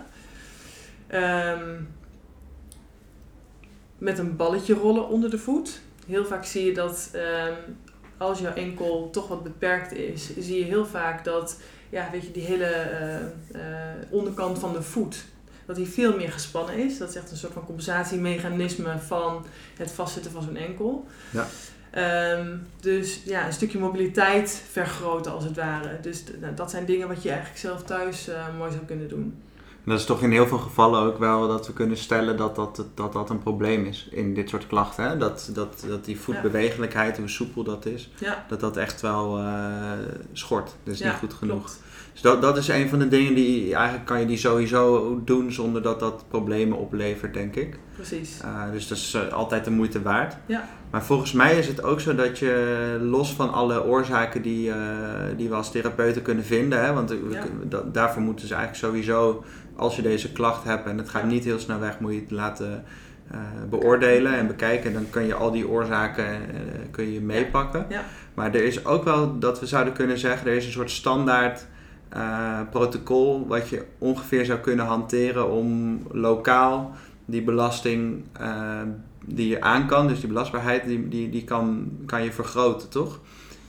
Ehm, 1.07 1.81
met 3.97 4.17
een 4.17 4.35
balletje 4.35 4.73
rollen 4.73 5.07
onder 5.07 5.29
de 5.29 5.37
voet. 5.37 5.81
Heel 6.07 6.25
vaak 6.25 6.45
zie 6.45 6.65
je 6.65 6.73
dat 6.73 7.09
ehm, 7.13 7.53
als 8.17 8.39
jouw 8.39 8.53
enkel 8.53 9.09
toch 9.11 9.27
wat 9.27 9.43
beperkt 9.43 9.91
is, 9.91 10.37
zie 10.37 10.59
je 10.59 10.65
heel 10.65 10.85
vaak 10.85 11.23
dat 11.23 11.59
ja, 11.89 12.09
weet 12.11 12.23
je, 12.25 12.31
die 12.31 12.43
hele 12.43 12.65
eh, 12.65 13.15
eh, 13.15 13.95
onderkant 14.09 14.59
van 14.59 14.73
de 14.73 14.81
voet, 14.81 15.25
dat 15.69 15.77
hij 15.77 15.85
veel 15.85 16.15
meer 16.15 16.31
gespannen 16.31 16.75
is. 16.75 16.97
Dat 16.97 17.09
is 17.09 17.15
echt 17.15 17.31
een 17.31 17.37
soort 17.37 17.53
van 17.53 17.65
compensatiemechanisme 17.65 18.99
van 19.07 19.45
het 19.77 19.91
vastzitten 19.91 20.31
van 20.31 20.41
zo'n 20.41 20.55
enkel. 20.55 21.07
Ja. 21.29 21.47
Ehm, 21.91 22.57
dus 22.79 23.21
ja, 23.25 23.45
een 23.45 23.53
stukje 23.53 23.79
mobiliteit 23.79 24.63
vergroten 24.71 25.31
als 25.31 25.43
het 25.43 25.55
ware. 25.55 25.97
Dus 26.01 26.23
nou, 26.41 26.53
dat 26.53 26.69
zijn 26.69 26.85
dingen 26.85 27.07
wat 27.07 27.23
je 27.23 27.29
eigenlijk 27.29 27.59
zelf 27.59 27.83
thuis 27.83 28.27
eh, 28.27 28.57
mooi 28.57 28.71
zou 28.71 28.85
kunnen 28.85 29.07
doen. 29.07 29.41
En 29.57 29.91
dat 29.91 29.99
is 29.99 30.05
toch 30.05 30.21
in 30.21 30.31
heel 30.31 30.47
veel 30.47 30.57
gevallen 30.57 31.01
ook 31.01 31.17
wel 31.17 31.47
dat 31.47 31.67
we 31.67 31.73
kunnen 31.73 31.97
stellen 31.97 32.37
dat 32.37 32.55
dat, 32.55 32.85
dat, 32.95 33.13
dat 33.13 33.29
een 33.29 33.39
probleem 33.39 33.85
is 33.85 34.07
in 34.11 34.33
dit 34.33 34.49
soort 34.49 34.67
klachten. 34.67 35.03
Hè? 35.03 35.17
Dat, 35.17 35.49
dat, 35.53 35.83
dat 35.87 36.05
die 36.05 36.19
voetbewegelijkheid, 36.19 37.17
hoe 37.17 37.29
soepel 37.29 37.63
dat 37.63 37.85
is, 37.85 38.11
Ja, 38.19 38.45
dat 38.47 38.59
dat 38.59 38.77
echt 38.77 39.01
wel 39.01 39.37
eh, 39.37 39.91
schort. 40.33 40.75
Dus 40.83 40.99
ja, 40.99 41.09
niet 41.09 41.19
goed 41.19 41.33
genoeg. 41.33 41.57
klopt. 41.57 41.81
Dus 42.11 42.21
dat, 42.21 42.41
dat 42.41 42.57
is 42.57 42.67
een 42.67 42.89
van 42.89 42.99
de 42.99 43.07
dingen 43.07 43.35
die 43.35 43.75
eigenlijk 43.75 44.05
kan 44.05 44.19
je 44.19 44.25
die 44.25 44.37
sowieso 44.37 45.21
doen 45.25 45.51
zonder 45.51 45.81
dat 45.81 45.99
dat 45.99 46.25
problemen 46.27 46.77
oplevert, 46.77 47.33
denk 47.33 47.55
ik. 47.55 47.79
Precies. 47.95 48.39
Uh, 48.45 48.71
dus 48.71 48.87
dat 48.87 48.97
is 48.97 49.13
uh, 49.15 49.33
altijd 49.33 49.65
de 49.65 49.71
moeite 49.71 50.01
waard. 50.01 50.35
Ja. 50.45 50.67
Maar 50.89 51.03
volgens 51.03 51.31
mij 51.31 51.57
is 51.57 51.67
het 51.67 51.83
ook 51.83 51.99
zo 51.99 52.15
dat 52.15 52.39
je 52.39 52.97
los 53.01 53.33
van 53.33 53.53
alle 53.53 53.83
oorzaken 53.83 54.41
die, 54.41 54.67
uh, 54.67 54.75
die 55.37 55.49
we 55.49 55.55
als 55.55 55.71
therapeuten 55.71 56.21
kunnen 56.21 56.43
vinden, 56.43 56.83
hè, 56.83 56.93
want 56.93 57.13
Ja. 57.31 57.43
daarvoor 57.91 58.21
moeten 58.21 58.47
ze 58.47 58.53
eigenlijk 58.53 58.85
sowieso, 58.85 59.43
als 59.75 59.95
je 59.95 60.01
deze 60.01 60.31
klacht 60.31 60.63
hebt 60.63 60.87
en 60.87 60.97
het 60.97 61.09
gaat 61.09 61.25
niet 61.25 61.43
heel 61.43 61.59
snel 61.59 61.79
weg, 61.79 61.99
moet 61.99 62.13
je 62.13 62.19
het 62.19 62.31
laten 62.31 62.83
uh, 63.31 63.37
beoordelen 63.69 64.33
en 64.33 64.47
bekijken. 64.47 64.93
Dan 64.93 65.09
kun 65.09 65.25
je 65.25 65.33
al 65.33 65.51
die 65.51 65.67
oorzaken 65.67 66.25
kun 66.91 67.11
je 67.11 67.21
meepakken. 67.21 67.85
Ja. 67.89 68.03
Maar 68.33 68.55
er 68.55 68.63
is 68.63 68.85
ook 68.85 69.03
wel 69.03 69.39
dat 69.39 69.59
we 69.59 69.65
zouden 69.65 69.93
kunnen 69.93 70.17
zeggen, 70.17 70.47
er 70.47 70.55
is 70.55 70.65
een 70.65 70.71
soort 70.71 70.91
standaard 70.91 71.67
uh, 72.15 72.59
protocol 72.71 73.47
wat 73.47 73.69
je 73.69 73.85
ongeveer 73.97 74.45
zou 74.45 74.59
kunnen 74.59 74.85
hanteren 74.85 75.51
om 75.51 75.99
lokaal 76.11 76.91
die 77.25 77.41
belasting 77.43 78.23
uh, 78.41 78.81
die 79.25 79.47
je 79.47 79.61
aan 79.61 79.87
kan, 79.87 80.07
dus 80.07 80.19
die 80.19 80.27
belastbaarheid, 80.27 80.85
die, 80.85 81.07
die, 81.07 81.29
die 81.29 81.43
kan, 81.43 81.91
kan 82.05 82.23
je 82.23 82.31
vergroten, 82.31 82.89
toch? 82.89 83.19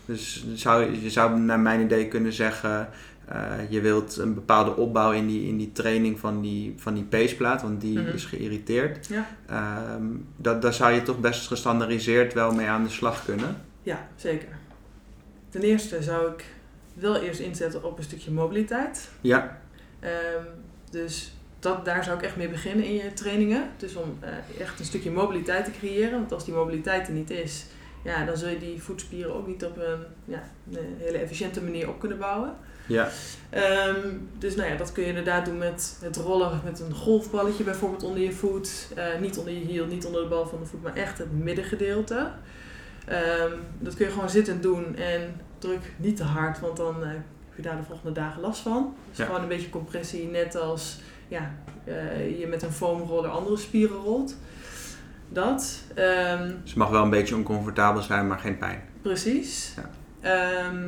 Dus 0.05 0.47
zou, 0.55 1.01
je 1.03 1.11
zou 1.11 1.39
naar 1.41 1.61
mijn 1.61 1.81
idee 1.81 2.09
kunnen 2.09 2.33
zeggen, 2.33 2.89
uh, 3.33 3.71
je 3.71 3.81
wilt 3.81 4.17
een 4.17 4.35
bepaalde 4.35 4.77
opbouw 4.77 5.13
in 5.13 5.27
die, 5.27 5.47
in 5.49 5.57
die 5.57 5.73
training 5.73 6.19
van 6.19 6.41
die, 6.41 6.75
van 6.77 6.95
die 6.95 7.03
peesplaat, 7.03 7.63
want 7.63 7.81
die 7.81 7.99
Mhm. 7.99 8.09
is 8.09 8.25
geïrriteerd. 8.25 9.09
Ja. 9.09 9.27
Um, 9.95 10.27
dat, 10.37 10.63
daar 10.63 10.75
zou 10.75 10.93
je 10.93 11.03
toch 11.03 11.21
best 11.21 11.47
gestandaardiseerd 11.47 12.35
wel 12.35 12.55
mee 12.55 12.67
aan 12.67 12.85
de 12.85 12.91
slag 12.91 13.25
kunnen. 13.25 13.57
Ja, 13.83 14.09
zeker. 14.17 14.49
Ten 15.49 15.61
eerste 15.63 16.03
zou 16.03 16.31
ik 16.31 16.45
wel 17.01 17.17
eerst 17.17 17.41
inzetten 17.41 17.85
op 17.85 17.99
een 17.99 18.05
stukje 18.05 18.31
mobiliteit. 18.31 19.09
Ja, 19.21 19.59
Ehm, 20.01 20.45
dus 20.91 21.33
dat, 21.59 21.85
daar 21.85 22.05
zou 22.05 22.17
ik 22.19 22.25
echt 22.25 22.37
mee 22.37 22.49
beginnen 22.49 22.85
in 22.85 22.95
je 22.95 23.13
trainingen. 23.13 23.71
Dus 23.77 23.95
om 23.97 24.17
eh, 24.21 24.61
echt 24.61 24.79
een 24.79 24.85
stukje 24.85 25.11
mobiliteit 25.11 25.65
te 25.65 25.71
creëren. 25.71 26.19
Want 26.19 26.33
als 26.33 26.45
die 26.45 26.55
mobiliteit 26.55 27.07
er 27.07 27.13
niet 27.13 27.31
is, 27.31 27.67
ja, 28.05 28.25
dan 28.25 28.37
zul 28.37 28.49
je 28.49 28.59
die 28.59 28.83
voetspieren 28.83 29.35
ook 29.35 29.47
niet 29.47 29.65
op 29.65 29.77
een, 29.77 29.99
ja, 30.25 30.43
een 30.73 30.97
hele 30.99 31.19
efficiënte 31.19 31.63
manier 31.63 31.89
op 31.89 32.01
kunnen 32.01 32.19
bouwen. 32.19 32.57
ja, 32.87 33.09
Ehm, 33.51 34.09
dus 34.39 34.55
nou 34.57 34.71
ja, 34.71 34.77
dat 34.77 34.93
kun 34.93 35.03
je 35.03 35.09
inderdaad 35.09 35.45
doen 35.45 35.59
met 35.59 35.99
het 36.01 36.17
rollen 36.17 36.61
met 36.65 36.81
een 36.81 36.95
golfballetje 36.95 37.65
bijvoorbeeld 37.65 38.03
onder 38.03 38.23
je 38.23 38.33
voet. 38.33 38.87
Eh, 38.97 39.05
niet 39.21 39.39
onder 39.39 39.53
je 39.53 39.61
hiel, 39.61 39.87
niet 39.87 40.07
onder 40.07 40.23
de 40.23 40.29
bal 40.29 40.47
van 40.47 40.59
de 40.59 40.67
voet, 40.67 40.83
maar 40.83 40.95
echt 40.97 41.19
het 41.19 41.33
middengedeelte. 41.39 42.31
Ehm, 43.07 43.53
dat 43.79 43.95
kun 43.95 44.07
je 44.07 44.13
gewoon 44.13 44.31
zittend 44.31 44.63
doen 44.63 44.97
en 44.97 45.41
druk 45.61 45.93
niet 45.97 46.17
te 46.17 46.23
hard, 46.25 46.61
want 46.61 46.77
dan 46.77 47.03
eh, 47.03 47.09
heb 47.09 47.57
je 47.57 47.63
daar 47.63 47.77
de 47.77 47.83
volgende 47.83 48.13
dagen 48.13 48.41
last 48.41 48.61
van. 48.61 48.95
Dus 49.09 49.19
Ja. 49.19 49.25
gewoon 49.25 49.43
een 49.43 49.49
beetje 49.49 49.71
compressie, 49.71 50.27
net 50.29 50.57
als 50.57 51.01
ja, 51.29 51.55
eh, 51.85 52.39
je 52.41 52.47
met 52.47 52.63
een 52.63 52.73
foamroller 52.73 53.31
andere 53.31 53.57
spieren 53.57 53.97
rolt. 53.97 54.37
Dat. 55.29 55.83
Ehm, 55.95 56.47
dus 56.49 56.71
het 56.71 56.75
mag 56.75 56.91
wel 56.91 57.03
een 57.03 57.11
beetje 57.11 57.35
oncomfortabel 57.37 58.03
zijn, 58.03 58.27
maar 58.27 58.39
geen 58.39 58.59
pijn. 58.59 58.83
Precies. 59.03 59.75
Ja. 59.77 59.91
Ehm, 60.21 60.85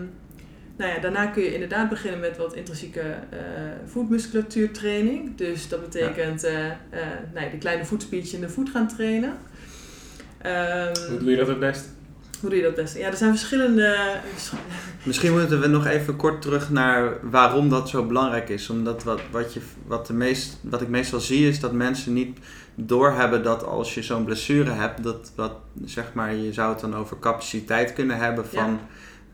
nou 0.77 0.93
ja, 0.95 0.99
daarna 1.01 1.27
kun 1.27 1.43
je 1.43 1.53
inderdaad 1.55 1.89
beginnen 1.89 2.21
met 2.21 2.37
wat 2.37 2.55
intrinsieke 2.55 3.01
eh 3.01 3.39
voetmusculatuurtraining. 3.87 5.37
Dus 5.37 5.69
dat 5.69 5.81
betekent 5.81 6.45
eh 6.45 6.67
eh, 6.67 6.75
nou 7.35 7.45
ja, 7.45 7.51
de 7.51 7.59
kleine 7.59 7.85
voetspiertjes 7.85 8.35
in 8.35 8.41
de 8.41 8.49
voet 8.49 8.71
gaan 8.71 8.89
trainen. 8.89 9.37
Ehm, 10.39 10.95
Hoe 11.11 11.19
doe 11.19 11.31
je 11.31 11.37
dat 11.37 11.47
het 11.49 11.61
best? 11.61 11.89
Hoe 12.43 12.51
doe 12.51 12.59
je 12.59 12.65
dat 12.65 12.75
best? 12.75 12.97
Ja, 12.97 13.07
er 13.07 13.17
zijn 13.17 13.31
verschillende... 13.31 13.97
Misschien 15.03 15.33
moeten 15.33 15.61
we 15.61 15.67
nog 15.67 15.87
even 15.87 16.17
kort 16.17 16.43
terug 16.43 16.71
naar 16.71 17.13
waarom 17.31 17.69
dat 17.69 17.89
zo 17.89 18.07
belangrijk 18.07 18.49
is. 18.49 18.71
Omdat 18.71 19.05
wat, 19.05 19.21
wat, 19.31 19.55
je, 19.55 19.61
wat, 19.87 20.07
de 20.07 20.13
meest, 20.13 20.59
wat 20.61 20.81
ik 20.81 20.89
meestal 20.89 21.21
zie 21.21 21.49
is 21.49 21.61
dat 21.61 21.73
mensen 21.73 22.13
niet 22.13 22.39
doorhebben 22.75 23.43
dat 23.43 23.65
als 23.65 23.95
je 23.95 24.03
zo'n 24.03 24.25
blessure 24.25 24.71
hebt, 24.71 25.03
dat 25.03 25.33
wat, 25.37 25.53
zeg 25.85 26.05
maar, 26.13 26.35
je 26.35 26.53
zou 26.53 26.71
het 26.73 26.81
dan 26.81 26.95
over 26.97 27.19
capaciteit 27.19 27.93
kunnen 27.93 28.17
hebben 28.17 28.47
van 28.49 28.71
Ja. 28.71 28.79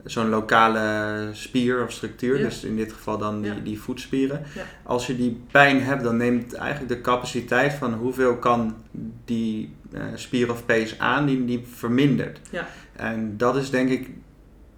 zo'n 0.04 0.28
lokale 0.28 1.28
spier 1.32 1.82
of 1.84 1.92
structuur. 1.92 2.38
Ja. 2.38 2.44
Dus 2.44 2.64
in 2.64 2.76
dit 2.76 2.92
geval 2.92 3.18
dan 3.18 3.42
die, 3.42 3.54
Ja. 3.54 3.60
die 3.64 3.80
voetspieren. 3.80 4.42
Ja. 4.54 4.62
Als 4.82 5.06
je 5.06 5.16
die 5.16 5.40
pijn 5.50 5.82
hebt, 5.82 6.02
dan 6.02 6.16
neemt 6.16 6.54
eigenlijk 6.54 6.88
de 6.92 7.00
capaciteit 7.00 7.72
van 7.72 7.94
hoeveel 7.94 8.36
kan 8.36 8.76
die 9.24 9.76
eh, 9.92 10.02
spier 10.14 10.50
of 10.50 10.64
pees 10.66 10.98
aan, 10.98 11.26
die, 11.26 11.44
die 11.44 11.66
vermindert. 11.74 12.40
En 12.98 13.34
dat 13.36 13.56
is 13.56 13.70
denk 13.70 13.88
ik 13.88 14.10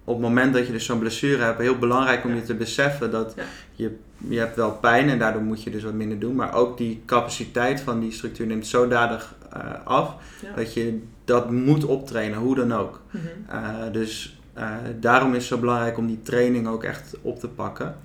op 0.03 0.13
het 0.17 0.23
moment 0.27 0.53
dat 0.53 0.65
je 0.65 0.71
dus 0.71 0.85
zo'n 0.85 0.99
blessure 0.99 1.43
hebt, 1.43 1.59
heel 1.59 1.77
belangrijk 1.77 2.23
om 2.23 2.29
Ja. 2.29 2.35
je 2.35 2.43
te 2.43 2.55
beseffen 2.55 3.11
dat 3.11 3.33
Ja. 3.35 3.43
je, 3.75 3.95
je 4.17 4.39
hebt 4.39 4.55
wel 4.55 4.71
pijn 4.71 5.09
en 5.09 5.19
daardoor 5.19 5.41
moet 5.41 5.63
je 5.63 5.69
dus 5.69 5.83
wat 5.83 5.93
minder 5.93 6.19
doen. 6.19 6.35
Maar 6.35 6.53
ook 6.53 6.77
die 6.77 7.01
capaciteit 7.05 7.81
van 7.81 7.99
die 7.99 8.11
structuur 8.11 8.47
neemt 8.47 8.67
zodanig 8.67 9.35
eh, 9.53 9.59
af 9.83 10.15
Ja. 10.41 10.53
dat 10.55 10.73
je 10.73 11.01
dat 11.25 11.51
moet 11.51 11.85
optrainen, 11.85 12.39
hoe 12.39 12.55
dan 12.55 12.73
ook. 12.73 13.01
Mhm. 13.11 13.25
Eh, 13.47 13.91
dus 13.91 14.39
eh, 14.53 14.69
daarom 14.99 15.29
is 15.29 15.35
het 15.37 15.43
zo 15.45 15.57
belangrijk 15.57 15.97
om 15.97 16.07
die 16.07 16.21
training 16.21 16.67
ook 16.67 16.83
echt 16.83 17.15
op 17.21 17.39
te 17.39 17.47
pakken. 17.47 17.95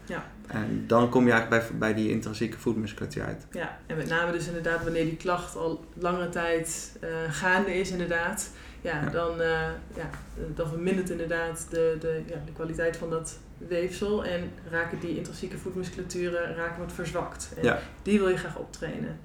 En 0.47 0.85
dan 0.87 1.09
kom 1.09 1.27
je 1.27 1.33
eigenlijk 1.33 1.69
bij, 1.69 1.79
bij 1.79 1.95
die 1.95 2.11
intrinsieke 2.11 2.59
voetmusculatuur 2.59 3.25
uit. 3.25 3.47
Ja, 3.51 3.79
en 3.87 3.97
met 3.97 4.09
name 4.09 4.33
dus 4.33 4.47
inderdaad 4.47 4.83
wanneer 4.83 5.05
die 5.05 5.17
klacht 5.17 5.57
al 5.57 5.85
langere 5.95 6.29
tijd 6.29 6.97
eh, 7.01 7.09
gaande 7.31 7.75
is 7.79 7.91
inderdaad. 7.91 8.51
Ja, 8.81 9.03
Ja. 9.03 9.11
Dan, 9.11 9.41
eh, 9.41 9.49
ja, 9.97 10.11
dan 10.55 10.69
vermindert 10.69 11.11
inderdaad 11.11 11.67
de, 11.71 11.97
de, 12.01 12.23
ja, 12.27 12.37
de 12.47 12.53
kwaliteit 12.53 12.97
van 12.97 13.11
dat 13.11 13.39
weefsel. 13.59 14.25
En 14.25 14.51
raken 14.71 14.99
die 15.01 15.17
intrinsieke 15.17 15.59
voetmusculaturen 15.59 16.55
raken 16.55 16.79
wat 16.79 16.93
verzwakt. 16.93 17.53
En 17.57 17.63
Ja. 17.65 17.79
die 18.03 18.19
wil 18.19 18.29
je 18.29 18.37
graag 18.37 18.57
optrainen. 18.59 19.19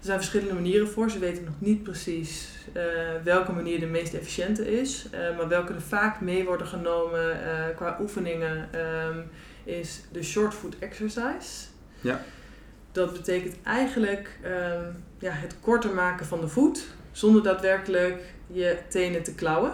Er 0.00 0.08
zijn 0.08 0.18
verschillende 0.18 0.54
manieren 0.54 0.88
voor. 0.88 1.10
Ze 1.10 1.18
weten 1.18 1.44
nog 1.44 1.54
niet 1.58 1.82
precies 1.82 2.48
eh, 2.72 2.82
welke 3.24 3.52
manier 3.52 3.80
de 3.80 3.86
meest 3.86 4.14
efficiënte 4.14 4.80
is. 4.80 5.06
maar 5.36 5.48
welke 5.48 5.72
er 5.74 5.80
vaak 5.82 6.20
mee 6.20 6.44
worden 6.44 6.66
genomen 6.66 7.36
qua 7.76 7.96
oefeningen 8.00 8.68
ehm, 8.72 9.18
is 9.64 10.00
de 10.12 10.22
short 10.22 10.54
foot 10.54 10.76
exercise. 10.78 11.66
Ja. 12.00 12.20
Dat 12.92 13.12
betekent 13.12 13.54
eigenlijk 13.62 14.38
ehm, 14.42 14.84
ja, 15.18 15.30
het 15.32 15.54
korter 15.60 15.94
maken 15.94 16.26
van 16.26 16.40
de 16.40 16.48
voet 16.48 16.84
zonder 17.12 17.42
daadwerkelijk 17.42 18.22
je 18.46 18.76
tenen 18.88 19.22
te 19.22 19.34
klauwen. 19.34 19.72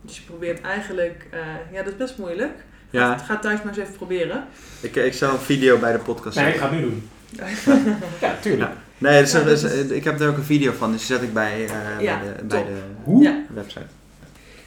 Dus 0.00 0.16
je 0.16 0.22
probeert 0.22 0.60
eigenlijk, 0.60 1.26
eh, 1.30 1.40
ja 1.72 1.82
dat 1.82 1.92
is 1.92 1.98
best 1.98 2.18
moeilijk. 2.18 2.52
Ja. 2.90 3.18
Ga, 3.18 3.24
ga 3.24 3.38
thuis 3.38 3.58
maar 3.62 3.68
eens 3.68 3.82
even 3.82 3.94
proberen. 3.96 4.44
Ik, 4.80 4.96
ik 4.96 5.12
zal 5.12 5.32
een 5.32 5.38
video 5.38 5.78
bij 5.78 5.92
de 5.92 5.98
podcast 5.98 6.36
Nee, 6.36 6.46
ik 6.46 6.52
zetten. 6.52 6.68
ga 6.70 6.74
het 6.76 6.84
nu 6.84 6.90
doen. 6.90 7.08
Ja, 8.20 8.34
tuurlijk. 8.40 8.70
Ja. 8.70 8.76
Nee, 8.98 9.20
dus, 9.22 9.32
Ja, 9.32 9.40
dus, 9.42 9.62
ik 9.90 10.04
heb 10.04 10.20
er 10.20 10.28
ook 10.28 10.36
een 10.36 10.42
video 10.44 10.72
van, 10.72 10.92
dus 10.92 11.06
die 11.06 11.16
zet 11.16 11.24
ik 11.26 11.32
bij, 11.32 11.64
eh, 11.64 12.00
Ja, 12.00 12.20
bij, 12.20 12.34
de, 12.36 12.44
bij 12.44 12.64
de 12.64 13.44
website. 13.54 13.86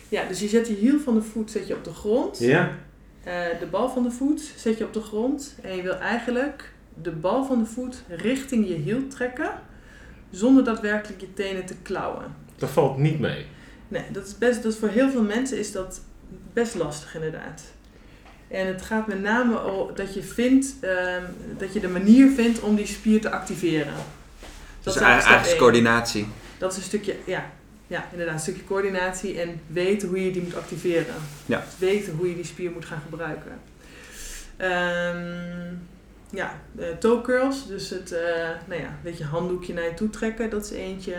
ja, 0.10 0.24
dus 0.28 0.40
je 0.40 0.48
zet 0.48 0.68
je 0.68 0.74
hiel 0.74 1.00
van 1.00 1.14
de 1.16 1.22
voet 1.22 1.52
zet 1.52 1.68
je 1.68 1.74
op 1.76 1.84
de 1.84 1.94
grond. 1.94 2.40
Ja. 2.40 2.72
Eh, 3.28 3.60
de 3.60 3.66
bal 3.66 3.90
van 3.90 4.04
de 4.04 4.12
voet 4.12 4.54
zet 4.56 4.78
je 4.78 4.84
op 4.84 4.94
de 4.94 5.02
grond. 5.02 5.56
En 5.62 5.76
je 5.76 5.82
wil 5.82 5.96
eigenlijk 5.96 6.72
de 6.94 7.12
bal 7.12 7.46
van 7.46 7.60
de 7.60 7.66
voet 7.66 8.04
richting 8.08 8.68
je 8.68 8.74
hiel 8.74 9.08
trekken. 9.08 9.52
Zonder 10.30 10.64
daadwerkelijk 10.64 11.22
je 11.22 11.34
tenen 11.34 11.66
te 11.66 11.76
klauwen. 11.82 12.36
Dat 12.56 12.70
valt 12.70 12.98
niet 12.98 13.20
mee. 13.20 13.46
Nee, 13.88 14.04
dat 14.12 14.28
is 14.28 14.38
best, 14.38 14.64
dat 14.64 14.76
voor 14.76 14.90
heel 14.90 15.10
veel 15.10 15.24
mensen 15.24 15.58
is 15.58 15.72
dat 15.72 16.02
best 16.54 16.76
lastig 16.76 17.16
inderdaad. 17.16 17.62
En 18.48 18.68
het 18.68 18.82
gaat 18.82 19.08
met 19.08 19.22
name 19.22 19.64
om 19.64 19.96
dat 19.96 20.14
je 20.14 20.24
vindt, 20.24 20.76
ehm, 20.80 21.24
dat 21.58 21.74
je 21.74 21.80
de 21.80 21.90
manier 21.90 22.30
vindt 22.30 22.60
om 22.60 22.76
die 22.76 22.88
spier 22.88 23.22
te 23.22 23.30
activeren. 23.30 23.94
Dus 24.82 24.96
is 24.96 25.02
eigenlijk, 25.02 25.58
coördinatie. 25.58 26.28
Dat 26.58 26.72
is 26.72 26.78
een 26.78 26.84
stukje, 26.84 27.16
ja, 27.26 27.50
ja, 27.88 28.08
inderdaad, 28.12 28.36
een 28.36 28.42
stukje 28.42 28.64
coördinatie 28.64 29.42
en 29.42 29.60
weten 29.68 30.08
hoe 30.08 30.26
je 30.26 30.32
die 30.32 30.42
moet 30.42 30.56
activeren. 30.56 31.16
Ja. 31.46 31.60
Dus 31.60 31.90
weten 31.90 32.14
hoe 32.14 32.30
je 32.30 32.36
die 32.36 32.46
spier 32.46 32.72
moet 32.72 32.86
gaan 32.86 33.02
gebruiken. 33.02 33.52
Ehm, 34.58 35.74
ja, 36.30 36.62
eh, 36.80 36.88
toe 37.00 37.22
curls, 37.22 37.68
dus 37.68 37.90
het, 37.90 38.12
eh 38.12 38.50
nou 38.68 38.82
ja, 38.82 38.98
weet 39.02 39.18
je, 39.18 39.24
handdoekje 39.24 39.74
naar 39.74 39.84
je 39.84 39.94
toe 39.94 40.10
trekken, 40.10 40.50
dat 40.50 40.64
is 40.64 40.72
eentje. 40.72 41.16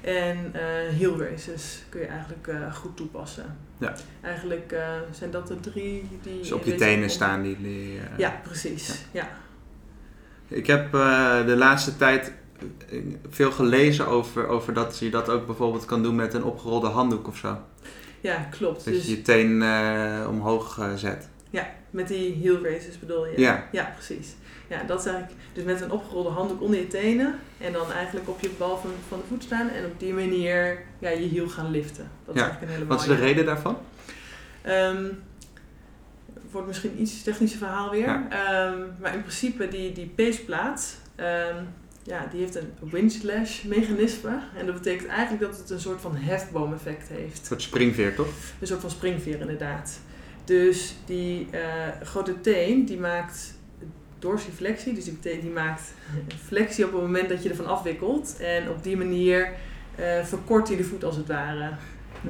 En 0.00 0.50
eh 0.52 0.96
heel 0.96 1.20
races 1.20 1.82
kun 1.88 2.00
je 2.00 2.06
eigenlijk 2.06 2.48
goed 2.72 2.96
toepassen. 2.96 3.56
Ja. 3.78 3.94
Eigenlijk 4.20 4.74
zijn 5.10 5.30
dat 5.30 5.48
de 5.48 5.60
drie 5.60 6.08
die... 6.22 6.38
Dus 6.38 6.52
op 6.52 6.64
je 6.64 6.74
tenen 6.74 7.10
staan 7.10 7.42
die... 7.42 7.56
die 7.62 8.00
Ja, 8.16 8.40
precies. 8.42 9.04
Ja. 9.10 9.28
Ik 10.48 10.66
heb 10.66 10.92
de 11.46 11.54
laatste 11.56 11.96
tijd 11.96 12.32
veel 13.30 13.50
gelezen 13.50 14.06
over, 14.06 14.46
over 14.46 14.72
dat 14.74 14.98
je 14.98 15.10
dat 15.10 15.28
ook 15.28 15.46
bijvoorbeeld 15.46 15.84
kan 15.84 16.02
doen 16.02 16.14
met 16.14 16.34
een 16.34 16.44
opgerolde 16.44 16.88
handdoek 16.88 17.26
of 17.28 17.36
zo. 17.36 17.58
Ja, 18.20 18.46
klopt. 18.50 18.84
Dat 18.84 18.94
Dus 18.94 19.04
je 19.06 19.10
je 19.16 19.22
teen 19.22 19.62
eh, 19.62 20.26
omhoog 20.28 20.78
eh, 20.78 20.94
zet. 20.94 21.28
met 21.90 22.08
die 22.08 22.32
heel 22.32 22.62
races 22.64 22.98
bedoel 22.98 23.26
je? 23.26 23.40
Ja. 23.40 23.68
Ja, 23.72 23.92
precies. 23.94 24.34
Ja, 24.68 24.82
dat 24.82 25.00
is 25.00 25.06
eigenlijk 25.06 25.40
dus 25.52 25.64
met 25.64 25.80
een 25.80 25.90
opgerolde 25.90 26.28
handdoek 26.28 26.60
onder 26.60 26.78
je 26.78 26.86
tenen 26.86 27.34
en 27.58 27.72
dan 27.72 27.92
eigenlijk 27.92 28.28
op 28.28 28.40
je 28.40 28.50
bal 28.58 28.76
van, 28.78 28.90
van 29.08 29.18
de 29.18 29.24
voet 29.28 29.42
staan 29.42 29.68
en 29.68 29.84
op 29.84 30.00
die 30.00 30.14
manier 30.14 30.78
ja, 30.98 31.08
je 31.08 31.26
hiel 31.26 31.48
gaan 31.48 31.70
liften. 31.70 32.10
Dat 32.24 32.34
is 32.34 32.40
Ja. 32.40 32.46
eigenlijk 32.46 32.62
een 32.72 32.78
hele 32.78 32.88
Wat 32.90 33.00
is 33.00 33.06
de 33.06 33.14
reden 33.14 33.44
daarvan? 33.44 33.76
Ehm, 34.62 35.04
wordt 36.50 36.66
misschien 36.66 37.00
iets 37.00 37.22
technische 37.22 37.58
verhaal 37.58 37.90
weer. 37.90 38.06
Ja. 38.06 38.26
Ehm, 38.30 38.78
maar 39.00 39.14
in 39.14 39.20
principe 39.20 39.68
die, 39.68 39.92
die 39.92 40.06
peesplaat, 40.06 40.96
ehm, 41.14 41.56
ja, 42.02 42.26
die 42.30 42.40
heeft 42.40 42.54
een 42.54 42.72
windslash 42.90 43.62
mechanisme. 43.62 44.40
En 44.56 44.66
dat 44.66 44.74
betekent 44.74 45.08
eigenlijk 45.08 45.50
dat 45.50 45.60
het 45.60 45.70
een 45.70 45.80
soort 45.80 46.00
van 46.00 46.16
hefboomeffect 46.16 47.08
heeft. 47.08 47.40
Een 47.40 47.46
soort 47.46 47.62
springveer, 47.62 48.14
toch? 48.14 48.28
Een 48.60 48.66
soort 48.66 48.80
van 48.80 48.90
springveer 48.90 49.40
inderdaad. 49.40 50.00
Dus 50.44 50.94
die 51.04 51.48
eh, 51.50 51.60
grote 52.02 52.40
teen 52.40 52.84
die 52.84 52.98
maakt 52.98 53.54
dorsiflexie, 54.18 54.94
dus 54.94 55.04
die, 55.04 55.18
die 55.40 55.50
maakt 55.50 55.82
flexie 56.48 56.84
op 56.84 56.92
het 56.92 57.00
moment 57.00 57.28
dat 57.28 57.42
je 57.42 57.48
ervan 57.48 57.66
afwikkelt. 57.66 58.36
En 58.40 58.68
op 58.68 58.82
die 58.82 58.96
manier 58.96 59.52
eh, 59.94 60.24
verkort 60.24 60.68
hij 60.68 60.76
de 60.76 60.84
voet 60.84 61.04
als 61.04 61.16
het 61.16 61.26
ware. 61.26 61.70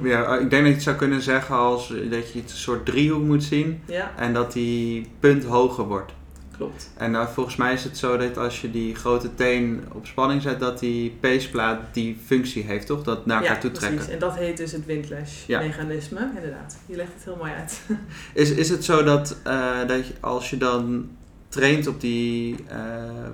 Ja, 0.02 0.38
ik 0.38 0.50
denk 0.50 0.62
dat 0.62 0.66
je 0.66 0.74
het 0.74 0.82
zou 0.82 0.96
kunnen 0.96 1.22
zeggen 1.22 1.56
als 1.56 1.94
eh, 1.94 2.10
dat 2.10 2.32
je 2.32 2.40
het 2.40 2.50
een 2.50 2.56
soort 2.56 2.86
driehoek 2.86 3.22
moet 3.22 3.44
zien 3.44 3.80
Ja, 3.84 4.12
en 4.16 4.32
dat 4.32 4.52
die 4.52 5.10
punt 5.20 5.44
hoger 5.44 5.84
wordt. 5.84 6.12
Klopt. 6.60 6.90
En 6.96 7.10
nou, 7.10 7.28
volgens 7.32 7.56
mij 7.56 7.72
is 7.72 7.84
het 7.84 7.98
zo 7.98 8.16
dat 8.16 8.36
als 8.38 8.60
je 8.60 8.70
die 8.70 8.94
grote 8.94 9.34
teen 9.34 9.84
op 9.92 10.06
spanning 10.06 10.42
zet, 10.42 10.60
dat 10.60 10.78
die 10.78 11.16
peesplaat 11.20 11.78
die 11.92 12.16
functie 12.26 12.62
heeft, 12.62 12.86
toch? 12.86 13.02
Dat 13.02 13.26
naar 13.26 13.40
elkaar 13.40 13.54
ja, 13.54 13.60
toe 13.60 13.70
trekken. 13.70 13.96
precies. 13.98 14.14
En 14.14 14.20
dat 14.20 14.36
heet 14.36 14.56
dus 14.56 14.72
het 14.72 14.86
windlash 14.86 15.46
Ja. 15.46 15.60
mechanisme. 15.60 16.30
Inderdaad, 16.36 16.78
je 16.86 16.96
legt 16.96 17.12
het 17.14 17.24
heel 17.24 17.36
mooi 17.36 17.52
uit. 17.52 17.80
Is, 18.34 18.50
is 18.50 18.68
het 18.68 18.84
zo 18.84 19.02
dat, 19.02 19.36
eh, 19.44 19.86
dat 19.86 20.06
je, 20.06 20.12
als 20.20 20.50
je 20.50 20.56
dan 20.56 21.08
traint 21.48 21.86
op 21.86 22.00
die 22.00 22.56
eh 22.68 22.78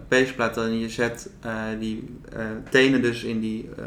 peesplaat, 0.08 0.54
dan 0.54 0.78
je 0.78 0.88
zet 0.88 1.30
eh, 1.40 1.52
die 1.80 2.16
eh, 2.32 2.44
tenen 2.70 3.02
dus 3.02 3.22
in 3.24 3.40
die 3.40 3.68
eh, 3.76 3.84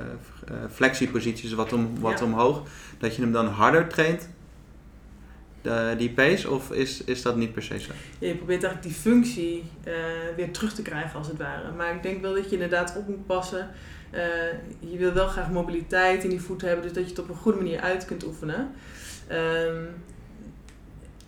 eh, 0.48 0.56
flexieposities 0.72 1.54
wat, 1.54 1.74
om, 1.74 1.90
wat 2.00 2.20
Ja. 2.20 2.26
omhoog, 2.26 2.62
dat 2.98 3.16
je 3.16 3.22
hem 3.22 3.32
dan 3.32 3.48
harder 3.48 3.88
traint, 3.88 4.30
de, 5.62 5.96
die 5.98 6.10
pace, 6.10 6.50
of 6.50 6.72
is, 6.72 7.04
is 7.04 7.22
dat 7.22 7.36
niet 7.36 7.54
per 7.54 7.64
se 7.64 7.80
zo? 7.80 7.92
Ja, 8.20 8.28
je 8.28 8.36
probeert 8.36 8.64
eigenlijk 8.64 8.94
die 8.94 9.02
functie 9.02 9.64
eh, 9.84 9.94
weer 10.36 10.52
terug 10.52 10.74
te 10.74 10.82
krijgen 10.82 11.18
als 11.18 11.28
het 11.28 11.38
ware. 11.38 11.72
Maar 11.72 11.96
ik 11.96 12.04
denk 12.04 12.22
wel 12.22 12.34
dat 12.34 12.46
je 12.46 12.52
inderdaad 12.52 12.96
op 12.98 13.08
moet 13.08 13.26
passen. 13.26 13.70
Eh, 14.10 14.22
je 14.80 14.98
wil 14.98 15.14
wel 15.14 15.28
graag 15.28 15.50
mobiliteit 15.50 16.24
in 16.24 16.30
die 16.30 16.42
voet 16.42 16.62
hebben, 16.62 16.84
dus 16.84 16.94
dat 16.94 17.04
je 17.04 17.10
het 17.10 17.20
op 17.20 17.30
een 17.30 17.36
goede 17.36 17.58
manier 17.58 17.80
uit 17.80 18.06
kunt 18.06 18.26
oefenen. 18.26 18.72
Ehm, 19.28 19.84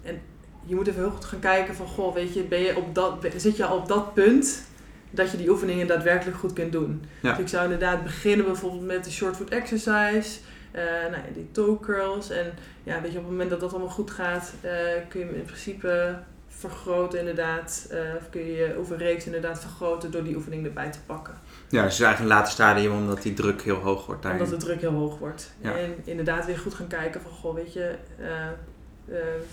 en 0.01 0.21
je 0.65 0.75
moet 0.75 0.88
even 0.88 1.01
heel 1.01 1.11
goed 1.11 1.25
gaan 1.25 1.39
kijken 1.39 1.75
van, 1.75 1.88
goh, 1.88 2.13
weet 2.13 2.34
je, 2.34 2.43
ben 2.43 2.59
je 2.59 2.77
op 2.77 2.95
dat, 2.95 3.25
zit 3.38 3.57
je 3.57 3.65
al 3.65 3.77
op 3.77 3.88
dat 3.88 4.13
punt 4.13 4.69
dat 5.09 5.32
je 5.32 5.38
die 5.38 5.49
oefeningen 5.49 5.88
daadwerkelijk 5.88 6.38
goed 6.38 6.53
kunt 6.53 6.71
doen. 6.71 7.03
Ja. 7.21 7.32
Dus 7.32 7.39
ik 7.39 7.47
zou 7.47 7.63
inderdaad 7.63 8.03
beginnen 8.03 8.45
bijvoorbeeld 8.45 8.86
met 8.86 9.03
de 9.03 9.11
short 9.11 9.36
foot 9.36 9.49
exercise, 9.49 10.39
eh, 10.72 10.84
nou 10.84 11.11
ja, 11.11 11.34
die 11.34 11.51
toe 11.51 11.80
curls. 11.80 12.30
En 12.30 12.53
ja, 12.84 13.01
weet 13.01 13.11
je, 13.11 13.17
op 13.17 13.24
het 13.24 13.32
moment 13.32 13.49
dat 13.49 13.59
dat 13.59 13.72
allemaal 13.72 13.89
goed 13.89 14.11
gaat, 14.11 14.53
eh, 14.61 14.72
kun 15.09 15.19
je 15.19 15.26
hem 15.26 15.36
in 15.36 15.45
principe 15.45 16.17
vergroten 16.47 17.19
inderdaad. 17.19 17.88
eh, 17.91 17.97
of 18.17 18.30
kun 18.30 18.41
je 18.41 18.51
je 18.51 18.76
oefenreeks 18.78 19.26
inderdaad 19.26 19.59
vergroten 19.59 20.11
door 20.11 20.24
die 20.24 20.36
oefening 20.36 20.65
erbij 20.65 20.91
te 20.91 20.99
pakken. 21.05 21.34
Ja, 21.69 21.84
dus 21.84 21.91
het 21.91 21.91
is 21.91 21.99
eigenlijk 22.05 22.19
een 22.19 22.38
later 22.38 22.51
stadium 22.53 22.93
omdat 22.93 23.22
die 23.22 23.34
druk 23.34 23.61
heel 23.61 23.76
hoog 23.76 24.05
wordt 24.05 24.22
daarin. 24.22 24.41
Omdat 24.41 24.59
de 24.59 24.65
druk 24.65 24.82
heel 24.82 24.91
hoog 24.91 25.17
wordt. 25.17 25.53
Ja. 25.61 25.78
En 25.78 25.95
inderdaad 26.03 26.45
weer 26.45 26.57
goed 26.57 26.74
gaan 26.74 26.88
kijken 26.88 27.22
van, 27.22 27.32
goh, 27.32 27.55
weet 27.55 27.74
je, 27.74 27.95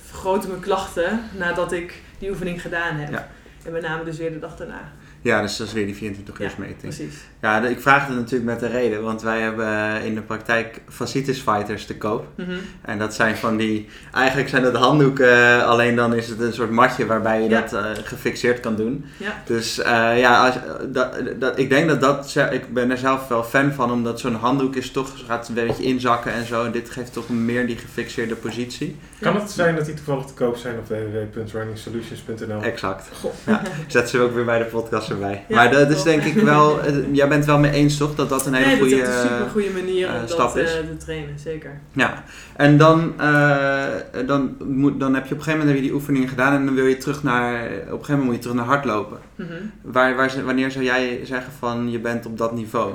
vergroten 0.03 0.49
mijn 0.49 0.61
klachten 0.61 1.21
nadat 1.37 1.73
ik 1.73 2.03
die 2.19 2.31
oefening 2.31 2.63
gedaan 2.63 2.97
heb. 2.97 3.11
Ja. 3.11 3.29
En 3.65 3.73
met 3.73 3.83
name 3.83 4.05
dus 4.05 4.19
weer 4.19 4.33
de 4.33 4.39
dag 4.39 4.57
daarna. 4.57 4.93
Ja, 5.29 5.41
dus 5.43 5.57
dat 5.57 5.67
is 5.67 5.73
weer 5.73 5.87
die 5.87 5.95
24 5.95 6.41
uur 6.41 6.47
Ja, 6.47 6.53
meting. 6.59 6.79
Precies. 6.81 7.15
Ja, 7.43 7.61
de- 7.61 7.71
ik 7.71 7.81
vraag 7.81 8.07
het 8.07 8.17
natuurlijk 8.17 8.45
met 8.51 8.63
een 8.63 8.71
reden, 8.71 9.03
want 9.03 9.23
wij 9.23 9.41
hebben 9.41 10.03
in 10.05 10.15
de 10.15 10.21
praktijk 10.21 10.81
fasciitis 10.89 11.41
fighters 11.41 11.85
te 11.87 11.97
koop. 11.97 12.27
Mhm. 12.37 12.51
En 12.83 12.99
dat 12.99 13.15
zijn 13.15 13.37
van 13.37 13.57
die, 13.57 13.89
eigenlijk 14.13 14.49
zijn 14.49 14.63
dat 14.63 14.77
handdoeken, 14.77 15.33
eh, 15.33 15.67
alleen 15.67 15.97
dan 15.97 16.15
is 16.15 16.29
het 16.29 16.41
een 16.41 16.53
soort 16.53 16.71
matje 16.71 17.07
waarbij 17.07 17.43
je 17.43 17.49
Ja. 17.49 17.61
dat 17.61 17.73
eh, 17.73 17.85
gefixeerd 18.05 18.61
kan 18.61 18.77
doen. 18.77 19.05
Ja. 19.17 19.43
Dus 19.47 19.79
eh, 19.79 20.19
ja, 20.19 20.47
als, 20.47 20.55
dat, 20.93 21.15
dat, 21.39 21.59
ik 21.59 21.69
denk 21.69 21.89
dat 21.89 22.01
dat, 22.01 22.35
ik 22.51 22.73
ben 22.75 22.91
er 22.91 22.99
zelf 22.99 23.29
wel 23.29 23.43
fan 23.45 23.73
van, 23.73 23.91
omdat 23.93 24.21
zo'n 24.21 24.35
handdoek 24.35 24.77
is 24.77 24.91
toch, 24.91 25.13
gaat 25.27 25.49
een 25.49 25.55
beetje 25.55 25.83
inzakken 25.83 26.33
en 26.33 26.47
zo. 26.47 26.65
En 26.65 26.73
dit 26.73 26.91
geeft 26.91 27.13
toch 27.13 27.29
meer 27.29 27.67
die 27.67 27.77
gefixeerde 27.77 28.35
positie. 28.35 28.97
Kan 29.21 29.37
het 29.37 29.51
zijn 29.51 29.77
dat 29.77 29.85
die 29.85 29.95
toevallig 29.95 30.25
te 30.25 30.33
koop 30.35 30.57
zijn 30.57 30.79
op 30.79 30.89
www.runningsolutions.nl? 30.89 32.63
Exact. 32.63 33.09
Ja, 33.47 33.63
zet 33.87 34.09
ze 34.09 34.21
ook 34.21 34.35
weer 34.35 34.45
bij 34.45 34.59
de 34.59 34.65
podcast 34.65 35.11
erbij. 35.11 35.45
Ja, 35.49 35.55
maar 35.55 35.71
dat 35.71 35.91
is 35.91 36.03
denk 36.03 36.23
ik 36.23 36.35
wel, 36.35 36.81
eh, 36.81 36.95
jij 37.13 37.29
bent 37.29 37.45
wel 37.45 37.59
mee 37.59 37.71
eens 37.71 37.97
toch, 37.97 38.15
dat 38.15 38.29
dat 38.29 38.47
een 38.47 38.55
hele 38.55 38.67
nee, 38.67 38.79
goede... 38.79 38.97
dat 38.97 39.09
is 39.09 39.15
echt 39.15 39.23
een 39.23 39.29
super 39.31 39.51
goede 39.51 39.71
manier 39.71 40.09
eh, 40.09 40.15
om 40.15 40.21
dat 40.21 40.31
stap 40.31 40.57
is. 40.57 40.75
eh, 40.75 40.81
te 40.81 40.97
trainen, 40.97 41.39
zeker. 41.39 41.81
Ja, 41.93 42.25
en 42.57 42.77
dan, 42.79 43.13
eh, 43.21 43.87
dan, 44.27 44.57
moet, 44.65 45.01
dan 45.01 45.15
heb 45.15 45.27
je 45.27 45.33
op 45.33 45.39
een 45.39 45.45
gegeven 45.45 45.59
moment 45.59 45.69
heb 45.69 45.77
je 45.77 45.83
die 45.83 45.93
oefeningen 45.95 46.29
gedaan 46.29 46.55
en 46.55 46.65
dan 46.65 46.75
wil 46.75 46.87
je 46.87 46.97
terug 46.97 47.23
naar, 47.23 47.65
op 47.65 47.71
een 47.71 47.81
gegeven 47.81 48.07
moment 48.09 48.25
moet 48.25 48.35
je 48.35 48.41
terug 48.41 48.57
naar 48.57 48.67
hardlopen. 48.67 49.19
Mhm. 49.35 49.53
Waar, 49.83 50.17
waar, 50.17 50.45
wanneer 50.45 50.71
zou 50.71 50.85
jij 50.85 51.21
zeggen 51.25 51.53
van 51.59 51.91
je 51.91 51.99
bent 51.99 52.27
op 52.27 52.39
dat 52.39 52.53
niveau? 52.53 52.93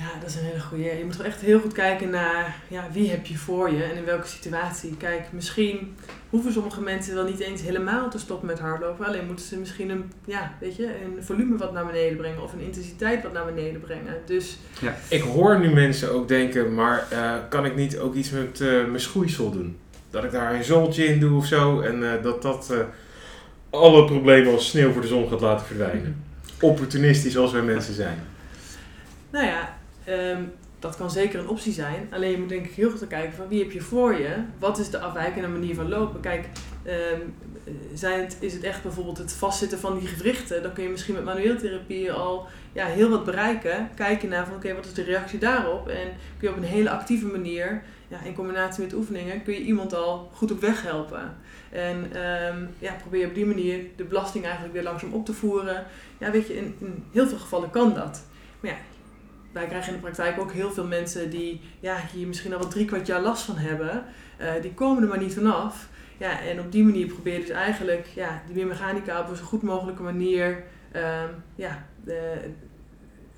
Ja, 0.00 0.20
dat 0.20 0.28
is 0.28 0.34
een 0.34 0.44
hele 0.44 0.60
goede. 0.60 0.84
Je 0.84 1.04
moet 1.04 1.16
wel 1.16 1.26
echt 1.26 1.40
heel 1.40 1.60
goed 1.60 1.72
kijken 1.72 2.10
naar 2.10 2.56
ja, 2.68 2.88
wie 2.92 3.10
heb 3.10 3.26
je 3.26 3.36
voor 3.36 3.72
je 3.72 3.82
en 3.82 3.96
in 3.96 4.04
welke 4.04 4.26
situatie. 4.26 4.96
Kijk, 4.96 5.32
misschien 5.32 5.96
hoeven 6.30 6.52
sommige 6.52 6.80
mensen 6.80 7.14
wel 7.14 7.24
niet 7.24 7.40
eens 7.40 7.62
helemaal 7.62 8.10
te 8.10 8.18
stoppen 8.18 8.46
met 8.46 8.58
hardlopen. 8.58 9.06
Alleen 9.06 9.26
moeten 9.26 9.44
ze 9.44 9.58
misschien 9.58 9.90
een, 9.90 10.12
ja, 10.24 10.52
weet 10.60 10.76
je, 10.76 10.84
een 10.84 11.24
volume 11.24 11.56
wat 11.56 11.72
naar 11.72 11.86
beneden 11.86 12.16
brengen 12.16 12.42
of 12.42 12.52
een 12.52 12.60
intensiteit 12.60 13.22
wat 13.22 13.32
naar 13.32 13.44
beneden 13.44 13.80
brengen. 13.80 14.16
Dus 14.24 14.58
Ik 15.08 15.22
hoor 15.22 15.60
nu 15.60 15.70
mensen 15.72 16.12
ook 16.12 16.28
denken, 16.28 16.74
maar 16.74 17.06
eh, 17.10 17.34
kan 17.48 17.64
ik 17.64 17.76
niet 17.76 17.98
ook 17.98 18.14
iets 18.14 18.30
met 18.30 18.60
eh, 18.60 18.68
mijn 18.68 19.00
schoeisel 19.00 19.50
doen? 19.50 19.78
Dat 20.10 20.24
ik 20.24 20.30
daar 20.30 20.54
een 20.54 20.64
zooltje 20.64 21.04
in 21.04 21.20
doe 21.20 21.36
of 21.36 21.46
zo 21.46 21.80
en 21.80 22.12
eh, 22.12 22.22
dat 22.22 22.42
dat 22.42 22.74
alle 23.70 24.04
problemen 24.04 24.52
als 24.52 24.68
sneeuw 24.68 24.92
voor 24.92 25.02
de 25.02 25.08
zon 25.08 25.28
gaat 25.28 25.40
laten 25.40 25.66
verdwijnen. 25.66 26.24
Opportunistisch 26.60 27.36
als 27.36 27.52
wij 27.52 27.62
mensen 27.62 27.94
zijn. 27.94 28.18
Nou 29.30 29.46
ja, 29.46 29.78
ehm, 30.10 30.42
dat 30.78 30.96
kan 30.96 31.10
zeker 31.10 31.40
een 31.40 31.48
optie 31.48 31.72
zijn. 31.72 32.08
Alleen 32.10 32.30
je 32.30 32.38
moet 32.38 32.48
denk 32.48 32.66
ik 32.66 32.74
heel 32.74 32.90
goed 32.90 33.06
kijken 33.06 33.32
van 33.32 33.48
wie 33.48 33.62
heb 33.62 33.72
je 33.72 33.80
voor 33.80 34.14
je? 34.14 34.34
Wat 34.58 34.78
is 34.78 34.90
de 34.90 35.00
afwijkende 35.00 35.48
manier 35.48 35.74
van 35.74 35.88
lopen? 35.88 36.20
Kijk, 36.20 36.48
ehm, 36.82 37.20
het, 38.00 38.36
is 38.40 38.52
het 38.52 38.62
echt 38.62 38.82
bijvoorbeeld 38.82 39.18
het 39.18 39.32
vastzitten 39.32 39.78
van 39.78 39.98
die 39.98 40.08
gewrichten? 40.08 40.62
Dan 40.62 40.72
kun 40.72 40.82
je 40.82 40.88
misschien 40.88 41.14
met 41.14 41.24
manueel 41.24 41.56
therapie 41.56 42.12
al 42.12 42.46
ja, 42.72 42.86
heel 42.86 43.08
wat 43.08 43.24
bereiken. 43.24 43.90
Kijken 43.94 44.28
naar 44.28 44.46
van 44.46 44.54
oké, 44.54 44.74
wat 44.74 44.86
is 44.86 44.94
de 44.94 45.02
reactie 45.02 45.38
daarop? 45.38 45.88
En 45.88 46.08
kun 46.38 46.48
je 46.48 46.50
op 46.50 46.56
een 46.56 46.68
hele 46.68 46.90
actieve 46.90 47.26
manier, 47.26 47.82
ja, 48.08 48.22
in 48.24 48.34
combinatie 48.34 48.82
met 48.82 48.94
oefeningen, 48.94 49.42
kun 49.42 49.54
je 49.54 49.60
iemand 49.60 49.94
al 49.94 50.30
goed 50.32 50.52
op 50.52 50.60
weg 50.60 50.82
helpen. 50.82 51.36
En 51.70 52.12
ehm, 52.12 52.64
ja, 52.78 52.92
probeer 53.00 53.26
op 53.26 53.34
die 53.34 53.46
manier 53.46 53.84
de 53.96 54.04
belasting 54.04 54.44
eigenlijk 54.44 54.74
weer 54.74 54.82
langzaam 54.82 55.12
op 55.12 55.24
te 55.24 55.32
voeren. 55.32 55.86
Ja, 56.18 56.30
weet 56.30 56.46
je, 56.46 56.56
in, 56.56 56.76
in 56.78 57.04
heel 57.12 57.26
veel 57.26 57.38
gevallen 57.38 57.70
kan 57.70 57.94
dat. 57.94 58.22
Maar 58.60 58.70
ja, 58.70 58.76
wij 59.52 59.66
krijgen 59.66 59.88
in 59.88 59.94
de 59.94 60.04
praktijk 60.04 60.40
ook 60.40 60.52
heel 60.52 60.72
veel 60.72 60.86
mensen 60.86 61.30
die 61.30 61.60
ja, 61.80 61.96
hier 62.12 62.26
misschien 62.26 62.52
al 62.52 62.58
wel 62.58 62.68
drie 62.68 62.84
kwart 62.84 63.06
jaar 63.06 63.20
last 63.20 63.42
van 63.42 63.56
hebben. 63.56 64.04
Eh, 64.36 64.52
die 64.62 64.74
komen 64.74 65.02
er 65.02 65.08
maar 65.08 65.18
niet 65.18 65.34
vanaf. 65.34 65.88
Ja, 66.18 66.40
en 66.40 66.60
op 66.60 66.72
die 66.72 66.84
manier 66.84 67.06
probeer 67.06 67.32
je 67.32 67.40
dus 67.40 67.48
eigenlijk 67.48 68.06
ja, 68.14 68.42
die 68.46 68.54
biomechanica 68.54 69.20
op 69.20 69.28
een 69.28 69.36
zo 69.36 69.44
goed 69.44 69.62
mogelijke 69.62 70.02
manier 70.02 70.62
ehm, 70.92 71.28
ja, 71.54 71.86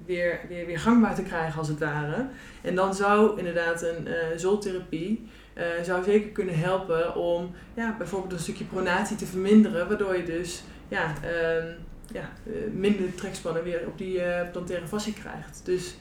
weer, 0.07 0.41
weer, 0.49 0.67
weer 0.67 0.79
gangbaar 0.79 1.15
te 1.15 1.23
krijgen 1.23 1.59
als 1.59 1.69
het 1.69 1.79
ware. 1.79 2.27
En 2.63 2.75
dan 2.75 2.95
zou 2.95 3.39
inderdaad 3.39 3.83
een 3.83 4.07
eh 4.07 4.15
zooltherapie 4.37 5.29
eh, 5.55 5.65
zou 5.83 6.05
zeker 6.05 6.31
kunnen 6.31 6.59
helpen 6.59 7.17
om 7.17 7.51
ja, 7.75 7.95
bijvoorbeeld 7.99 8.33
een 8.33 8.39
stukje 8.39 8.65
pronatie 8.65 9.17
te 9.17 9.27
verminderen. 9.27 9.89
Waardoor 9.89 10.17
je 10.17 10.25
dus 10.25 10.63
ja, 10.89 11.15
ehm, 11.23 11.67
ja, 12.13 12.31
eh, 12.47 12.53
minder 12.75 13.15
trekspannen 13.15 13.63
weer 13.65 13.81
op 13.87 13.99
die 13.99 14.21
eh 14.23 14.51
plantaire 14.53 14.87
fascie 14.87 15.13
krijgt. 15.15 15.61
Dus 15.65 15.95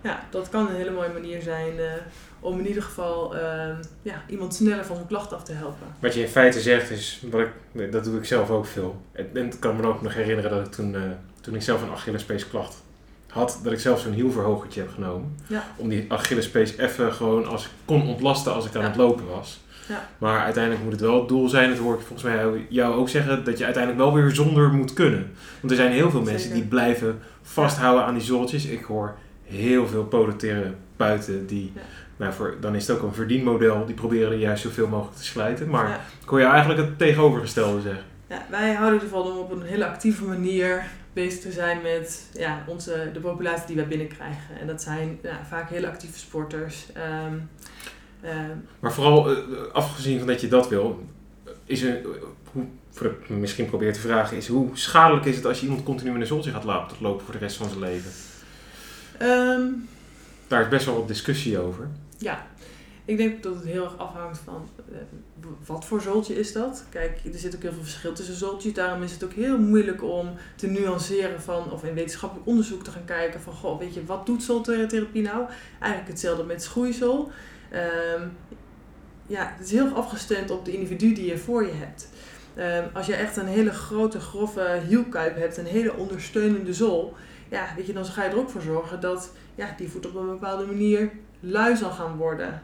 ja, 0.00 0.24
dat 0.30 0.48
kan 0.48 0.68
een 0.68 0.74
hele 0.74 0.90
mooie 0.90 1.12
manier 1.12 1.42
zijn 1.42 1.78
eh, 1.78 1.92
om 2.40 2.58
in 2.58 2.66
ieder 2.66 2.82
geval 2.82 3.36
ehm, 3.36 3.76
ja, 4.02 4.22
iemand 4.28 4.54
sneller 4.54 4.84
van 4.84 4.96
zijn 4.96 5.08
klacht 5.08 5.32
af 5.32 5.44
te 5.44 5.52
helpen. 5.52 5.86
Wat 5.98 6.14
je 6.14 6.20
in 6.20 6.28
feite 6.28 6.60
zegt 6.60 6.90
is, 6.90 7.22
wat 7.30 7.40
ik, 7.72 7.92
dat 7.92 8.04
doe 8.04 8.18
ik 8.18 8.24
zelf 8.24 8.50
ook 8.50 8.66
veel. 8.66 9.00
En 9.12 9.26
en 9.34 9.46
ik 9.46 9.56
kan 9.60 9.76
me 9.76 9.86
ook 9.86 10.02
nog 10.02 10.14
herinneren 10.14 10.50
dat 10.50 10.66
ik 10.66 10.72
toen, 10.72 10.96
toen 11.40 11.54
ik 11.54 11.62
zelf 11.62 11.82
een 11.82 11.90
Achillespeesklacht 11.90 12.82
had, 13.28 13.60
dat 13.62 13.72
ik 13.72 13.80
zelf 13.80 14.00
zo'n 14.00 14.12
hielverhogertje 14.12 14.80
heb 14.80 14.90
genomen. 14.90 15.36
Ja. 15.46 15.64
Om 15.76 15.88
die 15.88 16.04
Achillespees 16.12 16.76
even 16.76 17.12
gewoon 17.12 17.46
als 17.46 17.64
ik 17.64 17.70
kon 17.84 18.08
ontlasten 18.08 18.52
als 18.54 18.66
ik 18.66 18.74
aan 18.74 18.80
Ja. 18.82 18.86
het 18.88 18.96
lopen 18.96 19.26
was. 19.28 19.60
Ja. 19.88 20.08
Maar 20.18 20.40
uiteindelijk 20.40 20.82
moet 20.84 20.92
het 20.92 21.00
wel 21.00 21.18
het 21.18 21.28
doel 21.28 21.48
zijn, 21.48 21.68
dat 21.68 21.78
hoor 21.78 21.94
ik 21.94 22.00
volgens 22.00 22.22
mij 22.32 22.66
jou 22.68 22.94
ook 22.94 23.08
zeggen, 23.08 23.44
dat 23.44 23.58
je 23.58 23.64
uiteindelijk 23.64 24.04
wel 24.04 24.14
weer 24.14 24.30
zonder 24.34 24.68
moet 24.72 24.92
kunnen. 24.92 25.30
Want 25.60 25.70
er 25.72 25.78
zijn 25.78 25.92
heel 25.92 26.10
veel 26.10 26.22
mensen 26.22 26.52
die 26.52 26.62
blijven 26.64 27.18
vasthouden 27.42 28.04
aan 28.04 28.14
die 28.14 28.22
zoltjes. 28.22 28.66
Ik 28.66 28.82
hoor 28.84 29.14
heel 29.44 29.86
veel 29.88 30.08
buiten 30.96 31.46
die, 31.46 31.72
Ja. 31.74 31.80
nou 32.16 32.32
voor, 32.32 32.56
dan 32.60 32.74
is 32.74 32.86
het 32.86 32.96
ook 32.96 33.02
een 33.02 33.14
verdienmodel, 33.14 33.86
die 33.86 33.94
proberen 33.94 34.32
er 34.32 34.38
juist 34.38 34.62
zoveel 34.62 34.88
mogelijk 34.88 35.16
te 35.16 35.24
slijten. 35.24 35.68
Maar 35.68 35.88
Ja. 35.88 36.00
ik 36.22 36.28
hoor 36.28 36.40
je 36.40 36.46
eigenlijk 36.46 36.80
het 36.80 36.98
tegenovergestelde 36.98 37.80
zeggen. 37.80 38.04
Ja, 38.28 38.46
wij 38.50 38.72
houden 38.74 39.00
ervan 39.00 39.22
om 39.22 39.36
op 39.38 39.50
een 39.50 39.62
hele 39.62 39.86
actieve 39.86 40.24
manier 40.24 40.84
bezig 41.12 41.40
te 41.40 41.52
zijn 41.52 41.78
met 41.82 42.30
ja, 42.32 42.64
onze, 42.66 43.10
de 43.12 43.20
populatie 43.20 43.66
die 43.66 43.76
wij 43.76 43.86
binnenkrijgen. 43.88 44.60
En 44.60 44.66
dat 44.66 44.82
zijn 44.82 45.18
ja, 45.22 45.40
vaak 45.48 45.70
hele 45.70 45.88
actieve 45.88 46.18
sporters. 46.18 46.86
Ehm, 46.94 47.34
Maar 48.80 48.92
vooral, 48.92 49.30
eh, 49.30 49.36
afgezien 49.72 50.18
van 50.18 50.26
dat 50.26 50.40
je 50.40 50.48
dat 50.48 50.68
wil, 50.68 51.06
is 51.64 51.82
er, 51.82 52.00
hoe, 52.52 52.64
misschien 53.28 53.66
probeer 53.66 53.92
te 53.92 54.00
vragen, 54.00 54.36
is 54.36 54.48
hoe 54.48 54.68
schadelijk 54.72 55.24
is 55.26 55.36
het 55.36 55.46
als 55.46 55.60
je 55.60 55.66
iemand 55.66 55.84
continu 55.84 56.14
in 56.14 56.20
een 56.20 56.26
zoltje 56.26 56.50
gaat 56.50 56.64
laten 56.64 56.96
lopen 57.00 57.24
voor 57.24 57.34
de 57.34 57.40
rest 57.40 57.56
van 57.56 57.68
zijn 57.68 57.80
leven? 57.80 58.10
ehm, 59.18 59.62
Daar 60.46 60.62
is 60.62 60.68
best 60.68 60.86
wel 60.86 60.96
wat 60.96 61.08
discussie 61.08 61.58
over. 61.58 61.88
ja, 62.18 62.46
ik 63.04 63.16
denk 63.16 63.42
dat 63.42 63.54
het 63.54 63.64
heel 63.64 63.84
erg 63.84 63.98
afhangt 63.98 64.38
van 64.44 64.68
eh, 64.92 64.96
wat 65.66 65.84
voor 65.84 66.00
zoltje 66.00 66.38
is 66.38 66.52
dat. 66.52 66.84
Kijk, 66.90 67.20
er 67.32 67.38
zit 67.38 67.54
ook 67.54 67.62
heel 67.62 67.72
veel 67.72 67.82
verschil 67.82 68.12
tussen 68.12 68.34
zoltjes. 68.34 68.72
Daarom 68.72 69.02
is 69.02 69.12
het 69.12 69.24
ook 69.24 69.32
heel 69.32 69.58
moeilijk 69.58 70.02
om 70.02 70.30
te 70.56 70.66
nuanceren 70.66 71.40
van, 71.40 71.72
of 71.72 71.84
in 71.84 71.94
wetenschappelijk 71.94 72.48
onderzoek 72.48 72.84
te 72.84 72.90
gaan 72.90 73.04
kijken 73.04 73.40
van, 73.40 73.52
goh, 73.52 73.78
weet 73.78 73.94
je, 73.94 74.04
wat 74.04 74.26
doet 74.26 74.42
zoltherapie 74.42 75.22
nou? 75.22 75.46
Eigenlijk 75.80 76.10
hetzelfde 76.10 76.44
met 76.44 76.62
schoeisel. 76.62 77.30
Ehm, 77.72 78.28
ja, 79.26 79.52
het 79.56 79.66
is 79.66 79.72
heel 79.72 79.88
afgestemd 79.88 80.50
op 80.50 80.64
de 80.64 80.72
individu 80.72 81.12
die 81.12 81.26
je 81.26 81.38
voor 81.38 81.66
je 81.66 81.72
hebt. 81.72 82.08
Ehm, 82.54 82.84
als 82.92 83.06
je 83.06 83.14
echt 83.14 83.36
een 83.36 83.46
hele 83.46 83.70
grote, 83.70 84.20
grove 84.20 84.80
hielkuip 84.88 85.36
hebt, 85.36 85.56
een 85.56 85.66
hele 85.66 85.96
ondersteunende 85.96 86.74
zool, 86.74 87.14
ja, 87.48 87.66
weet 87.76 87.86
je, 87.86 87.92
dan 87.92 88.04
ga 88.04 88.24
je 88.24 88.30
er 88.30 88.38
ook 88.38 88.50
voor 88.50 88.62
zorgen 88.62 89.00
dat 89.00 89.32
ja, 89.54 89.74
die 89.76 89.88
voet 89.88 90.06
op 90.06 90.14
een 90.14 90.26
bepaalde 90.26 90.66
manier 90.66 91.10
lui 91.40 91.76
zal 91.76 91.90
gaan 91.90 92.16
worden. 92.16 92.62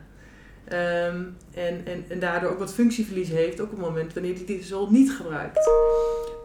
Ehm, 0.65 1.23
en, 1.55 1.83
en, 1.85 2.05
en 2.09 2.19
daardoor 2.19 2.51
ook 2.51 2.59
wat 2.59 2.75
functieverlies 2.75 3.29
heeft, 3.29 3.61
ook 3.61 3.73
op 3.73 3.79
het 3.79 3.87
moment 3.87 4.15
wanneer 4.15 4.35
hij 4.35 4.45
die 4.45 4.65
zool 4.65 4.91
niet 4.91 5.13
gebruikt. 5.13 5.71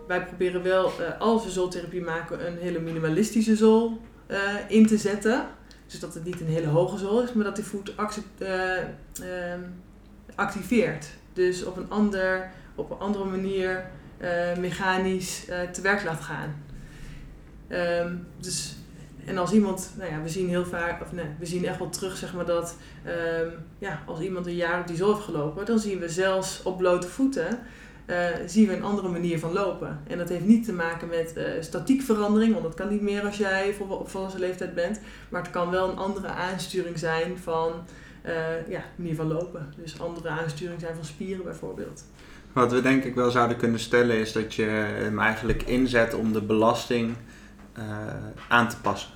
Wij 0.07 0.25
proberen 0.25 0.63
wel, 0.63 0.85
eh, 0.85 1.19
als 1.19 1.43
we 1.43 1.51
zooltherapie 1.51 2.01
maken, 2.01 2.47
een 2.47 2.57
hele 2.57 2.79
minimalistische 2.79 3.55
zool 3.55 4.01
eh, 4.27 4.39
in 4.67 4.87
te 4.87 4.97
zetten. 4.97 5.45
Dus 5.93 6.01
dat 6.01 6.13
het 6.13 6.23
niet 6.23 6.41
een 6.41 6.47
hele 6.47 6.67
hoge 6.67 6.97
zool 6.97 7.23
is, 7.23 7.33
maar 7.33 7.43
dat 7.43 7.55
die 7.55 7.65
voet 7.65 7.93
eh, 8.37 8.77
ehm, 8.77 9.59
activeert. 10.35 11.07
Dus 11.33 11.63
op 11.63 11.77
een, 11.77 11.89
ander, 11.89 12.51
op 12.75 12.91
een 12.91 12.97
andere 12.97 13.25
manier 13.25 13.85
eh, 14.17 14.57
mechanisch 14.57 15.45
eh, 15.47 15.61
te 15.61 15.81
werk 15.81 16.03
laat 16.03 16.21
gaan. 16.21 16.63
Ehm, 17.67 18.15
dus, 18.39 18.75
en 19.25 19.37
als 19.37 19.51
iemand, 19.51 19.91
nou 19.97 20.11
ja, 20.11 20.21
we 20.21 20.29
zien 20.29 20.49
heel 20.49 20.65
vaak, 20.65 21.01
of 21.01 21.11
nee, 21.11 21.25
we 21.39 21.45
zien 21.45 21.65
echt 21.65 21.79
wel 21.79 21.89
terug 21.89 22.17
zeg 22.17 22.33
maar 22.33 22.45
dat 22.45 22.77
ehm, 23.03 23.49
ja, 23.77 24.03
als 24.05 24.19
iemand 24.19 24.45
een 24.45 24.55
jaar 24.55 24.79
op 24.79 24.87
die 24.87 24.97
zool 24.97 25.13
heeft 25.13 25.25
gelopen, 25.25 25.65
dan 25.65 25.79
zien 25.79 25.99
we 25.99 26.09
zelfs 26.09 26.63
op 26.63 26.77
blote 26.77 27.07
voeten 27.07 27.59
eh, 28.05 28.25
zien 28.45 28.67
we 28.67 28.75
een 28.75 28.83
andere 28.83 29.09
manier 29.09 29.39
van 29.39 29.53
lopen. 29.53 29.99
En 30.07 30.17
dat 30.17 30.29
heeft 30.29 30.45
niet 30.45 30.65
te 30.65 30.73
maken 30.73 31.07
met 31.07 31.33
eh 31.33 31.45
statiekverandering, 31.59 32.51
want 32.51 32.63
dat 32.63 32.73
kan 32.73 32.89
niet 32.89 33.01
meer 33.01 33.25
als 33.25 33.37
jij 33.37 33.73
vol- 33.73 33.87
op 33.87 34.09
volwassen 34.09 34.39
leeftijd 34.39 34.75
bent. 34.75 34.99
Maar 35.29 35.41
het 35.41 35.51
kan 35.51 35.69
wel 35.69 35.89
een 35.89 35.97
andere 35.97 36.27
aansturing 36.27 36.99
zijn 36.99 37.37
van 37.37 37.71
eh, 38.21 38.67
ja, 38.67 38.83
manier 38.95 39.15
van 39.15 39.27
lopen. 39.27 39.73
Dus 39.75 39.99
andere 39.99 40.29
aansturing 40.29 40.79
zijn 40.79 40.95
van 40.95 41.05
spieren 41.05 41.43
bijvoorbeeld. 41.43 42.03
Wat 42.53 42.71
we 42.71 42.81
denk 42.81 43.03
ik 43.03 43.15
wel 43.15 43.31
zouden 43.31 43.57
kunnen 43.57 43.79
stellen 43.79 44.17
is 44.17 44.31
dat 44.31 44.53
je 44.53 44.63
hem 44.63 45.19
eigenlijk 45.19 45.63
inzet 45.63 46.13
om 46.13 46.33
de 46.33 46.41
belasting 46.41 47.15
aan 48.47 48.69
te 48.69 48.77
passen. 48.81 49.12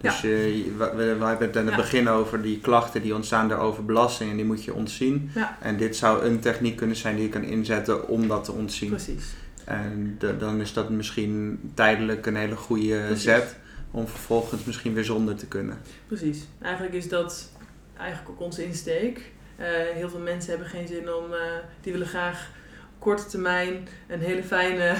Dus 0.00 0.20
je, 0.20 0.72
we, 0.78 0.84
we, 0.96 1.16
we 1.18 1.24
hebben 1.24 1.46
het 1.46 1.56
in 1.56 1.66
het 1.66 1.70
Ja. 1.74 1.76
begin 1.80 2.08
over 2.08 2.42
die 2.42 2.60
klachten 2.60 3.02
die 3.02 3.14
ontstaan 3.14 3.48
door 3.48 3.58
overbelasting 3.58 4.30
en 4.30 4.36
die 4.36 4.44
moet 4.44 4.64
je 4.64 4.74
ontzien. 4.74 5.30
Ja. 5.34 5.56
En 5.60 5.76
dit 5.76 5.96
zou 5.96 6.24
een 6.24 6.40
techniek 6.40 6.76
kunnen 6.76 6.96
zijn 6.96 7.14
die 7.14 7.24
je 7.24 7.30
kan 7.30 7.42
inzetten 7.42 8.08
om 8.08 8.28
dat 8.28 8.44
te 8.44 8.52
ontzien. 8.52 8.88
Precies. 8.90 9.24
En 9.64 10.16
de- 10.18 10.36
dan 10.36 10.60
is 10.60 10.72
dat 10.72 10.90
misschien 10.90 11.60
tijdelijk 11.74 12.26
een 12.26 12.36
hele 12.36 12.56
goede 12.56 13.00
Precies. 13.06 13.22
zet 13.22 13.56
om 13.90 14.08
vervolgens 14.08 14.64
misschien 14.64 14.94
weer 14.94 15.04
zonder 15.04 15.34
te 15.36 15.46
kunnen. 15.46 15.78
Precies. 16.06 16.38
Eigenlijk 16.62 16.94
is 16.94 17.08
dat 17.08 17.50
eigenlijk 17.98 18.30
ook 18.30 18.40
onze 18.40 18.64
insteek. 18.66 19.30
Eh, 19.56 19.66
heel 19.94 20.10
veel 20.10 20.20
mensen 20.20 20.50
hebben 20.50 20.68
geen 20.68 20.86
zin 20.88 21.12
om, 21.14 21.32
eh, 21.32 21.38
die 21.80 21.92
willen 21.92 22.06
graag 22.06 22.50
korte 22.98 23.26
termijn 23.26 23.88
een 24.08 24.20
hele 24.20 24.42
fijne 24.42 24.84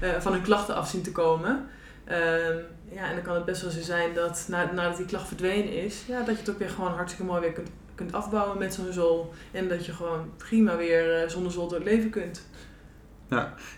eh, 0.00 0.10
van 0.18 0.32
hun 0.32 0.42
klachten 0.42 0.74
af 0.74 0.88
zien 0.88 1.02
te 1.02 1.12
komen. 1.12 1.66
Ehm, 2.08 2.56
ja, 2.92 3.08
en 3.08 3.14
dan 3.14 3.22
kan 3.24 3.34
het 3.34 3.44
best 3.44 3.62
wel 3.62 3.70
zo 3.70 3.80
zijn 3.80 4.14
dat 4.14 4.44
na, 4.48 4.70
nadat 4.72 4.96
die 4.96 5.06
klacht 5.06 5.28
verdwenen 5.28 5.72
is, 5.72 6.02
ja, 6.08 6.18
dat 6.18 6.34
je 6.34 6.40
het 6.40 6.50
ook 6.50 6.58
weer 6.58 6.70
gewoon 6.70 6.92
hartstikke 6.92 7.30
mooi 7.30 7.40
weer 7.40 7.52
kunt, 7.52 7.68
kunt 7.94 8.12
afbouwen 8.12 8.58
met 8.58 8.74
zo'n 8.74 8.92
zool. 8.92 9.32
En 9.52 9.68
dat 9.68 9.86
je 9.86 9.92
gewoon 9.92 10.30
prima 10.36 10.76
weer 10.76 11.22
eh, 11.22 11.28
zonder 11.28 11.52
zool 11.52 11.68
door 11.68 11.78
het 11.78 11.88
leven 11.88 12.10
kunt. 12.10 12.46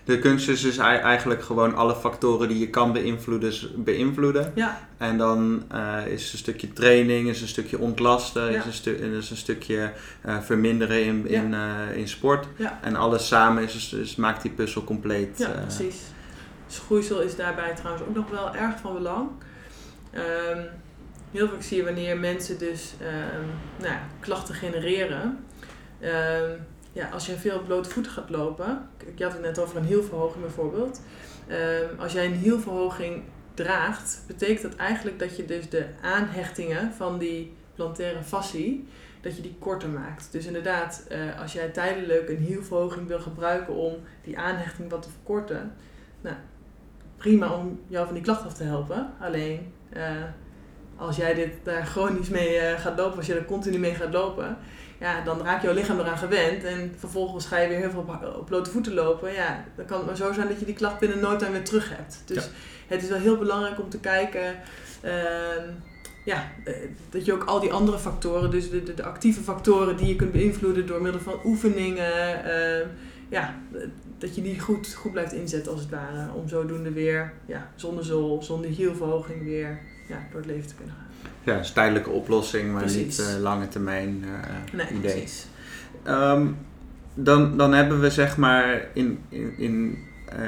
De 0.05 0.19
kunst 0.19 0.49
is 0.49 0.61
dus 0.61 0.77
ei- 0.79 0.99
eigenlijk 0.99 1.43
gewoon 1.43 1.75
alle 1.75 1.95
factoren 1.97 2.49
die 2.49 2.59
je 2.59 2.71
kan 2.71 2.93
beïnvloeden, 2.93 3.53
beïnvloeden. 3.85 4.53
Ja, 4.55 4.89
En 4.99 5.19
dan 5.19 5.63
eh, 5.71 6.07
is 6.07 6.33
een 6.33 6.39
stukje 6.39 6.73
training, 6.73 7.29
is 7.29 7.41
een 7.43 7.49
stukje 7.49 7.79
ontlasten, 7.79 8.53
Ja. 8.53 8.59
is, 8.59 8.65
een 8.65 8.73
stu- 8.73 8.91
is 9.19 9.31
een 9.31 9.37
stukje 9.37 9.93
eh, 10.23 10.39
verminderen 10.41 11.05
in, 11.05 11.27
in, 11.29 11.55
in 11.95 12.09
sport. 12.09 12.47
Ja. 12.57 12.79
En 12.83 12.97
alles 12.97 13.27
samen 13.27 13.63
is, 13.63 13.73
dus, 13.73 13.89
dus 13.89 14.17
maakt 14.17 14.43
die 14.43 14.51
puzzel 14.51 14.85
compleet. 14.85 15.39
Ja, 15.39 15.49
precies. 15.49 15.97
Schoeisel 16.73 17.21
is 17.21 17.37
daarbij 17.37 17.75
trouwens 17.75 18.07
ook 18.07 18.15
nog 18.15 18.31
wel 18.31 18.55
erg 18.55 18.79
van 18.79 18.93
belang. 18.93 19.29
Ehm, 20.11 20.63
heel 21.31 21.49
vaak 21.49 21.63
zie 21.63 21.77
je 21.77 21.85
wanneer 21.85 22.19
mensen 22.19 22.59
dus 22.59 22.95
ehm, 23.01 23.47
nou 23.77 23.93
ja, 23.93 24.01
klachten 24.21 24.55
genereren. 24.55 25.45
Ehm, 26.01 26.51
ja, 26.93 27.09
als 27.09 27.27
je 27.27 27.37
veel 27.37 27.63
blote 27.63 27.91
voeten 27.91 28.13
gaat 28.13 28.31
lopen, 28.31 28.89
je 29.15 29.25
had 29.25 29.33
het 29.33 29.43
net 29.43 29.59
over 29.59 29.77
een 29.77 29.85
hielverhoging 29.85 30.43
bijvoorbeeld. 30.43 31.01
Als 31.99 32.13
jij 32.13 32.27
een 32.27 32.35
hielverhoging 32.35 33.23
draagt, 33.55 34.23
betekent 34.27 34.63
dat 34.63 34.77
eigenlijk 34.77 35.19
dat 35.19 35.37
je 35.37 35.45
dus 35.45 35.69
de 35.69 35.87
aanhechtingen 36.03 36.93
van 36.93 37.19
die 37.19 37.53
plantaire 37.75 38.23
fascie, 38.23 38.89
dat 39.21 39.37
je 39.37 39.43
die 39.43 39.57
korter 39.59 39.89
maakt. 39.89 40.33
Dus 40.33 40.47
inderdaad, 40.47 41.05
eh, 41.09 41.41
als 41.41 41.53
jij 41.53 41.69
tijdelijk 41.69 42.29
een 42.29 42.37
hielverhoging 42.37 43.07
wil 43.07 43.21
gebruiken 43.21 43.75
om 43.75 43.95
die 44.25 44.39
aanhechting 44.39 44.91
wat 44.91 45.03
te 45.03 45.11
verkorten, 45.11 45.75
nou, 46.21 46.37
prima 47.21 47.53
om 47.55 47.81
jou 47.87 48.05
van 48.07 48.15
die 48.15 48.23
klacht 48.23 48.45
af 48.45 48.55
te 48.55 48.65
helpen. 48.65 49.11
Alleen, 49.21 49.73
eh, 49.93 50.03
als 50.97 51.17
jij 51.17 51.35
dit 51.35 51.53
daar 51.63 51.87
chronisch 51.87 52.29
mee 52.29 52.57
eh, 52.59 52.81
gaat 52.81 52.99
lopen, 52.99 53.17
als 53.17 53.27
je 53.27 53.35
er 53.35 53.45
continu 53.45 53.79
mee 53.79 53.95
gaat 53.95 54.13
lopen, 54.13 54.57
ja, 55.01 55.21
dan 55.25 55.43
raakt 55.43 55.63
jouw 55.63 55.75
lichaam 55.75 55.99
eraan 55.99 56.19
gewend 56.19 56.65
en 56.65 56.95
vervolgens 56.99 57.47
ga 57.47 57.59
je 57.59 57.69
weer 57.69 57.79
heel 57.79 57.91
veel 57.91 58.01
op, 58.09 58.35
op 58.39 58.47
blote 58.47 58.71
voeten 58.71 58.95
lopen. 58.95 59.33
Ja, 59.33 59.65
dan 59.77 59.85
kan 59.87 59.97
het 59.97 60.07
maar 60.07 60.17
zo 60.17 60.33
zijn 60.33 60.49
dat 60.49 60.59
je 60.61 60.65
die 60.67 60.75
klacht 60.75 60.99
binnen 60.99 61.21
no 61.21 61.37
time 61.37 61.51
weer 61.53 61.65
terug 61.65 61.89
hebt. 61.97 62.23
Dus 62.25 62.45
Ja. 62.45 62.51
het 62.87 63.03
is 63.03 63.09
wel 63.09 63.19
heel 63.19 63.37
belangrijk 63.37 63.81
om 63.81 63.89
te 63.89 63.99
kijken 64.01 64.57
ehm, 65.01 65.69
ja, 66.25 66.45
eh, 66.65 66.75
dat 67.11 67.25
je 67.25 67.33
ook 67.33 67.45
al 67.45 67.61
die 67.61 67.73
andere 67.73 67.99
factoren, 67.99 68.51
dus 68.51 68.71
de, 68.71 68.83
de, 68.83 68.95
de 68.95 69.03
actieve 69.03 69.41
factoren 69.41 69.97
die 69.97 70.07
je 70.07 70.17
kunt 70.17 70.33
beïnvloeden 70.33 70.87
door 70.87 71.03
middel 71.03 71.21
van 71.21 71.41
oefeningen, 71.45 72.45
ehm, 72.45 72.87
ja, 73.31 73.55
dat 74.19 74.35
je 74.35 74.43
die 74.43 74.61
goed, 74.61 74.95
goed 74.95 75.13
blijft 75.13 75.33
inzetten 75.33 75.73
als 75.73 75.81
het 75.81 75.91
ware. 75.91 76.33
Om 76.33 76.49
zodoende 76.49 76.93
weer 76.93 77.33
ja, 77.47 77.71
zonder 77.75 78.05
zool, 78.05 78.43
zonder 78.43 78.71
hielverhoging 78.71 79.45
weer 79.45 79.79
ja, 80.09 80.19
door 80.31 80.41
het 80.41 80.51
leven 80.51 80.69
te 80.69 80.75
kunnen 80.75 80.95
gaan. 80.95 81.07
Ja, 81.45 81.53
het 81.53 81.63
is 81.63 81.69
een 81.69 81.75
tijdelijke 81.75 82.11
oplossing, 82.11 82.73
maar 82.73 82.83
Precies. 82.83 83.19
niet 83.19 83.27
eh, 83.29 83.41
lange 83.43 83.69
termijn 83.69 84.25
eh, 84.25 84.75
Nee, 84.75 84.87
idee. 84.89 85.13
precies. 85.13 85.47
Ehm, 86.03 86.47
dan, 87.15 87.57
dan 87.57 87.73
hebben 87.73 88.01
we 88.01 88.11
zeg 88.11 88.37
maar 88.37 88.89
in, 88.95 89.19
in, 89.29 89.59
in 89.59 89.99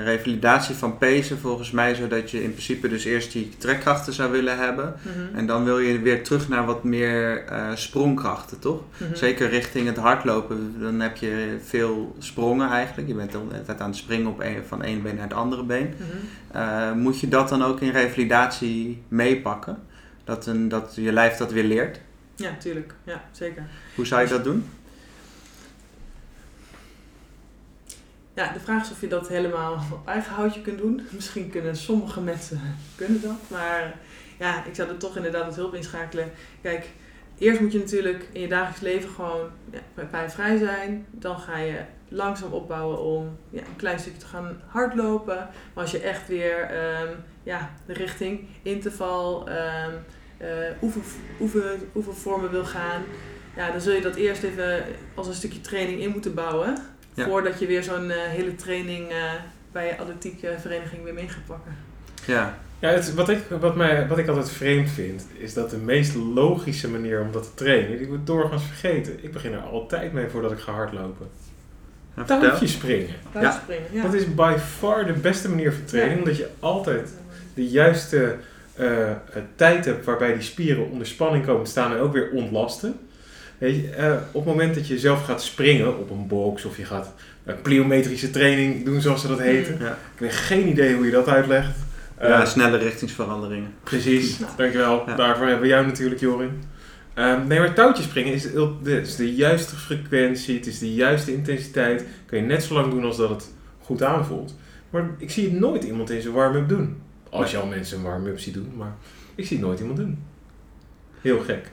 revalidatie 0.05 0.75
van 0.75 0.99
pezen 0.99 1.39
volgens 1.39 1.71
mij 1.71 1.95
zodat 1.95 2.31
je 2.31 2.43
in 2.43 2.51
principe 2.51 2.89
dus 2.89 3.05
eerst 3.05 3.33
die 3.33 3.53
trekkrachten 3.59 4.13
zou 4.13 4.31
willen 4.31 4.59
hebben. 4.59 4.95
Mhm. 5.03 5.37
En 5.37 5.47
dan 5.47 5.65
wil 5.65 5.79
je 5.79 6.01
weer 6.01 6.25
terug 6.25 6.49
naar 6.49 6.67
wat 6.67 6.85
meer 6.85 7.45
eh, 7.45 7.71
sprongkrachten, 7.75 8.59
toch? 8.59 8.83
Mhm. 8.97 9.15
Zeker 9.15 9.49
richting 9.49 9.87
het 9.87 9.97
hardlopen, 9.97 10.75
dan 10.81 11.01
heb 11.01 11.17
je 11.17 11.59
veel 11.65 12.17
sprongen 12.19 12.71
eigenlijk. 12.71 13.09
Je 13.09 13.15
bent 13.15 13.33
de 13.33 13.39
hele 13.51 13.63
tijd 13.65 13.81
aan 13.81 13.89
het 13.89 13.99
springen 13.99 14.31
op 14.31 14.41
een, 14.41 14.63
van 14.67 14.83
één 14.83 15.03
been 15.03 15.15
naar 15.15 15.29
het 15.29 15.35
andere 15.37 15.65
been. 15.65 15.95
Mhm. 15.97 16.59
Eh, 16.59 16.93
moet 16.93 17.21
je 17.21 17.29
dat 17.29 17.49
dan 17.49 17.65
ook 17.65 17.81
in 17.81 17.91
revalidatie 17.91 19.03
meepakken? 19.09 19.79
Dat, 20.25 20.47
een, 20.47 20.69
dat 20.69 20.93
je 20.95 21.13
lijf 21.13 21.37
dat 21.37 21.53
weer 21.53 21.65
leert? 21.65 22.01
Ja, 22.37 22.51
tuurlijk. 22.59 22.95
Ja, 23.05 23.23
zeker. 23.31 23.67
Hoe 23.95 24.07
zou 24.07 24.23
je 24.23 24.29
dat 24.29 24.45
doen? 24.45 24.65
Ja, 28.35 28.53
de 28.53 28.61
vraag 28.61 28.83
is 28.83 28.91
of 28.91 29.01
je 29.01 29.09
dat 29.09 29.29
helemaal 29.29 29.73
op 29.93 30.07
eigen 30.07 30.35
houtje 30.35 30.61
kunt 30.61 30.79
doen. 30.79 31.01
Misschien 31.11 31.51
kunnen 31.51 31.77
sommige 31.77 32.21
mensen 32.21 32.61
kunnen 32.97 33.21
dat, 33.21 33.41
maar 33.51 33.95
ja, 34.39 34.65
ik 34.65 34.75
zou 34.75 34.89
er 34.89 34.97
toch 34.97 35.17
inderdaad 35.17 35.45
wat 35.45 35.57
hulp 35.57 35.75
inschakelen. 35.75 36.31
Kijk, 36.63 36.89
eerst 37.39 37.61
moet 37.61 37.73
je 37.73 37.79
natuurlijk 37.79 38.29
in 38.33 38.41
je 38.41 38.49
dagelijks 38.49 38.81
leven 38.81 39.11
gewoon 39.11 39.51
ja, 39.71 40.05
pijnvrij 40.11 40.57
zijn. 40.57 41.07
Dan 41.11 41.39
ga 41.39 41.59
je 41.59 41.81
langzaam 42.09 42.53
opbouwen 42.53 42.99
om 42.99 43.39
ja, 43.51 43.61
een 43.61 43.77
klein 43.77 43.99
stukje 43.99 44.19
te 44.19 44.27
gaan 44.27 44.61
hardlopen. 44.67 45.37
Maar 45.75 45.83
als 45.85 45.91
je 45.91 46.01
echt 46.01 46.29
weer 46.29 46.61
ehm, 46.61 47.09
ja, 47.43 47.71
de 47.87 47.93
richting 47.93 48.49
interval, 48.63 49.49
um, 49.49 49.95
uh, 50.43 50.83
oefen, 50.83 51.03
oefen, 51.41 51.91
oefenvormen 51.95 52.51
wil 52.51 52.65
gaan, 52.65 53.03
ja, 53.57 53.71
dan 53.71 53.81
zul 53.81 53.95
je 53.95 54.01
dat 54.01 54.15
eerst 54.15 54.43
even 54.43 54.85
als 55.15 55.27
een 55.27 55.35
stukje 55.35 55.61
training 55.61 56.01
in 56.01 56.11
moeten 56.11 56.35
bouwen. 56.35 56.77
Voordat 57.15 57.59
je 57.59 57.67
weer 57.67 57.83
zo'n 57.83 58.05
uh, 58.05 58.17
hele 58.17 58.55
training 58.55 59.11
uh, 59.11 59.33
bij 59.73 59.87
je 59.87 59.99
atletieke 59.99 60.55
vereniging 60.61 61.03
weer 61.03 61.15
mee 61.15 61.29
gaat 61.29 61.47
pakken. 61.47 61.77
Ja, 62.27 62.59
ja 62.79 62.89
het, 62.89 63.15
wat, 63.15 63.29
ik, 63.29 63.39
wat, 63.61 63.77
mij, 63.77 64.09
wat 64.09 64.19
ik 64.19 64.29
altijd 64.29 64.51
vreemd 64.51 64.91
vind, 64.91 65.27
is 65.39 65.55
dat 65.55 65.71
de 65.71 65.77
meest 65.77 66.15
logische 66.15 66.91
manier 66.91 67.21
om 67.21 67.33
dat 67.33 67.43
te 67.43 67.55
trainen, 67.55 67.99
die 67.99 68.07
wordt 68.07 68.27
doorgaans 68.27 68.65
vergeten. 68.65 69.25
Ik 69.25 69.33
begin 69.33 69.53
er 69.53 69.61
altijd 69.61 70.13
mee 70.13 70.29
voordat 70.29 70.53
ik 70.53 70.59
ga 70.59 70.73
hardlopen. 70.73 71.29
Ja, 72.17 72.25
Touwtje 72.25 72.67
springen. 72.67 73.15
Ja. 73.35 73.51
springen 73.51 73.89
ja. 73.93 74.03
Dat 74.03 74.15
is 74.15 74.35
by 74.35 74.55
far 74.79 75.07
de 75.07 75.13
beste 75.13 75.49
manier 75.49 75.73
van 75.73 75.85
training, 75.85 76.19
omdat 76.19 76.37
je 76.37 76.49
altijd 76.61 77.15
de 77.55 77.69
juiste 77.69 78.37
uh, 78.81 79.11
tijd 79.57 79.85
hebt 79.85 80.05
waarbij 80.05 80.33
die 80.33 80.43
spieren 80.43 80.91
onder 80.91 81.07
spanning 81.07 81.45
komen 81.47 81.65
te 81.65 81.71
staan 81.71 81.93
en 81.93 81.99
ook 81.99 82.13
weer 82.13 82.31
ontlasten. 82.31 82.99
Weet 83.63 83.75
je, 83.75 83.97
uh, 83.99 84.13
op 84.33 84.45
het 84.45 84.55
moment 84.55 84.75
dat 84.75 84.87
je 84.87 84.99
zelf 84.99 85.25
gaat 85.25 85.43
springen 85.43 85.99
op 85.99 86.11
een 86.11 86.27
box 86.27 86.65
of 86.65 86.77
je 86.77 86.85
gaat 86.85 87.13
een 87.45 87.63
pliometrische 87.63 88.31
training 88.31 88.85
doen 88.85 89.01
zoals 89.01 89.21
ze 89.21 89.29
dat 89.29 89.39
heten. 89.39 89.79
Ja. 89.81 89.99
Ik 90.15 90.21
heb 90.21 90.31
geen 90.31 90.69
idee 90.69 90.95
hoe 90.95 91.05
je 91.05 91.11
dat 91.11 91.29
uitlegt. 91.29 91.79
Ja, 92.21 92.41
uh, 92.41 92.47
snelle 92.47 92.77
richtingsveranderingen. 92.77 93.75
Precies, 93.83 94.39
dankjewel. 94.57 95.03
Ja. 95.07 95.17
Daarvoor 95.17 95.45
hebben 95.47 95.63
we 95.63 95.69
jou 95.69 95.87
natuurlijk, 95.87 96.21
Jorin. 96.21 96.63
Um, 97.15 97.47
nee, 97.47 97.59
maar 97.59 97.75
touwtjes 97.75 98.07
springen 98.07 98.33
is, 98.33 98.47
is 98.85 99.17
de 99.17 99.35
juiste 99.35 99.77
frequentie, 99.77 100.57
het 100.57 100.67
is 100.67 100.79
de 100.79 100.95
juiste 100.95 101.33
intensiteit. 101.33 102.05
Kun 102.27 102.39
je 102.39 102.45
net 102.45 102.63
zo 102.63 102.75
lang 102.75 102.91
doen 102.91 103.05
als 103.05 103.17
dat 103.17 103.31
het 103.31 103.51
goed 103.81 104.03
aanvoelt. 104.03 104.55
Maar 104.91 105.11
ik 105.19 105.31
zie 105.31 105.53
nooit 105.53 105.85
iemand 105.85 106.11
in 106.11 106.23
zijn 106.23 106.35
warm-up 106.35 106.69
doen. 106.69 106.97
Als 107.31 107.51
je 107.51 107.57
al 107.57 107.67
mensen 107.67 107.97
een 107.97 108.05
warm-up 108.05 108.39
ziet 108.39 108.55
doen, 108.55 108.73
maar 108.77 108.95
ik 109.35 109.47
zie 109.47 109.57
het 109.57 109.67
nooit 109.67 109.81
iemand 109.81 109.99
doen. 109.99 110.19
Heel 111.21 111.41
gek. 111.41 111.71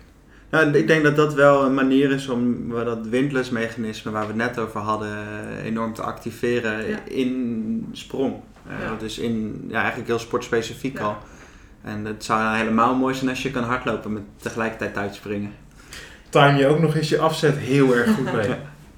Nou, 0.50 0.72
ik 0.72 0.88
denk 0.88 1.04
dat 1.04 1.16
dat 1.16 1.34
wel 1.34 1.66
een 1.66 1.74
manier 1.74 2.12
is 2.12 2.28
om 2.28 2.70
dat 2.70 3.08
windlessmechanisme 3.08 4.12
waar 4.12 4.22
we 4.22 4.28
het 4.28 4.36
net 4.36 4.60
over 4.60 4.80
hadden 4.80 5.10
eh, 5.10 5.66
enorm 5.66 5.94
te 5.94 6.02
activeren 6.02 7.08
in 7.08 7.90
sprong. 7.92 8.36
Uh, 8.68 8.84
ja. 8.84 8.96
Dus 9.00 9.20
in, 9.20 9.66
ja, 9.68 9.80
eigenlijk 9.80 10.08
heel 10.08 10.20
sportspecifiek 10.20 11.00
al. 11.00 11.18
En 11.82 12.06
het 12.06 12.24
zou 12.24 12.58
helemaal 12.58 12.96
mooi 12.96 13.16
zijn 13.16 13.30
als 13.30 13.44
je 13.44 13.52
kan 13.52 13.64
hardlopen 13.64 14.14
met 14.14 14.24
tegelijkertijd 14.38 14.98
uitspringen. 14.98 15.54
Time 16.30 16.58
je 16.58 16.68
ook 16.68 16.80
nog 16.80 16.96
eens 16.96 17.10
je 17.10 17.20
afzet 17.20 17.58
heel 17.58 17.96
erg 17.96 18.16
goed 18.16 18.34
mee. 18.34 18.56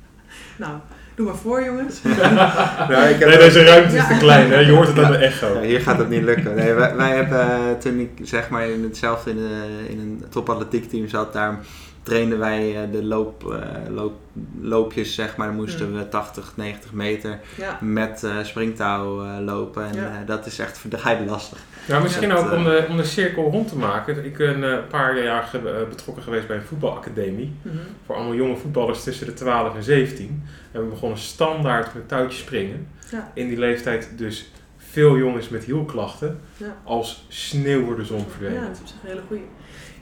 nou, 0.57 0.77
doe 1.15 1.25
maar 1.25 1.35
voor 1.35 1.63
jongens. 1.63 2.01
nou, 2.89 3.09
ik 3.09 3.19
heb 3.19 3.29
nee, 3.29 3.37
deze 3.37 3.63
ruimte 3.63 3.95
is 3.95 4.07
te 4.07 4.17
klein, 4.19 4.51
hè? 4.51 4.59
je 4.59 4.71
hoort 4.71 4.87
het 4.87 4.99
aan 4.99 5.11
de 5.11 5.17
echo. 5.17 5.53
Ja, 5.53 5.61
hier 5.61 5.81
gaat 5.81 5.97
het 5.97 6.09
niet 6.09 6.23
lukken. 6.23 6.55
Nee, 6.55 6.73
wij, 6.73 6.95
wij 6.95 7.15
hebben 7.15 7.39
eh, 7.39 7.57
toen 7.79 7.99
ik 7.99 8.09
zeg 8.23 8.49
maar 8.49 8.69
in 8.69 8.83
hetzelfde 8.83 9.29
in, 9.29 9.35
de, 9.35 9.67
in 9.89 9.99
een 9.99 10.23
topatletiek 10.29 10.89
team 10.89 11.07
zat, 11.07 11.33
daar 11.33 11.59
trainden 12.03 12.39
wij 12.39 12.75
eh, 12.75 12.91
de 12.91 13.03
loop, 13.03 13.43
uh, 13.43 13.93
loop, 13.95 14.13
loopjes, 14.61 15.15
zeg 15.15 15.35
maar. 15.35 15.47
Dan 15.47 15.55
moesten 15.55 15.89
mm. 15.89 15.97
we 15.97 16.09
80, 16.09 16.53
90 16.55 16.93
meter 16.93 17.39
ja. 17.57 17.77
met 17.81 18.21
uh, 18.25 18.43
springtouw 18.43 19.39
lopen. 19.39 19.85
En 19.85 19.95
ja. 19.95 20.23
dat 20.25 20.45
is 20.45 20.59
echt 20.59 20.77
verdraaid 20.77 21.29
lastig. 21.29 21.57
Ja, 21.87 21.99
misschien 21.99 22.33
ook 22.33 22.51
om 22.51 22.63
de, 22.63 22.85
om 22.89 22.97
de 22.97 23.03
cirkel 23.03 23.43
rond 23.43 23.67
te 23.67 23.77
maken. 23.77 24.25
Ik 24.25 24.37
ben 24.37 24.61
een 24.61 24.87
paar 24.87 25.23
jaar 25.23 25.49
betrokken 25.89 26.23
geweest 26.23 26.47
bij 26.47 26.57
een 26.57 26.63
voetbalacademie. 26.63 27.53
Mm 27.61 27.71
-hmm. 27.71 27.79
Voor 28.05 28.15
allemaal 28.15 28.35
jonge 28.35 28.55
voetballers 28.55 29.03
tussen 29.03 29.25
de 29.25 29.33
12 29.33 29.75
en 29.75 29.83
17. 29.83 30.43
En 30.71 30.81
we 30.81 30.87
begonnen 30.87 31.17
standaard 31.17 31.93
met 31.93 32.07
touwtjes 32.07 32.39
springen. 32.39 32.87
In 33.33 33.47
die 33.47 33.57
leeftijd 33.57 34.09
dus 34.15 34.51
veel 34.91 35.17
jongens 35.17 35.49
met 35.49 35.63
hielklachten 35.63 36.39
als 36.83 37.25
sneeuw 37.27 37.85
voor 37.85 37.95
de 37.95 38.05
zon 38.05 38.25
verdwenen. 38.29 38.61
Ja, 38.61 38.67
dat 38.67 38.81
is 38.83 38.91
een 38.91 39.09
hele 39.09 39.21
goede. 39.27 39.43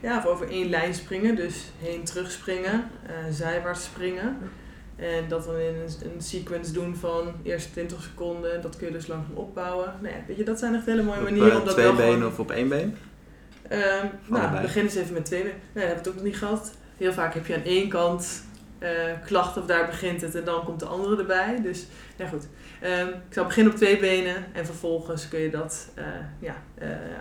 Ja, 0.00 0.18
of 0.18 0.26
over 0.26 0.48
één 0.48 0.68
lijn 0.68 0.94
springen, 0.94 1.36
dus 1.36 1.70
heen 1.78 2.04
terug 2.04 2.30
springen, 2.30 2.90
uh, 3.06 3.32
zijwaarts 3.32 3.84
springen. 3.84 4.38
En 4.96 5.28
dat 5.28 5.44
dan 5.44 5.56
in 5.56 5.74
een, 5.74 6.12
een, 6.12 6.22
sequence 6.22 6.72
doen 6.72 6.96
van 6.96 7.32
eerst 7.42 7.72
20 7.72 8.02
seconden, 8.02 8.62
dat 8.62 8.76
kun 8.76 8.86
je 8.86 8.92
dus 8.92 9.06
langzaam 9.06 9.34
opbouwen. 9.34 9.94
Nou 10.00 10.14
ja, 10.14 10.20
weet 10.26 10.36
je, 10.36 10.44
dat 10.44 10.58
zijn 10.58 10.74
echt 10.74 10.86
hele 10.86 11.02
mooie 11.02 11.20
manieren 11.20 11.60
op, 11.60 11.66
uh, 11.66 11.72
twee 11.72 11.92
benen 11.92 12.26
of 12.26 12.38
op 12.38 12.50
één 12.50 12.68
been? 12.68 12.96
Um, 13.72 14.10
nou, 14.26 14.60
begin 14.60 14.82
eens 14.82 14.94
even 14.94 15.12
met 15.12 15.24
twee 15.24 15.42
benen. 15.42 15.58
Nee, 15.72 15.86
dat 15.86 15.94
heb 15.94 16.04
ik 16.04 16.08
ook 16.08 16.14
nog 16.14 16.24
niet 16.24 16.36
gehad. 16.36 16.72
Heel 16.96 17.12
vaak 17.12 17.34
heb 17.34 17.46
je 17.46 17.54
aan 17.54 17.62
één 17.62 17.88
kant 17.88 18.44
uh, 18.78 18.88
klachten 19.24 19.62
of 19.62 19.68
daar 19.68 19.86
begint 19.86 20.20
het 20.20 20.34
en 20.34 20.44
dan 20.44 20.64
komt 20.64 20.80
de 20.80 20.86
andere 20.86 21.16
erbij. 21.16 21.60
Dus, 21.62 21.86
nou 22.18 22.30
goed. 22.30 22.46
Um, 22.84 23.08
ik 23.08 23.34
zal 23.34 23.44
beginnen 23.44 23.72
op 23.72 23.78
twee 23.78 23.98
benen 23.98 24.46
en 24.52 24.66
vervolgens 24.66 25.28
kun 25.28 25.40
je 25.40 25.50
dat 25.50 25.92
ja, 26.38 26.56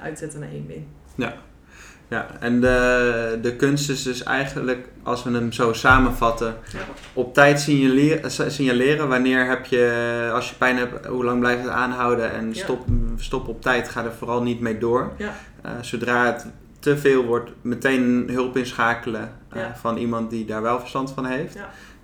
uitzetten 0.02 0.40
naar 0.40 0.50
één 0.50 0.68
been. 0.68 0.88
Ja, 1.16 1.36
ja, 2.10 2.28
en 2.40 2.62
de, 2.62 3.40
de 3.42 3.56
kunst 3.56 3.90
is 3.90 4.04
dus 4.04 4.24
eigenlijk, 4.24 4.88
als 5.04 5.24
we 5.24 5.32
hem 5.32 5.52
zo 5.52 5.74
samenvatten, 5.74 6.56
ja. 6.72 6.80
op 7.14 7.34
tijd 7.34 7.60
signaleren, 7.60 8.32
signaleren. 8.32 9.08
Wanneer 9.08 9.46
heb 9.46 9.66
je, 9.66 10.30
als 10.34 10.50
je 10.50 10.56
pijn 10.56 10.78
hebt, 10.78 11.06
hoe 11.06 11.24
lang 11.24 11.40
blijft 11.40 11.64
het 11.64 11.72
aanhouden 11.72 12.32
en 12.32 12.56
stop, 12.56 12.86
stop 13.18 13.48
op 13.48 13.62
tijd, 13.62 13.90
ga 13.90 14.04
er 14.04 14.14
vooral 14.14 14.42
niet 14.42 14.60
mee 14.60 14.78
door. 14.78 15.12
Ja. 15.18 15.34
Uh, 15.66 15.72
zodra 15.82 16.26
het 16.26 16.46
te 16.80 16.98
veel 16.98 17.26
wordt, 17.26 17.52
meteen 17.62 18.30
hulp 18.32 18.58
inschakelen 18.58 19.32
uh, 19.56 19.66
van 19.76 19.98
iemand 19.98 20.30
die 20.30 20.46
daar 20.46 20.62
wel 20.62 20.80
verstand 20.80 21.12
van 21.12 21.26
heeft. 21.26 21.58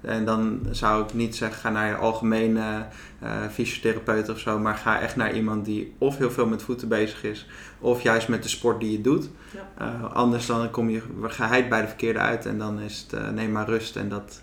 En 0.06 0.26
dan 0.26 0.60
zou 0.72 1.04
ik 1.04 1.14
niet 1.14 1.36
zeggen, 1.36 1.60
ga 1.60 1.70
naar 1.70 1.88
je 1.88 1.96
algemene 1.96 2.86
uh, 3.24 3.30
fysiotherapeut 3.52 4.30
of 4.30 4.40
zo, 4.40 4.60
maar 4.60 4.76
ga 4.76 5.00
echt 5.00 5.16
naar 5.16 5.34
iemand 5.34 5.66
die 5.66 5.96
of 5.98 6.18
heel 6.18 6.32
veel 6.32 6.48
met 6.48 6.64
voeten 6.64 6.88
bezig 6.88 7.24
is, 7.24 7.48
of 7.80 8.02
juist 8.02 8.28
met 8.28 8.44
de 8.44 8.50
sport 8.50 8.80
die 8.80 8.92
je 8.92 9.02
doet. 9.02 9.30
Ja. 9.52 9.86
Uh, 9.86 10.14
anders 10.14 10.46
dan 10.46 10.72
kom 10.72 10.90
je 10.90 11.02
geheid 11.22 11.70
bij 11.70 11.82
de 11.82 11.88
verkeerde 11.88 12.20
uit 12.20 12.46
en 12.46 12.58
dan 12.58 12.80
is 12.80 13.08
het 13.08 13.22
uh, 13.22 13.30
neem 13.30 13.52
maar 13.52 13.70
rust 13.70 13.96
en 13.96 14.10
dat, 14.10 14.42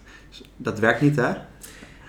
dat 0.57 0.79
werkt 0.79 1.01
niet 1.01 1.17
hè? 1.17 1.33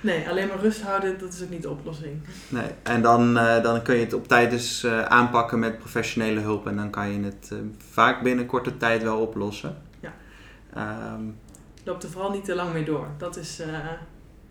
Nee, 0.02 0.30
alleen 0.30 0.48
maar 0.48 0.60
rust 0.60 0.82
houden, 0.82 1.20
dat 1.20 1.34
is 1.34 1.44
ook 1.44 1.50
niet 1.50 1.62
de 1.62 1.70
oplossing. 1.70 2.22
Nee, 2.50 2.68
en 2.84 3.02
dan, 3.02 3.34
dan 3.34 3.82
kun 3.82 3.96
je 3.96 4.04
het 4.04 4.14
op 4.14 4.28
tijd 4.28 4.52
dus 4.52 4.86
aanpakken 5.08 5.60
met 5.60 5.78
professionele 5.78 6.40
hulp 6.40 6.68
en 6.68 6.76
dan 6.76 6.90
kan 6.90 7.10
je 7.10 7.24
het 7.24 7.52
vaak 7.92 8.22
binnen 8.22 8.46
korte 8.46 8.78
tijd 8.78 9.04
wel 9.04 9.20
oplossen. 9.20 9.78
Ja. 10.00 10.14
Um, 11.14 11.36
loop 11.84 12.04
er 12.04 12.10
vooral 12.10 12.32
niet 12.32 12.46
te 12.46 12.56
lang 12.56 12.74
mee 12.74 12.84
door. 12.84 13.08
Dat 13.18 13.36
is 13.36 13.60
uh, 13.60 13.68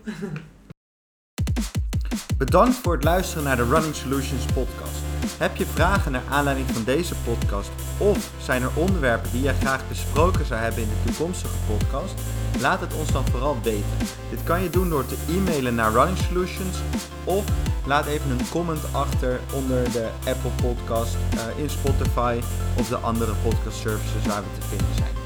Bedankt 2.38 2.76
voor 2.76 2.92
het 2.92 3.04
luisteren 3.04 3.44
naar 3.44 3.56
de 3.56 3.64
Running 3.64 3.94
Solutions 3.94 4.44
podcast. 4.44 4.93
Heb 5.38 5.56
je 5.56 5.66
vragen 5.66 6.12
naar 6.12 6.22
aanleiding 6.30 6.70
van 6.70 6.84
deze 6.84 7.14
podcast 7.14 7.70
of 7.98 8.30
zijn 8.42 8.62
er 8.62 8.70
onderwerpen 8.74 9.30
die 9.30 9.42
jij 9.42 9.54
graag 9.54 9.88
besproken 9.88 10.46
zou 10.46 10.60
hebben 10.60 10.82
in 10.82 10.88
de 10.88 11.10
toekomstige 11.10 11.56
podcast? 11.66 12.14
Laat 12.60 12.80
het 12.80 12.94
ons 12.94 13.12
dan 13.12 13.26
vooral 13.26 13.56
weten. 13.62 13.96
Dit 14.30 14.42
kan 14.44 14.62
je 14.62 14.70
doen 14.70 14.88
door 14.88 15.06
te 15.06 15.16
e-mailen 15.28 15.74
naar 15.74 15.92
Running 15.92 16.18
Solutions 16.18 16.78
of 17.24 17.44
laat 17.86 18.06
even 18.06 18.30
een 18.30 18.48
comment 18.50 18.92
achter 18.92 19.40
onder 19.54 19.92
de 19.92 20.08
Apple 20.26 20.50
Podcast, 20.62 21.16
uh, 21.34 21.62
in 21.62 21.70
Spotify 21.70 22.38
of 22.78 22.88
de 22.88 22.96
andere 22.96 23.32
podcast 23.42 23.78
services 23.78 24.26
waar 24.26 24.42
we 24.42 24.60
te 24.60 24.66
vinden 24.66 24.94
zijn. 24.96 25.23